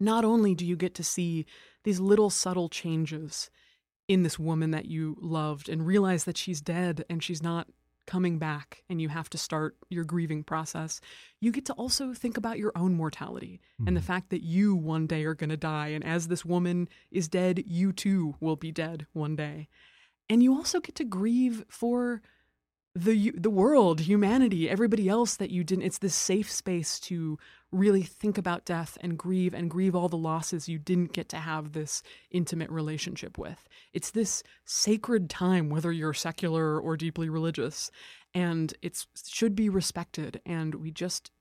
not 0.00 0.24
only 0.24 0.54
do 0.54 0.66
you 0.66 0.76
get 0.76 0.94
to 0.94 1.04
see 1.04 1.46
these 1.84 2.00
little 2.00 2.30
subtle 2.30 2.68
changes 2.68 3.50
in 4.08 4.22
this 4.22 4.38
woman 4.38 4.70
that 4.72 4.86
you 4.86 5.16
loved 5.20 5.68
and 5.68 5.86
realize 5.86 6.24
that 6.24 6.36
she's 6.36 6.60
dead 6.60 7.04
and 7.08 7.22
she's 7.22 7.42
not 7.42 7.68
coming 8.06 8.38
back 8.38 8.82
and 8.88 9.00
you 9.00 9.08
have 9.08 9.30
to 9.30 9.38
start 9.38 9.76
your 9.88 10.04
grieving 10.04 10.44
process, 10.44 11.00
you 11.40 11.50
get 11.50 11.64
to 11.66 11.72
also 11.74 12.12
think 12.12 12.36
about 12.36 12.58
your 12.58 12.72
own 12.76 12.94
mortality 12.94 13.60
mm-hmm. 13.80 13.88
and 13.88 13.96
the 13.96 14.02
fact 14.02 14.30
that 14.30 14.42
you 14.42 14.74
one 14.74 15.06
day 15.06 15.24
are 15.24 15.34
going 15.34 15.50
to 15.50 15.56
die. 15.56 15.88
And 15.88 16.04
as 16.04 16.28
this 16.28 16.44
woman 16.44 16.88
is 17.10 17.28
dead, 17.28 17.64
you 17.66 17.92
too 17.92 18.34
will 18.40 18.56
be 18.56 18.72
dead 18.72 19.06
one 19.12 19.36
day. 19.36 19.68
And 20.28 20.42
you 20.42 20.54
also 20.54 20.80
get 20.80 20.94
to 20.96 21.04
grieve 21.04 21.64
for 21.68 22.22
the 22.94 23.32
the 23.36 23.50
world, 23.50 24.00
humanity, 24.00 24.70
everybody 24.70 25.08
else 25.08 25.36
that 25.36 25.50
you 25.50 25.64
didn't. 25.64 25.84
It's 25.84 25.98
this 25.98 26.14
safe 26.14 26.50
space 26.50 27.00
to 27.00 27.38
really 27.72 28.02
think 28.02 28.38
about 28.38 28.64
death 28.64 28.96
and 29.00 29.18
grieve 29.18 29.52
and 29.52 29.68
grieve 29.68 29.96
all 29.96 30.08
the 30.08 30.16
losses 30.16 30.68
you 30.68 30.78
didn't 30.78 31.12
get 31.12 31.28
to 31.30 31.38
have 31.38 31.72
this 31.72 32.02
intimate 32.30 32.70
relationship 32.70 33.36
with. 33.36 33.68
It's 33.92 34.12
this 34.12 34.44
sacred 34.64 35.28
time, 35.28 35.70
whether 35.70 35.90
you're 35.90 36.14
secular 36.14 36.78
or 36.78 36.96
deeply 36.96 37.28
religious, 37.28 37.90
and 38.32 38.72
it 38.80 39.04
should 39.26 39.56
be 39.56 39.68
respected. 39.68 40.40
And 40.46 40.76
we 40.76 40.92
just 40.92 41.32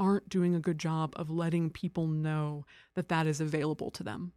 aren't 0.00 0.28
doing 0.28 0.56
a 0.56 0.60
good 0.60 0.78
job 0.78 1.12
of 1.14 1.30
letting 1.30 1.70
people 1.70 2.08
know 2.08 2.66
that 2.96 3.08
that 3.08 3.28
is 3.28 3.40
available 3.40 3.92
to 3.92 4.02
them. 4.02 4.32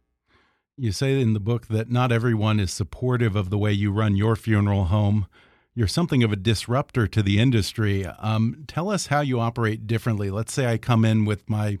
You 0.76 0.92
say 0.92 1.20
in 1.20 1.34
the 1.34 1.40
book 1.40 1.66
that 1.66 1.90
not 1.90 2.12
everyone 2.12 2.60
is 2.60 2.72
supportive 2.72 3.34
of 3.34 3.50
the 3.50 3.58
way 3.58 3.72
you 3.72 3.92
run 3.92 4.16
your 4.16 4.36
funeral 4.36 4.84
home 4.84 5.26
you're 5.74 5.88
something 5.88 6.22
of 6.22 6.32
a 6.32 6.36
disruptor 6.36 7.06
to 7.06 7.22
the 7.22 7.38
industry. 7.38 8.04
Um, 8.06 8.64
tell 8.66 8.90
us 8.90 9.06
how 9.06 9.20
you 9.20 9.40
operate 9.40 9.86
differently. 9.86 10.30
Let's 10.30 10.52
say 10.52 10.66
I 10.66 10.78
come 10.78 11.04
in 11.04 11.24
with 11.24 11.48
my 11.48 11.78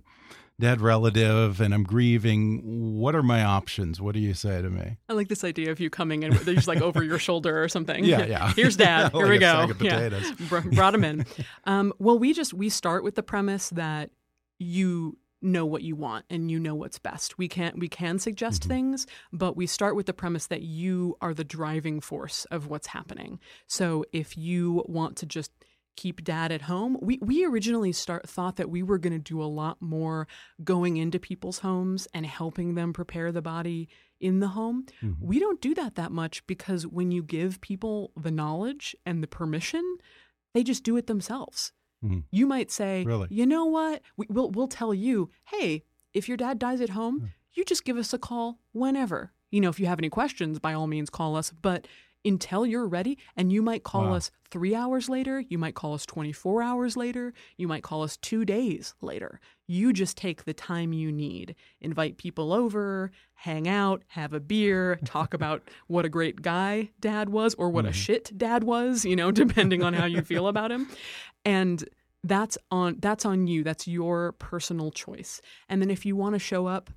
dead 0.60 0.80
relative 0.80 1.60
and 1.60 1.74
I'm 1.74 1.82
grieving. 1.82 2.60
What 2.98 3.14
are 3.16 3.22
my 3.22 3.42
options? 3.42 4.00
What 4.00 4.14
do 4.14 4.20
you 4.20 4.34
say 4.34 4.62
to 4.62 4.70
me? 4.70 4.98
I 5.08 5.14
like 5.14 5.28
this 5.28 5.42
idea 5.42 5.72
of 5.72 5.80
you 5.80 5.90
coming 5.90 6.22
in, 6.22 6.32
just 6.32 6.68
like 6.68 6.80
over 6.80 7.02
your 7.02 7.18
shoulder 7.18 7.62
or 7.62 7.68
something. 7.68 8.04
Yeah, 8.04 8.26
yeah. 8.26 8.52
Here's 8.56 8.76
dad. 8.76 9.12
Here 9.12 9.22
like 9.22 9.30
we 9.30 9.38
go. 9.38 9.72
yeah. 9.80 10.60
Brought 10.72 10.94
him 10.94 11.04
in. 11.04 11.26
Um, 11.64 11.92
well, 11.98 12.18
we 12.18 12.32
just 12.32 12.54
we 12.54 12.68
start 12.68 13.02
with 13.02 13.16
the 13.16 13.22
premise 13.22 13.70
that 13.70 14.10
you 14.58 15.16
know 15.42 15.64
what 15.64 15.82
you 15.82 15.96
want 15.96 16.24
and 16.30 16.50
you 16.50 16.58
know 16.58 16.74
what's 16.74 16.98
best. 16.98 17.38
We 17.38 17.48
can 17.48 17.74
we 17.78 17.88
can 17.88 18.18
suggest 18.18 18.62
mm-hmm. 18.62 18.70
things, 18.70 19.06
but 19.32 19.56
we 19.56 19.66
start 19.66 19.96
with 19.96 20.06
the 20.06 20.12
premise 20.12 20.46
that 20.46 20.62
you 20.62 21.16
are 21.20 21.34
the 21.34 21.44
driving 21.44 22.00
force 22.00 22.44
of 22.46 22.66
what's 22.66 22.88
happening. 22.88 23.40
So 23.66 24.04
if 24.12 24.36
you 24.36 24.84
want 24.86 25.16
to 25.18 25.26
just 25.26 25.52
keep 25.96 26.24
dad 26.24 26.52
at 26.52 26.62
home, 26.62 26.96
we 27.00 27.18
we 27.20 27.44
originally 27.44 27.92
start 27.92 28.28
thought 28.28 28.56
that 28.56 28.70
we 28.70 28.82
were 28.82 28.98
going 28.98 29.12
to 29.12 29.18
do 29.18 29.42
a 29.42 29.44
lot 29.44 29.80
more 29.80 30.28
going 30.62 30.96
into 30.96 31.18
people's 31.18 31.60
homes 31.60 32.06
and 32.14 32.26
helping 32.26 32.74
them 32.74 32.92
prepare 32.92 33.32
the 33.32 33.42
body 33.42 33.88
in 34.20 34.40
the 34.40 34.48
home. 34.48 34.86
Mm-hmm. 35.02 35.26
We 35.26 35.38
don't 35.38 35.60
do 35.60 35.74
that 35.74 35.94
that 35.96 36.12
much 36.12 36.46
because 36.46 36.86
when 36.86 37.10
you 37.10 37.22
give 37.22 37.60
people 37.60 38.12
the 38.16 38.30
knowledge 38.30 38.94
and 39.06 39.22
the 39.22 39.26
permission, 39.26 39.96
they 40.54 40.62
just 40.62 40.84
do 40.84 40.96
it 40.96 41.06
themselves. 41.06 41.72
Mm-hmm. 42.04 42.20
You 42.30 42.46
might 42.46 42.70
say, 42.70 43.04
really? 43.04 43.28
you 43.30 43.46
know 43.46 43.64
what? 43.66 44.02
We, 44.16 44.26
will 44.28 44.50
we'll 44.50 44.68
tell 44.68 44.94
you, 44.94 45.30
hey, 45.44 45.84
if 46.14 46.28
your 46.28 46.36
dad 46.36 46.58
dies 46.58 46.80
at 46.80 46.90
home, 46.90 47.20
mm. 47.20 47.28
you 47.52 47.64
just 47.64 47.84
give 47.84 47.96
us 47.96 48.12
a 48.12 48.18
call 48.18 48.58
whenever. 48.72 49.32
You 49.50 49.60
know, 49.60 49.68
if 49.68 49.80
you 49.80 49.86
have 49.86 49.98
any 49.98 50.10
questions, 50.10 50.58
by 50.58 50.72
all 50.72 50.86
means, 50.86 51.10
call 51.10 51.36
us. 51.36 51.52
But 51.62 51.86
until 52.24 52.66
you're 52.66 52.86
ready. 52.86 53.18
And 53.36 53.52
you 53.52 53.62
might 53.62 53.82
call 53.82 54.04
wow. 54.04 54.14
us 54.14 54.30
three 54.50 54.74
hours 54.74 55.08
later. 55.08 55.44
You 55.48 55.58
might 55.58 55.74
call 55.74 55.94
us 55.94 56.06
24 56.06 56.62
hours 56.62 56.96
later. 56.96 57.32
You 57.56 57.68
might 57.68 57.82
call 57.82 58.02
us 58.02 58.16
two 58.16 58.44
days 58.44 58.94
later. 59.00 59.40
You 59.66 59.92
just 59.92 60.16
take 60.16 60.44
the 60.44 60.54
time 60.54 60.92
you 60.92 61.12
need. 61.12 61.54
Invite 61.80 62.16
people 62.16 62.52
over, 62.52 63.10
hang 63.34 63.68
out, 63.68 64.02
have 64.08 64.32
a 64.32 64.40
beer, 64.40 64.98
talk 65.04 65.34
about 65.40 65.62
what 65.86 66.04
a 66.04 66.08
great 66.08 66.42
guy 66.42 66.90
dad 67.00 67.28
was 67.28 67.54
or 67.54 67.70
what 67.70 67.84
mm-hmm. 67.84 67.90
a 67.90 67.94
shit 67.94 68.36
dad 68.36 68.64
was, 68.64 69.04
you 69.04 69.16
know, 69.16 69.30
depending 69.30 69.82
on 69.82 69.94
how 69.94 70.06
you 70.06 70.22
feel 70.22 70.48
about 70.48 70.72
him. 70.72 70.88
And 71.44 71.88
that's 72.22 72.58
on 72.70 72.96
that's 73.00 73.24
on 73.24 73.46
you. 73.46 73.64
That's 73.64 73.88
your 73.88 74.32
personal 74.32 74.90
choice. 74.90 75.40
And 75.68 75.80
then 75.80 75.90
if 75.90 76.04
you 76.04 76.16
want 76.16 76.34
to 76.34 76.38
show 76.38 76.66
up 76.66 76.90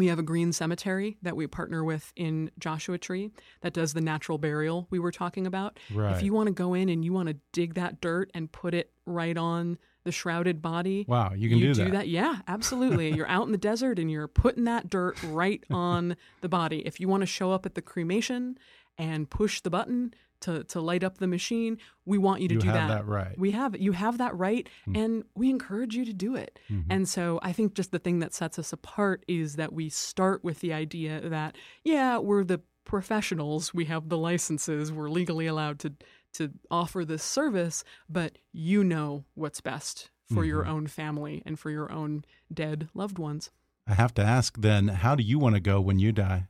we 0.00 0.06
have 0.06 0.18
a 0.18 0.22
green 0.22 0.50
cemetery 0.50 1.18
that 1.20 1.36
we 1.36 1.46
partner 1.46 1.84
with 1.84 2.10
in 2.16 2.50
Joshua 2.58 2.96
Tree 2.96 3.30
that 3.60 3.74
does 3.74 3.92
the 3.92 4.00
natural 4.00 4.38
burial 4.38 4.86
we 4.88 4.98
were 4.98 5.12
talking 5.12 5.46
about. 5.46 5.78
Right. 5.92 6.16
If 6.16 6.22
you 6.22 6.32
want 6.32 6.46
to 6.46 6.54
go 6.54 6.72
in 6.72 6.88
and 6.88 7.04
you 7.04 7.12
want 7.12 7.28
to 7.28 7.36
dig 7.52 7.74
that 7.74 8.00
dirt 8.00 8.30
and 8.32 8.50
put 8.50 8.72
it 8.72 8.90
right 9.04 9.36
on 9.36 9.76
the 10.04 10.10
shrouded 10.10 10.62
body, 10.62 11.04
wow, 11.06 11.34
you 11.36 11.50
can 11.50 11.58
you 11.58 11.66
do, 11.66 11.74
do 11.74 11.84
that. 11.84 11.92
that. 11.92 12.08
Yeah, 12.08 12.38
absolutely. 12.48 13.10
you're 13.14 13.28
out 13.28 13.44
in 13.44 13.52
the 13.52 13.58
desert 13.58 13.98
and 13.98 14.10
you're 14.10 14.26
putting 14.26 14.64
that 14.64 14.88
dirt 14.88 15.22
right 15.24 15.62
on 15.70 16.16
the 16.40 16.48
body. 16.48 16.78
If 16.86 16.98
you 16.98 17.06
want 17.06 17.20
to 17.20 17.26
show 17.26 17.52
up 17.52 17.66
at 17.66 17.74
the 17.74 17.82
cremation 17.82 18.56
and 18.96 19.28
push 19.28 19.60
the 19.60 19.68
button 19.68 20.14
to 20.40 20.64
to 20.64 20.80
light 20.80 21.04
up 21.04 21.18
the 21.18 21.26
machine, 21.26 21.78
we 22.04 22.18
want 22.18 22.40
you 22.40 22.48
to 22.48 22.54
You 22.54 22.60
do 22.60 22.66
have 22.68 22.88
that. 22.88 22.94
that 22.98 23.06
right. 23.06 23.38
We 23.38 23.50
have 23.52 23.78
you 23.78 23.92
have 23.92 24.18
that 24.18 24.36
right, 24.36 24.68
mm-hmm. 24.86 25.02
and 25.02 25.24
we 25.34 25.50
encourage 25.50 25.94
you 25.94 26.04
to 26.04 26.12
do 26.12 26.36
it. 26.36 26.58
Mm-hmm. 26.70 26.90
And 26.90 27.08
so 27.08 27.40
I 27.42 27.52
think 27.52 27.74
just 27.74 27.92
the 27.92 27.98
thing 27.98 28.20
that 28.20 28.34
sets 28.34 28.58
us 28.58 28.72
apart 28.72 29.24
is 29.28 29.56
that 29.56 29.72
we 29.72 29.88
start 29.88 30.44
with 30.44 30.60
the 30.60 30.72
idea 30.72 31.28
that 31.28 31.56
yeah, 31.84 32.18
we're 32.18 32.44
the 32.44 32.60
professionals, 32.84 33.72
we 33.72 33.84
have 33.86 34.08
the 34.08 34.18
licenses, 34.18 34.92
we're 34.92 35.10
legally 35.10 35.46
allowed 35.46 35.78
to 35.80 35.92
to 36.34 36.50
offer 36.70 37.04
this 37.04 37.22
service, 37.22 37.82
but 38.08 38.38
you 38.52 38.84
know 38.84 39.24
what's 39.34 39.60
best 39.60 40.10
for 40.32 40.44
your 40.44 40.62
mm-hmm. 40.62 40.72
own 40.72 40.86
family 40.86 41.42
and 41.44 41.58
for 41.58 41.70
your 41.70 41.90
own 41.90 42.24
dead 42.52 42.88
loved 42.94 43.18
ones. 43.18 43.50
I 43.86 43.94
have 43.94 44.14
to 44.14 44.22
ask 44.22 44.56
then, 44.58 44.88
how 44.88 45.16
do 45.16 45.24
you 45.24 45.38
want 45.38 45.56
to 45.56 45.60
go 45.60 45.80
when 45.80 45.98
you 45.98 46.12
die? 46.12 46.46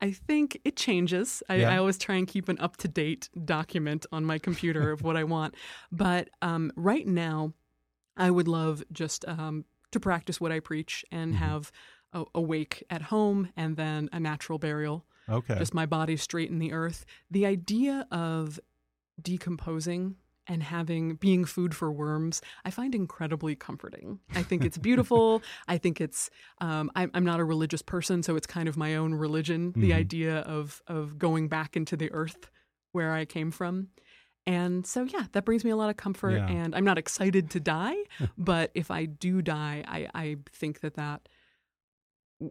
I 0.00 0.10
think 0.10 0.60
it 0.64 0.76
changes. 0.76 1.42
I, 1.48 1.56
Yeah. 1.56 1.74
I 1.74 1.78
always 1.78 1.98
try 1.98 2.16
and 2.16 2.26
keep 2.26 2.48
an 2.48 2.58
up 2.58 2.76
to 2.78 2.88
date 2.88 3.28
document 3.44 4.06
on 4.12 4.24
my 4.24 4.38
computer 4.38 4.90
of 4.90 5.02
what 5.02 5.16
I 5.16 5.24
want. 5.24 5.54
But 5.90 6.28
um, 6.42 6.72
right 6.76 7.06
now, 7.06 7.52
I 8.16 8.30
would 8.30 8.48
love 8.48 8.82
just 8.92 9.26
um, 9.26 9.64
to 9.92 10.00
practice 10.00 10.40
what 10.40 10.52
I 10.52 10.60
preach 10.60 11.04
and 11.10 11.34
have 11.34 11.72
a, 12.12 12.24
a 12.34 12.40
wake 12.40 12.84
at 12.90 13.02
home 13.02 13.50
and 13.56 13.76
then 13.76 14.08
a 14.12 14.20
natural 14.20 14.58
burial. 14.58 15.04
Okay. 15.28 15.56
Just 15.58 15.72
my 15.72 15.86
body 15.86 16.16
straight 16.16 16.50
in 16.50 16.58
the 16.58 16.72
earth. 16.72 17.06
The 17.30 17.46
idea 17.46 18.06
of 18.10 18.58
decomposing 19.20 20.16
and 20.46 20.62
having 20.62 21.16
being 21.16 21.44
food 21.44 21.74
for 21.74 21.92
worms, 21.92 22.42
I 22.64 22.70
find 22.70 22.94
incredibly 22.94 23.54
comforting. 23.54 24.20
I 24.34 24.42
think 24.42 24.64
it's 24.64 24.78
beautiful. 24.78 25.42
I 25.68 25.78
think 25.78 26.00
it's. 26.00 26.30
Um, 26.60 26.90
I'm, 26.94 27.10
I'm 27.14 27.24
not 27.24 27.40
a 27.40 27.44
religious 27.44 27.82
person, 27.82 28.22
so 28.22 28.36
it's 28.36 28.46
kind 28.46 28.68
of 28.68 28.76
my 28.76 28.96
own 28.96 29.14
religion. 29.14 29.72
The 29.76 29.92
idea 29.92 30.38
of 30.40 30.82
of 30.86 31.18
going 31.18 31.48
back 31.48 31.76
into 31.76 31.96
the 31.96 32.10
earth 32.12 32.50
where 32.92 33.12
I 33.12 33.24
came 33.24 33.50
from. 33.50 33.88
And 34.46 34.86
so, 34.86 35.04
yeah, 35.04 35.26
that 35.32 35.44
brings 35.44 35.64
me 35.64 35.70
a 35.70 35.76
lot 35.76 35.90
of 35.90 35.96
comfort. 35.96 36.36
Yeah. 36.36 36.48
And 36.48 36.74
I'm 36.74 36.84
not 36.84 36.98
excited 36.98 37.50
to 37.50 37.60
die, 37.60 37.94
but 38.38 38.70
if 38.74 38.90
I 38.90 39.04
do 39.04 39.40
die, 39.40 39.84
I, 39.86 40.08
I 40.14 40.36
think 40.52 40.80
that 40.80 40.94
that 40.94 41.28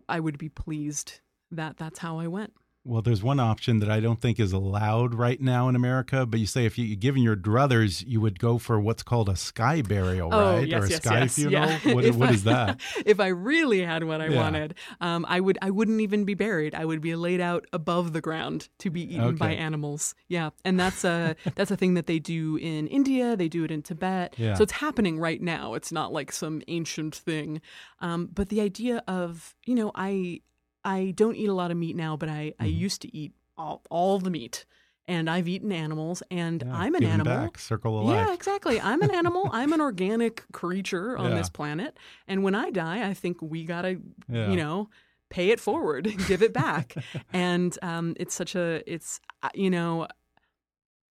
I 0.08 0.20
would 0.20 0.38
be 0.38 0.50
pleased 0.50 1.20
that 1.52 1.78
that's 1.78 2.00
how 2.00 2.20
I 2.20 2.28
went. 2.28 2.54
Well, 2.84 3.04
there's 3.04 3.22
one 3.22 3.40
option 3.40 3.78
that 3.80 3.92
I 3.92 4.00
don't 4.00 4.20
think 4.20 4.40
is 4.40 4.54
allowed 4.54 5.14
right 5.14 5.40
now 5.40 5.70
in 5.70 5.76
America, 5.76 6.26
but 6.26 6.40
you 6.40 6.48
say 6.48 6.66
if 6.66 6.80
you 6.80 6.96
given 6.96 7.22
your 7.22 7.36
druthers, 7.36 8.04
you 8.08 8.20
would 8.22 8.40
go 8.40 8.58
for 8.58 8.80
what's 8.80 9.04
called 9.04 9.30
a 9.30 9.36
sky 9.36 9.84
burial, 9.84 10.30
Oh, 10.34 10.58
right? 10.58 10.68
yes, 10.68 10.82
or 10.82 10.86
a 10.86 10.90
yes, 10.90 11.02
sky 11.04 11.20
yes. 11.20 11.36
funeral. 11.36 11.68
Yeah. 11.70 11.94
What, 11.94 12.06
what 12.16 12.30
I- 12.30 12.34
is 12.34 12.44
that? 12.46 12.82
if 13.06 13.20
I 13.20 13.28
really 13.28 13.82
had 13.84 14.04
what 14.04 14.20
I 14.20 14.30
Yeah. 14.30 14.38
wanted, 14.42 14.74
um, 15.00 15.28
I 15.30 15.40
would 15.42 15.60
I 15.62 15.70
wouldn't 15.70 16.02
even 16.02 16.26
be 16.26 16.34
buried. 16.34 16.74
I 16.74 16.86
would 16.86 17.02
be 17.02 17.16
laid 17.16 17.40
out 17.40 17.66
above 17.72 18.14
the 18.14 18.22
ground 18.22 18.70
to 18.80 18.90
be 18.90 19.02
eaten 19.14 19.36
by 19.36 19.52
animals. 19.54 20.16
Yeah, 20.28 20.50
and 20.66 20.80
that's 20.80 21.04
a 21.04 21.36
that's 21.56 21.70
a 21.70 21.78
thing 21.78 21.94
that 21.94 22.08
they 22.08 22.18
do 22.18 22.56
in 22.58 22.88
India. 22.88 23.36
They 23.38 23.48
do 23.48 23.64
it 23.64 23.70
in 23.70 23.84
Tibet. 23.84 24.34
Yeah. 24.40 24.56
So 24.56 24.64
it's 24.64 24.72
happening 24.74 25.20
right 25.20 25.40
now. 25.42 25.76
It's 25.76 25.92
not 25.92 26.12
like 26.12 26.32
some 26.32 26.64
ancient 26.68 27.14
thing. 27.16 27.62
Um, 28.00 28.28
but 28.34 28.50
the 28.50 28.60
idea 28.62 29.04
of 29.08 29.54
you 29.68 29.76
know 29.76 29.92
I 29.94 30.42
I 30.84 31.14
don't 31.16 31.36
eat 31.36 31.48
a 31.50 31.54
lot 31.54 31.72
of 31.72 31.78
meat 31.78 31.96
now, 31.96 32.18
but 32.18 32.30
I 32.30 32.54
I 32.60 32.66
Mm-hmm. 32.66 32.80
used 32.80 33.02
to 33.04 33.16
eat 33.16 33.34
all, 33.58 33.82
all 33.90 34.20
the 34.20 34.30
meat. 34.30 34.66
And 35.08 35.30
I've 35.30 35.48
eaten 35.48 35.72
animals, 35.72 36.22
and 36.32 36.64
Yeah, 36.66 36.74
I'm 36.74 36.96
an 36.96 37.04
animal. 37.04 37.34
back, 37.48 37.58
circle 37.58 38.00
of 38.00 38.06
life. 38.06 38.28
Yeah, 38.28 38.34
exactly. 38.34 38.80
I'm 38.80 39.02
an 39.02 39.14
animal. 39.14 39.50
I'm 39.52 39.74
an 39.74 39.82
organic 39.82 40.44
creature 40.54 41.18
on 41.18 41.32
Yeah. 41.32 41.38
this 41.38 41.50
planet. 41.50 41.98
And 42.28 42.44
when 42.44 42.56
I 42.56 42.70
die, 42.70 43.10
I 43.10 43.14
think 43.14 43.42
we 43.42 43.66
got 43.66 43.82
to, 43.82 44.00
Yeah. 44.30 44.50
you 44.50 44.56
know, 44.56 44.90
pay 45.30 45.50
it 45.50 45.60
forward, 45.60 46.04
give 46.28 46.42
it 46.44 46.54
back. 46.54 46.96
and 47.34 47.78
um, 47.82 48.14
it's 48.18 48.34
such 48.36 48.56
a, 48.56 48.82
it's, 48.86 49.20
uh, 49.44 49.50
you 49.56 49.70
know, 49.70 50.08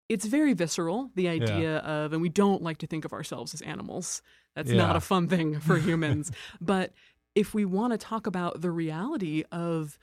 it's 0.07 0.25
very 0.25 0.53
visceral, 0.53 1.11
the 1.15 1.27
idea 1.27 1.77
of, 1.79 2.13
and 2.13 2.21
we 2.21 2.29
don't 2.29 2.61
like 2.63 2.77
to 2.79 2.87
think 2.87 3.05
of 3.05 3.13
ourselves 3.13 3.53
as 3.53 3.61
animals. 3.61 4.21
That's 4.55 4.71
not 4.71 4.95
a 4.95 4.99
fun 4.99 5.27
thing 5.27 5.59
for 5.59 5.77
humans. 5.77 6.31
but 6.61 6.93
if 7.35 7.53
we 7.53 7.65
want 7.65 7.93
to 7.93 7.97
talk 7.97 8.27
about 8.27 8.61
the 8.61 8.71
reality 8.71 9.43
of 9.51 9.97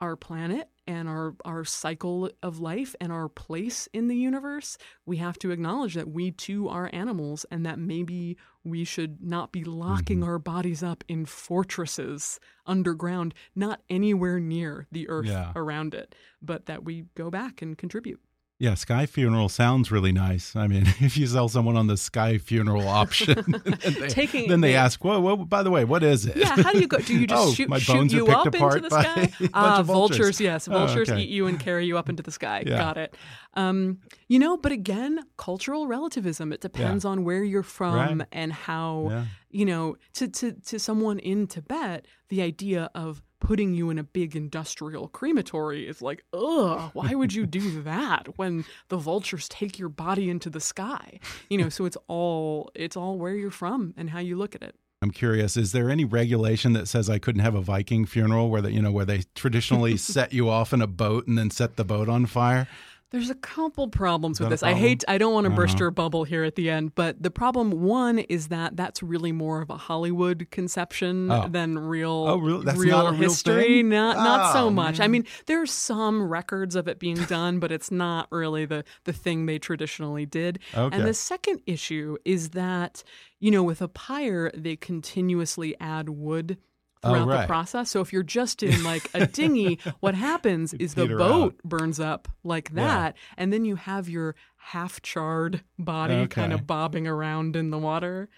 our 0.00 0.16
planet 0.16 0.68
and 0.88 1.08
our 1.08 1.32
our 1.44 1.64
cycle 1.64 2.28
of 2.42 2.58
life 2.58 2.96
and 3.00 3.12
our 3.12 3.28
place 3.28 3.88
in 3.92 4.08
the 4.08 4.16
universe, 4.16 4.76
we 5.06 5.18
have 5.18 5.38
to 5.38 5.52
acknowledge 5.52 5.94
that 5.94 6.10
we 6.10 6.32
too 6.32 6.68
are 6.68 6.90
animals 6.92 7.46
and 7.52 7.64
that 7.64 7.78
maybe 7.78 8.36
we 8.64 8.82
should 8.84 9.22
not 9.22 9.52
be 9.52 9.62
locking 9.62 10.18
Mm-hmm. 10.20 10.28
our 10.28 10.38
bodies 10.40 10.82
up 10.82 11.04
in 11.06 11.24
fortresses 11.24 12.40
underground, 12.66 13.32
not 13.54 13.80
anywhere 13.88 14.40
near 14.40 14.88
the 14.90 15.08
earth 15.08 15.26
Yeah. 15.26 15.52
around 15.54 15.94
it, 15.94 16.14
but 16.40 16.66
that 16.66 16.82
we 16.84 17.04
go 17.14 17.30
back 17.30 17.62
and 17.62 17.78
contribute. 17.78 18.20
Yeah, 18.62 18.74
sky 18.74 19.06
funeral 19.06 19.48
sounds 19.48 19.90
really 19.90 20.12
nice. 20.12 20.54
I 20.54 20.68
mean, 20.68 20.82
if 21.00 21.16
you 21.16 21.26
sell 21.26 21.48
someone 21.48 21.76
on 21.76 21.88
the 21.88 21.96
sky 21.96 22.38
funeral 22.38 22.86
option, 22.86 23.34
then 23.64 23.76
they, 23.98 24.08
Taking- 24.08 24.48
then 24.48 24.60
they 24.60 24.76
ask, 24.76 25.02
"Whoa, 25.04 25.18
whoa! 25.18 25.34
By 25.36 25.64
the 25.64 25.70
way, 25.72 25.84
what 25.84 26.04
is 26.04 26.26
it?" 26.26 26.36
Yeah, 26.36 26.54
how 26.62 26.70
do 26.70 26.78
you 26.78 26.86
go? 26.86 26.98
Do 26.98 27.12
you 27.12 27.26
just 27.32 27.42
Oh, 27.48 27.52
shoot, 27.52 27.68
my 27.68 27.80
shoot 27.80 27.92
bones 27.94 28.14
are 28.14 28.18
you 28.18 28.28
up 28.28 28.46
into 28.54 28.80
the 28.80 28.90
sky? 28.90 29.32
Ah, 29.52 29.80
of 29.80 29.86
vultures. 29.86 30.40
Yes, 30.40 30.68
Oh, 30.68 30.72
vultures 30.72 31.10
okay. 31.10 31.22
eat 31.22 31.28
you 31.30 31.48
and 31.48 31.58
carry 31.58 31.86
you 31.86 31.98
up 31.98 32.08
into 32.08 32.22
the 32.22 32.30
sky. 32.30 32.62
Yeah. 32.64 32.78
Got 32.78 32.98
it. 32.98 33.16
Um, 33.54 33.98
you 34.28 34.38
know, 34.38 34.56
but 34.56 34.70
again, 34.70 35.18
cultural 35.36 35.88
relativism. 35.88 36.52
It 36.52 36.60
depends 36.60 37.04
on 37.04 37.24
where 37.24 37.42
you're 37.42 37.64
from 37.64 37.94
Right. 38.18 38.28
and 38.30 38.52
how. 38.52 39.08
Yeah. 39.10 39.24
You 39.54 39.66
know, 39.66 39.96
to 40.14 40.28
to 40.28 40.52
to 40.52 40.78
someone 40.78 41.18
in 41.18 41.46
Tibet, 41.46 42.06
the 42.32 42.40
idea 42.40 42.90
of 42.94 43.22
putting 43.40 43.74
you 43.74 43.90
in 43.90 43.98
a 43.98 44.02
big 44.02 44.34
industrial 44.34 45.06
crematory 45.06 45.86
is 45.86 46.00
like, 46.00 46.24
ugh, 46.32 46.90
why 46.94 47.14
would 47.14 47.34
you 47.34 47.44
do 47.44 47.82
that 47.82 48.26
when 48.38 48.64
the 48.88 48.96
vultures 48.96 49.50
take 49.50 49.78
your 49.78 49.90
body 49.90 50.30
into 50.30 50.48
the 50.48 50.58
sky? 50.58 51.20
You 51.50 51.58
know, 51.58 51.68
so 51.68 51.84
it's 51.84 51.98
all 52.08 52.70
it's 52.74 52.96
all 52.96 53.18
where 53.18 53.34
you're 53.34 53.50
from 53.50 53.92
and 53.98 54.08
how 54.08 54.20
you 54.20 54.36
look 54.36 54.54
at 54.54 54.62
it. 54.62 54.74
I'm 55.02 55.10
curious. 55.10 55.58
Is 55.58 55.72
there 55.72 55.90
any 55.90 56.06
regulation 56.06 56.72
that 56.72 56.88
says 56.88 57.10
I 57.10 57.18
couldn't 57.18 57.42
have 57.42 57.54
a 57.54 57.60
Viking 57.60 58.06
funeral 58.06 58.48
where 58.48 58.62
they, 58.62 58.70
you 58.70 58.80
know, 58.80 58.92
where 58.92 59.04
they 59.04 59.24
traditionally 59.34 59.96
set 59.98 60.32
you 60.32 60.48
off 60.48 60.72
in 60.72 60.80
a 60.80 60.86
boat 60.86 61.26
and 61.26 61.36
then 61.36 61.50
set 61.50 61.76
the 61.76 61.84
boat 61.84 62.08
on 62.08 62.24
fire? 62.24 62.66
There's 63.12 63.30
a 63.30 63.34
couple 63.34 63.88
problems 63.88 64.40
with 64.40 64.48
this. 64.48 64.62
I 64.62 64.72
hate 64.72 65.04
I 65.06 65.18
don't 65.18 65.32
want 65.34 65.44
to 65.44 65.50
burst 65.50 65.74
Uh-huh. 65.74 65.84
your 65.84 65.90
bubble 65.90 66.24
here 66.24 66.44
at 66.44 66.54
the 66.56 66.70
end, 66.70 66.94
but 66.94 67.22
the 67.22 67.30
problem 67.30 67.70
one 67.82 68.18
is 68.18 68.48
that 68.48 68.74
that's 68.76 69.02
really 69.02 69.32
more 69.32 69.60
of 69.60 69.68
a 69.70 69.76
Hollywood 69.76 70.48
conception 70.50 71.30
Oh. 71.30 71.46
than 71.48 71.78
real 71.78 72.24
Oh, 72.28 72.38
really? 72.38 72.64
That's 72.64 72.78
real 72.78 72.96
not 72.96 73.06
a 73.08 73.10
real 73.12 73.28
history. 73.30 73.62
thing? 73.64 73.90
Not 73.90 74.16
not 74.16 74.52
so 74.54 74.66
Oh, 74.66 74.70
much. 74.70 74.98
I 74.98 75.04
man. 75.04 75.10
mean, 75.12 75.26
there's 75.46 75.70
some 75.70 76.22
records 76.22 76.74
of 76.74 76.88
it 76.88 76.98
being 76.98 77.16
done, 77.28 77.58
but 77.60 77.70
it's 77.70 77.90
not 77.90 78.28
really 78.32 78.64
the 78.64 78.82
the 79.04 79.12
thing 79.12 79.44
they 79.46 79.58
traditionally 79.58 80.24
did. 80.26 80.58
Okay. 80.74 80.96
And 80.96 81.06
the 81.06 81.14
second 81.14 81.60
issue 81.66 82.16
is 82.24 82.50
that, 82.50 83.04
you 83.40 83.50
know, 83.50 83.62
with 83.62 83.82
a 83.82 83.88
pyre, 83.88 84.50
they 84.54 84.74
continuously 84.76 85.76
add 85.80 86.08
wood 86.08 86.56
Oh, 87.04 87.12
throughout 87.24 87.40
the 87.42 87.46
process. 87.46 87.90
So 87.90 88.00
if 88.00 88.12
you're 88.12 88.22
just 88.22 88.62
in 88.62 88.82
like 88.92 89.08
a 89.14 89.26
dinghy, 89.26 89.78
what 90.00 90.14
happens 90.14 90.72
is 90.74 90.94
the 90.94 91.06
boat 91.08 91.54
out. 91.54 91.58
burns 91.64 91.98
up 92.00 92.28
like 92.44 92.70
Yeah. 92.74 92.84
that, 92.86 93.16
and 93.36 93.52
then 93.52 93.64
you 93.64 93.76
have 93.76 94.08
your 94.08 94.34
half 94.64 95.02
charred 95.02 95.62
body 95.78 96.26
kind 96.28 96.52
of 96.52 96.66
bobbing 96.66 97.06
around 97.06 97.56
in 97.56 97.70
the 97.70 97.78
water. 97.78 98.28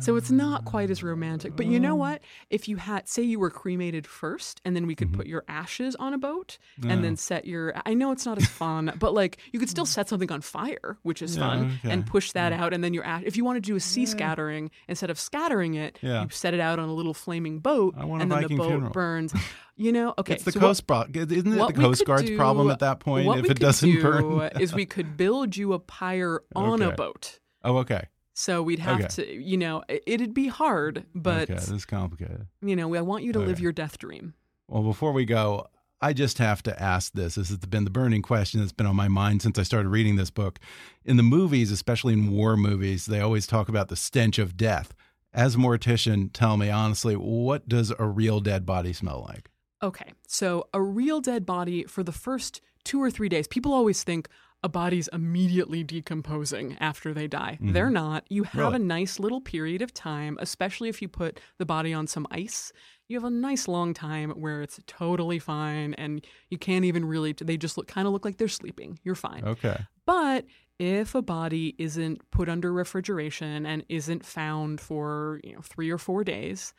So 0.00 0.16
it's 0.16 0.30
not 0.30 0.64
quite 0.64 0.88
as 0.90 1.02
romantic. 1.02 1.56
But 1.56 1.66
you 1.66 1.80
know 1.80 1.94
what? 1.96 2.22
If 2.48 2.68
you 2.68 2.76
had, 2.76 3.08
say, 3.08 3.22
you 3.22 3.38
were 3.40 3.50
cremated 3.50 4.06
first, 4.06 4.60
and 4.64 4.74
then 4.76 4.86
we 4.86 4.94
Mm-hmm. 4.94 5.10
could 5.10 5.12
put 5.18 5.26
your 5.26 5.44
ashes 5.48 5.96
on 5.96 6.14
a 6.14 6.18
boat 6.18 6.58
and 6.88 7.02
then 7.02 7.16
set 7.16 7.44
your, 7.46 7.74
I 7.84 7.94
know 7.94 8.12
it's 8.12 8.24
not 8.24 8.38
as 8.38 8.46
fun, 8.62 8.92
but 8.98 9.12
like 9.12 9.38
you 9.52 9.58
could 9.58 9.68
still 9.68 9.86
set 9.86 10.08
something 10.08 10.30
on 10.30 10.40
fire, 10.40 10.96
which 11.02 11.20
is 11.20 11.36
Yeah, 11.36 11.42
fun, 11.48 11.80
and 11.82 12.06
push 12.06 12.30
that 12.32 12.52
out. 12.52 12.72
And 12.72 12.82
then 12.84 12.94
your 12.94 13.04
ash, 13.04 13.22
if 13.26 13.36
you 13.36 13.44
want 13.44 13.56
to 13.56 13.60
do 13.60 13.74
a 13.74 13.80
sea 13.80 14.06
scattering, 14.06 14.70
instead 14.88 15.10
of 15.10 15.18
scattering 15.18 15.74
it, 15.74 15.98
Yeah. 16.00 16.22
you 16.22 16.28
set 16.30 16.54
it 16.54 16.60
out 16.60 16.78
on 16.78 16.88
a 16.88 16.94
little 16.94 17.14
flaming 17.14 17.58
boat, 17.58 17.94
I 17.98 18.04
want 18.04 18.20
a 18.20 18.22
and 18.22 18.30
then 18.32 18.42
the 18.42 18.56
boat 18.56 18.68
funeral. 18.68 18.90
burns. 18.92 19.34
You 19.76 19.90
know, 19.92 20.14
okay. 20.18 20.34
it's 20.34 20.44
the 20.44 20.52
so 20.52 20.60
Coast 20.60 20.86
Guard. 20.86 21.16
Isn't 21.16 21.52
it 21.52 21.56
the 21.56 21.72
Coast 21.72 22.06
Guard's 22.06 22.28
do- 22.28 22.36
problem 22.36 22.70
at 22.70 22.78
that 22.78 23.00
point 23.00 23.28
if 23.40 23.50
it 23.50 23.58
doesn't 23.58 23.90
do 23.90 24.02
burn? 24.02 24.40
is 24.60 24.72
we 24.72 24.86
could 24.86 25.16
build 25.16 25.56
you 25.56 25.72
a 25.72 25.78
pyre 25.78 26.42
on 26.54 26.80
a 26.82 26.92
boat. 26.92 27.40
oh, 27.64 27.78
okay. 27.78 28.06
So 28.36 28.62
we'd 28.62 28.80
have 28.80 28.98
Okay. 29.00 29.08
to, 29.08 29.42
you 29.42 29.56
know, 29.56 29.82
it- 29.88 30.02
it'd 30.06 30.34
be 30.34 30.48
hard, 30.48 31.04
but 31.14 31.42
okay, 31.44 31.54
this 31.54 31.70
is 31.70 31.84
complicated. 31.84 32.46
you 32.62 32.74
know, 32.76 32.92
I 32.94 33.00
want 33.00 33.22
you 33.24 33.32
to 33.32 33.38
live 33.40 33.60
your 33.60 33.72
death 33.72 33.98
dream. 33.98 34.34
Well, 34.68 34.82
before 34.82 35.12
we 35.12 35.24
go, 35.24 35.68
I 36.00 36.12
just 36.12 36.38
have 36.38 36.62
to 36.64 36.82
ask 36.82 37.12
this. 37.12 37.36
This 37.36 37.48
has 37.48 37.58
been 37.58 37.84
the 37.84 37.90
burning 37.90 38.22
question 38.22 38.60
that's 38.60 38.72
been 38.72 38.86
on 38.86 38.96
my 38.96 39.08
mind 39.08 39.42
since 39.42 39.58
I 39.58 39.62
started 39.62 39.88
reading 39.88 40.16
this 40.16 40.30
book. 40.30 40.58
In 41.04 41.16
the 41.16 41.22
movies, 41.22 41.70
especially 41.70 42.12
in 42.12 42.30
war 42.32 42.56
movies, 42.56 43.06
they 43.06 43.20
always 43.20 43.46
talk 43.46 43.68
about 43.68 43.88
the 43.88 43.96
stench 43.96 44.38
of 44.38 44.56
death. 44.56 44.94
As 45.32 45.54
a 45.54 45.58
mortician, 45.58 46.30
tell 46.32 46.56
me 46.56 46.70
honestly, 46.70 47.14
what 47.16 47.68
does 47.68 47.92
a 47.98 48.04
real 48.06 48.40
dead 48.40 48.64
body 48.66 48.92
smell 48.92 49.24
like? 49.28 49.50
Okay, 49.82 50.12
so 50.26 50.68
a 50.72 50.80
real 50.80 51.20
dead 51.20 51.44
body 51.44 51.84
for 51.84 52.02
the 52.02 52.12
first 52.12 52.60
two 52.84 53.02
or 53.02 53.10
three 53.10 53.28
days, 53.28 53.46
people 53.46 53.72
always 53.72 54.02
think, 54.02 54.28
a 54.62 54.68
body's 54.68 55.08
immediately 55.12 55.82
decomposing 55.84 56.74
after 56.80 57.12
they 57.12 57.26
die. 57.26 57.58
Mhm. 57.60 57.74
They're 57.74 57.90
not. 57.90 58.24
You 58.30 58.44
have 58.44 58.54
Really? 58.58 58.76
a 58.76 58.78
nice 58.78 59.18
little 59.20 59.42
period 59.42 59.82
of 59.82 59.92
time, 59.92 60.38
especially 60.40 60.88
if 60.88 61.02
you 61.02 61.08
put 61.08 61.38
the 61.58 61.66
body 61.66 61.92
on 61.92 62.06
some 62.06 62.26
ice. 62.30 62.72
You 63.06 63.18
have 63.18 63.24
a 63.24 63.30
nice 63.30 63.68
long 63.68 63.92
time 63.92 64.30
where 64.30 64.62
it's 64.62 64.80
totally 64.86 65.38
fine 65.38 65.92
and 65.94 66.26
you 66.48 66.56
can't 66.56 66.86
even 66.86 67.04
really 67.04 67.32
they 67.32 67.58
just 67.58 67.76
look 67.76 67.88
kind 67.88 68.06
of 68.06 68.14
look 68.14 68.24
like 68.24 68.38
they're 68.38 68.48
sleeping. 68.48 68.98
You're 69.02 69.14
fine. 69.14 69.44
Okay. 69.44 69.76
But 70.06 70.46
if 70.78 71.14
a 71.14 71.20
body 71.20 71.74
isn't 71.76 72.30
put 72.30 72.48
under 72.48 72.72
refrigeration 72.72 73.66
and 73.66 73.84
isn't 73.90 74.24
found 74.24 74.80
for, 74.80 75.40
you 75.44 75.52
know, 75.52 75.60
3 75.60 75.90
or 75.90 75.98
4 75.98 76.24
days, 76.24 76.72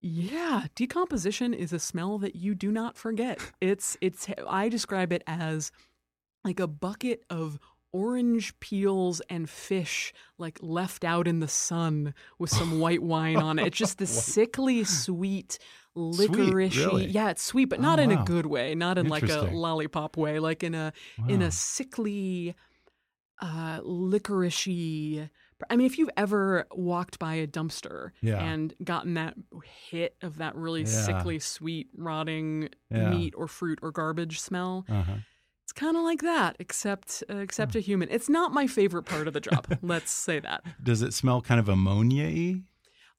yeah, 0.00 0.66
decomposition 0.74 1.52
is 1.54 1.72
a 1.72 1.78
smell 1.78 2.18
that 2.18 2.34
you 2.36 2.54
do 2.54 2.70
not 2.72 2.96
forget. 2.96 3.38
It's 3.60 3.96
it's 4.00 4.26
I 4.48 4.68
describe 4.68 5.12
it 5.12 5.22
as 5.26 5.70
like 6.44 6.58
a 6.60 6.66
bucket 6.66 7.22
of 7.28 7.58
orange 7.92 8.58
peels 8.60 9.20
and 9.28 9.50
fish 9.50 10.12
like 10.38 10.58
left 10.62 11.04
out 11.04 11.26
in 11.26 11.40
the 11.40 11.48
sun 11.48 12.14
with 12.38 12.48
some 12.50 12.78
white 12.78 13.02
wine 13.02 13.36
on 13.36 13.58
it. 13.58 13.66
It's 13.66 13.76
just 13.76 13.98
this 14.02 14.10
sickly 14.24 14.84
sweet 15.04 15.58
licorice 15.96 16.76
really? 16.76 17.06
yeah 17.08 17.30
it's 17.30 17.42
sweet 17.42 17.64
but 17.64 17.80
not 17.80 17.98
Oh, 17.98 18.02
in 18.02 18.10
wow. 18.14 18.22
a 18.22 18.24
good 18.24 18.46
way 18.46 18.76
not 18.76 18.96
in 18.96 19.08
like 19.08 19.28
a 19.28 19.40
lollipop 19.52 20.16
way 20.16 20.38
like 20.38 20.62
in 20.62 20.72
a 20.72 20.92
in 21.28 21.42
a 21.42 21.50
sickly 21.50 22.54
uh 23.42 23.80
licoricey 23.80 25.28
I 25.68 25.76
mean 25.76 25.86
if 25.86 25.98
you've 25.98 26.10
ever 26.16 26.66
walked 26.72 27.18
by 27.18 27.34
a 27.34 27.46
dumpster 27.46 28.10
Yeah. 28.22 28.42
and 28.42 28.72
gotten 28.82 29.14
that 29.14 29.34
hit 29.90 30.16
of 30.22 30.38
that 30.38 30.54
really 30.56 30.82
Yeah. 30.82 30.86
sickly 30.86 31.38
sweet 31.38 31.88
rotting 31.96 32.68
Yeah. 32.90 33.10
meat 33.10 33.34
or 33.36 33.46
fruit 33.48 33.78
or 33.82 33.90
garbage 33.92 34.40
smell 34.40 34.84
Uh-huh. 34.88 35.16
it's 35.64 35.72
kind 35.72 35.96
of 35.96 36.02
like 36.02 36.22
that 36.22 36.56
except 36.58 37.22
uh, 37.30 37.36
except 37.36 37.74
a 37.76 37.80
human 37.80 38.08
it's 38.10 38.28
not 38.28 38.52
my 38.52 38.66
favorite 38.66 39.04
part 39.04 39.26
of 39.28 39.34
the 39.34 39.40
job 39.40 39.66
let's 39.82 40.10
say 40.12 40.40
that 40.40 40.62
Does 40.82 41.02
it 41.02 41.12
smell 41.14 41.40
kind 41.42 41.60
of 41.60 41.68
ammonia-y? 41.68 42.62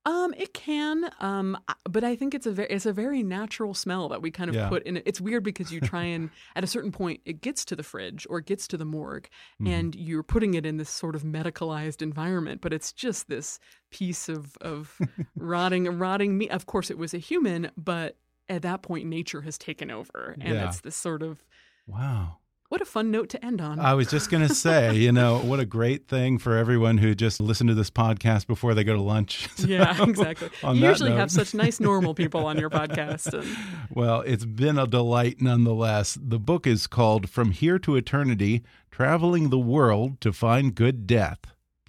Um, 0.05 0.33
it 0.35 0.53
can, 0.53 1.11
um, 1.19 1.57
but 1.89 2.03
I 2.03 2.15
think 2.15 2.33
it's 2.33 2.45
a 2.47 2.51
very 2.51 2.69
it's 2.69 2.85
a 2.85 2.93
very 2.93 3.21
natural 3.21 3.73
smell 3.73 4.09
that 4.09 4.21
we 4.21 4.31
kind 4.31 4.49
of 4.49 4.55
Yeah. 4.55 4.67
put 4.69 4.83
in. 4.83 4.97
it. 4.97 5.03
It's 5.05 5.21
weird 5.21 5.43
because 5.43 5.71
you 5.71 5.79
try 5.79 6.03
and 6.03 6.29
at 6.55 6.63
a 6.63 6.67
certain 6.67 6.91
point 6.91 7.21
it 7.25 7.41
gets 7.41 7.63
to 7.65 7.75
the 7.75 7.83
fridge 7.83 8.25
or 8.29 8.39
it 8.39 8.45
gets 8.45 8.67
to 8.69 8.77
the 8.77 8.85
morgue, 8.85 9.29
Mm-hmm. 9.61 9.67
and 9.71 9.95
you're 9.95 10.23
putting 10.23 10.55
it 10.55 10.65
in 10.65 10.77
this 10.77 10.89
sort 10.89 11.15
of 11.15 11.23
medicalized 11.23 12.01
environment, 12.01 12.61
but 12.61 12.73
it's 12.73 12.91
just 12.91 13.27
this 13.29 13.59
piece 13.91 14.27
of 14.29 14.57
of 14.61 14.97
rotting 15.35 15.85
rotting 15.99 16.37
meat. 16.37 16.49
Of 16.51 16.65
course, 16.65 16.89
it 16.89 16.97
was 16.97 17.13
a 17.13 17.19
human, 17.19 17.71
but 17.77 18.17
at 18.49 18.63
that 18.63 18.81
point, 18.81 19.05
nature 19.07 19.41
has 19.41 19.57
taken 19.57 19.89
over, 19.91 20.35
and 20.41 20.55
Yeah. 20.55 20.67
it's 20.67 20.81
this 20.81 20.95
sort 20.95 21.21
of 21.23 21.43
Wow. 21.87 22.37
What 22.71 22.79
a 22.79 22.85
fun 22.85 23.11
note 23.11 23.27
to 23.31 23.45
end 23.45 23.59
on. 23.59 23.81
I 23.81 23.95
was 23.95 24.07
just 24.07 24.29
going 24.29 24.47
to 24.47 24.55
say, 24.55 24.95
you 24.95 25.11
know, 25.11 25.39
what 25.39 25.59
a 25.59 25.65
great 25.65 26.07
thing 26.07 26.37
for 26.37 26.55
everyone 26.55 26.99
who 26.99 27.13
just 27.13 27.41
listened 27.41 27.67
to 27.67 27.73
this 27.73 27.89
podcast 27.89 28.47
before 28.47 28.73
they 28.73 28.85
go 28.85 28.95
to 28.95 29.01
lunch. 29.01 29.49
yeah, 29.57 30.01
exactly. 30.01 30.49
You 30.63 30.87
usually 30.87 31.09
note- 31.09 31.17
have 31.19 31.31
such 31.31 31.53
nice 31.53 31.81
normal 31.81 32.13
people 32.13 32.45
on 32.45 32.57
your 32.57 32.69
podcast. 32.79 33.33
And, 33.33 33.57
Well, 33.89 34.21
it's 34.21 34.45
been 34.45 34.79
a 34.79 34.87
delight 34.87 35.41
nonetheless. 35.41 36.17
The 36.21 36.39
book 36.39 36.65
is 36.65 36.87
called 36.87 37.29
From 37.29 37.51
Here 37.51 37.77
to 37.79 37.97
Eternity 37.97 38.63
Traveling 38.89 39.49
the 39.49 39.59
World 39.59 40.21
to 40.21 40.31
Find 40.31 40.73
Good 40.73 41.05
Death. 41.05 41.39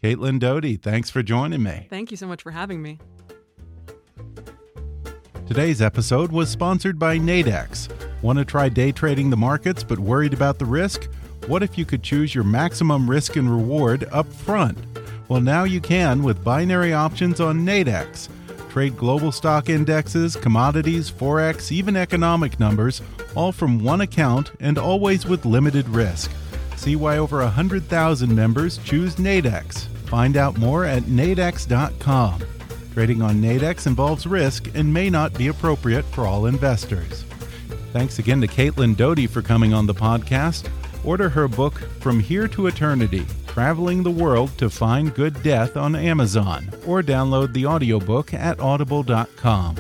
Caitlin 0.02 0.40
Doughty, 0.40 0.74
thanks 0.74 1.10
for 1.10 1.22
joining 1.22 1.62
me. 1.62 1.86
thank 1.90 2.10
you 2.10 2.16
so 2.16 2.26
much 2.26 2.42
for 2.42 2.50
having 2.50 2.82
me. 2.82 2.98
Today's 5.46 5.82
episode 5.82 6.30
was 6.30 6.48
sponsored 6.48 6.98
by 6.98 7.18
Nadex. 7.18 7.88
Want 8.22 8.38
to 8.38 8.44
try 8.44 8.68
day 8.68 8.92
trading 8.92 9.28
the 9.28 9.36
markets 9.36 9.82
but 9.82 9.98
worried 9.98 10.32
about 10.32 10.58
the 10.58 10.64
risk? 10.64 11.08
What 11.46 11.62
if 11.62 11.76
you 11.76 11.84
could 11.84 12.02
choose 12.02 12.34
your 12.34 12.44
maximum 12.44 13.10
risk 13.10 13.36
and 13.36 13.50
reward 13.50 14.08
up 14.12 14.32
front? 14.32 14.78
Well, 15.28 15.40
now 15.40 15.64
you 15.64 15.80
can 15.80 16.22
with 16.22 16.44
binary 16.44 16.94
options 16.94 17.40
on 17.40 17.66
Nadex. 17.66 18.28
Trade 18.70 18.96
global 18.96 19.32
stock 19.32 19.68
indexes, 19.68 20.36
commodities, 20.36 21.10
forex, 21.10 21.72
even 21.72 21.96
economic 21.96 22.58
numbers, 22.58 23.02
all 23.34 23.52
from 23.52 23.82
one 23.82 24.00
account 24.00 24.52
and 24.60 24.78
always 24.78 25.26
with 25.26 25.44
limited 25.44 25.88
risk. 25.88 26.30
See 26.76 26.96
why 26.96 27.18
over 27.18 27.38
100,000 27.38 28.34
members 28.34 28.78
choose 28.78 29.16
Nadex. 29.16 29.86
Find 30.06 30.36
out 30.36 30.56
more 30.56 30.84
at 30.84 31.02
nadex.com. 31.02 32.42
Trading 32.92 33.22
on 33.22 33.40
Nadex 33.40 33.86
involves 33.86 34.26
risk 34.26 34.68
and 34.74 34.92
may 34.92 35.08
not 35.08 35.32
be 35.34 35.48
appropriate 35.48 36.04
for 36.06 36.26
all 36.26 36.46
investors. 36.46 37.24
Thanks 37.92 38.18
again 38.18 38.40
to 38.40 38.46
Caitlin 38.46 38.96
Doughty 38.96 39.26
for 39.26 39.42
coming 39.42 39.72
on 39.72 39.86
the 39.86 39.94
podcast. 39.94 40.68
Order 41.04 41.28
her 41.30 41.48
book, 41.48 41.74
From 42.00 42.20
Here 42.20 42.46
to 42.48 42.66
Eternity 42.66 43.26
Traveling 43.46 44.02
the 44.02 44.10
World 44.10 44.50
to 44.56 44.70
Find 44.70 45.14
Good 45.14 45.42
Death 45.42 45.76
on 45.76 45.94
Amazon, 45.94 46.70
or 46.86 47.02
download 47.02 47.52
the 47.52 47.66
audiobook 47.66 48.32
at 48.32 48.58
audible.com. 48.60 49.76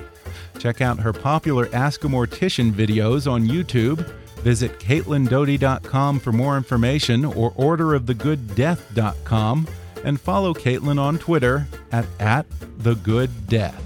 Check 0.58 0.82
out 0.82 1.00
her 1.00 1.14
popular 1.14 1.70
Ask 1.72 2.04
a 2.04 2.06
Mortician 2.06 2.70
videos 2.70 3.26
on 3.30 3.46
YouTube. 3.46 4.06
Visit 4.40 4.78
CaitlinDoughty.com 4.78 6.20
for 6.20 6.32
more 6.32 6.58
information 6.58 7.24
or 7.24 7.52
orderofthegooddeath.com 7.52 9.66
and 10.04 10.20
follow 10.20 10.54
Caitlin 10.54 11.00
on 11.00 11.18
Twitter 11.18 11.66
at, 11.90 12.04
at 12.18 12.46
@thegooddeath. 12.78 13.80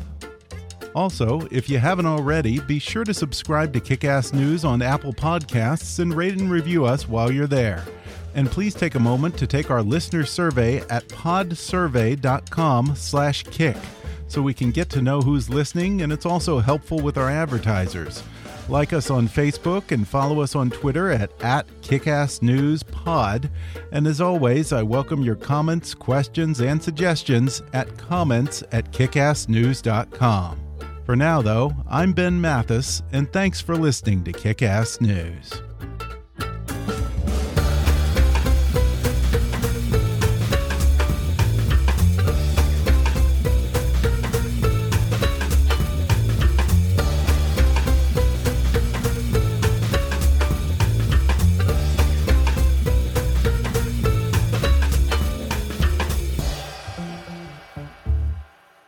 Also, 0.94 1.46
if 1.50 1.68
you 1.68 1.78
haven't 1.78 2.06
already, 2.06 2.58
be 2.58 2.78
sure 2.78 3.04
to 3.04 3.12
subscribe 3.12 3.74
to 3.74 3.80
Kickass 3.80 4.32
News 4.32 4.64
on 4.64 4.80
Apple 4.80 5.12
Podcasts 5.12 5.98
and 5.98 6.14
rate 6.14 6.38
and 6.38 6.50
review 6.50 6.86
us 6.86 7.06
while 7.06 7.30
you're 7.30 7.46
there. 7.46 7.84
And 8.34 8.50
please 8.50 8.74
take 8.74 8.94
a 8.94 9.00
moment 9.00 9.36
to 9.36 9.46
take 9.46 9.70
our 9.70 9.82
listener 9.82 10.24
survey 10.24 10.78
at 10.88 11.06
podsurvey.com/kick 11.08 13.76
so 14.28 14.42
we 14.42 14.54
can 14.54 14.70
get 14.70 14.88
to 14.90 15.02
know 15.02 15.20
who's 15.20 15.50
listening 15.50 16.02
and 16.02 16.12
it's 16.12 16.26
also 16.26 16.60
helpful 16.60 16.98
with 16.98 17.18
our 17.18 17.30
advertisers. 17.30 18.22
Like 18.68 18.92
us 18.92 19.10
on 19.10 19.28
Facebook 19.28 19.92
and 19.92 20.06
follow 20.06 20.40
us 20.40 20.56
on 20.56 20.70
Twitter 20.70 21.10
at, 21.10 21.30
at 21.42 21.66
KickassNewsPod. 21.82 23.48
And 23.92 24.06
as 24.06 24.20
always, 24.20 24.72
I 24.72 24.82
welcome 24.82 25.22
your 25.22 25.36
comments, 25.36 25.94
questions, 25.94 26.60
and 26.60 26.82
suggestions 26.82 27.62
at 27.72 27.96
comments 27.96 28.64
at 28.72 28.90
kickassnews.com. 28.92 30.60
For 31.04 31.14
now, 31.14 31.40
though, 31.40 31.72
I'm 31.88 32.12
Ben 32.12 32.40
Mathis, 32.40 33.02
and 33.12 33.32
thanks 33.32 33.60
for 33.60 33.76
listening 33.76 34.24
to 34.24 34.32
Kickass 34.32 35.00
News. 35.00 35.62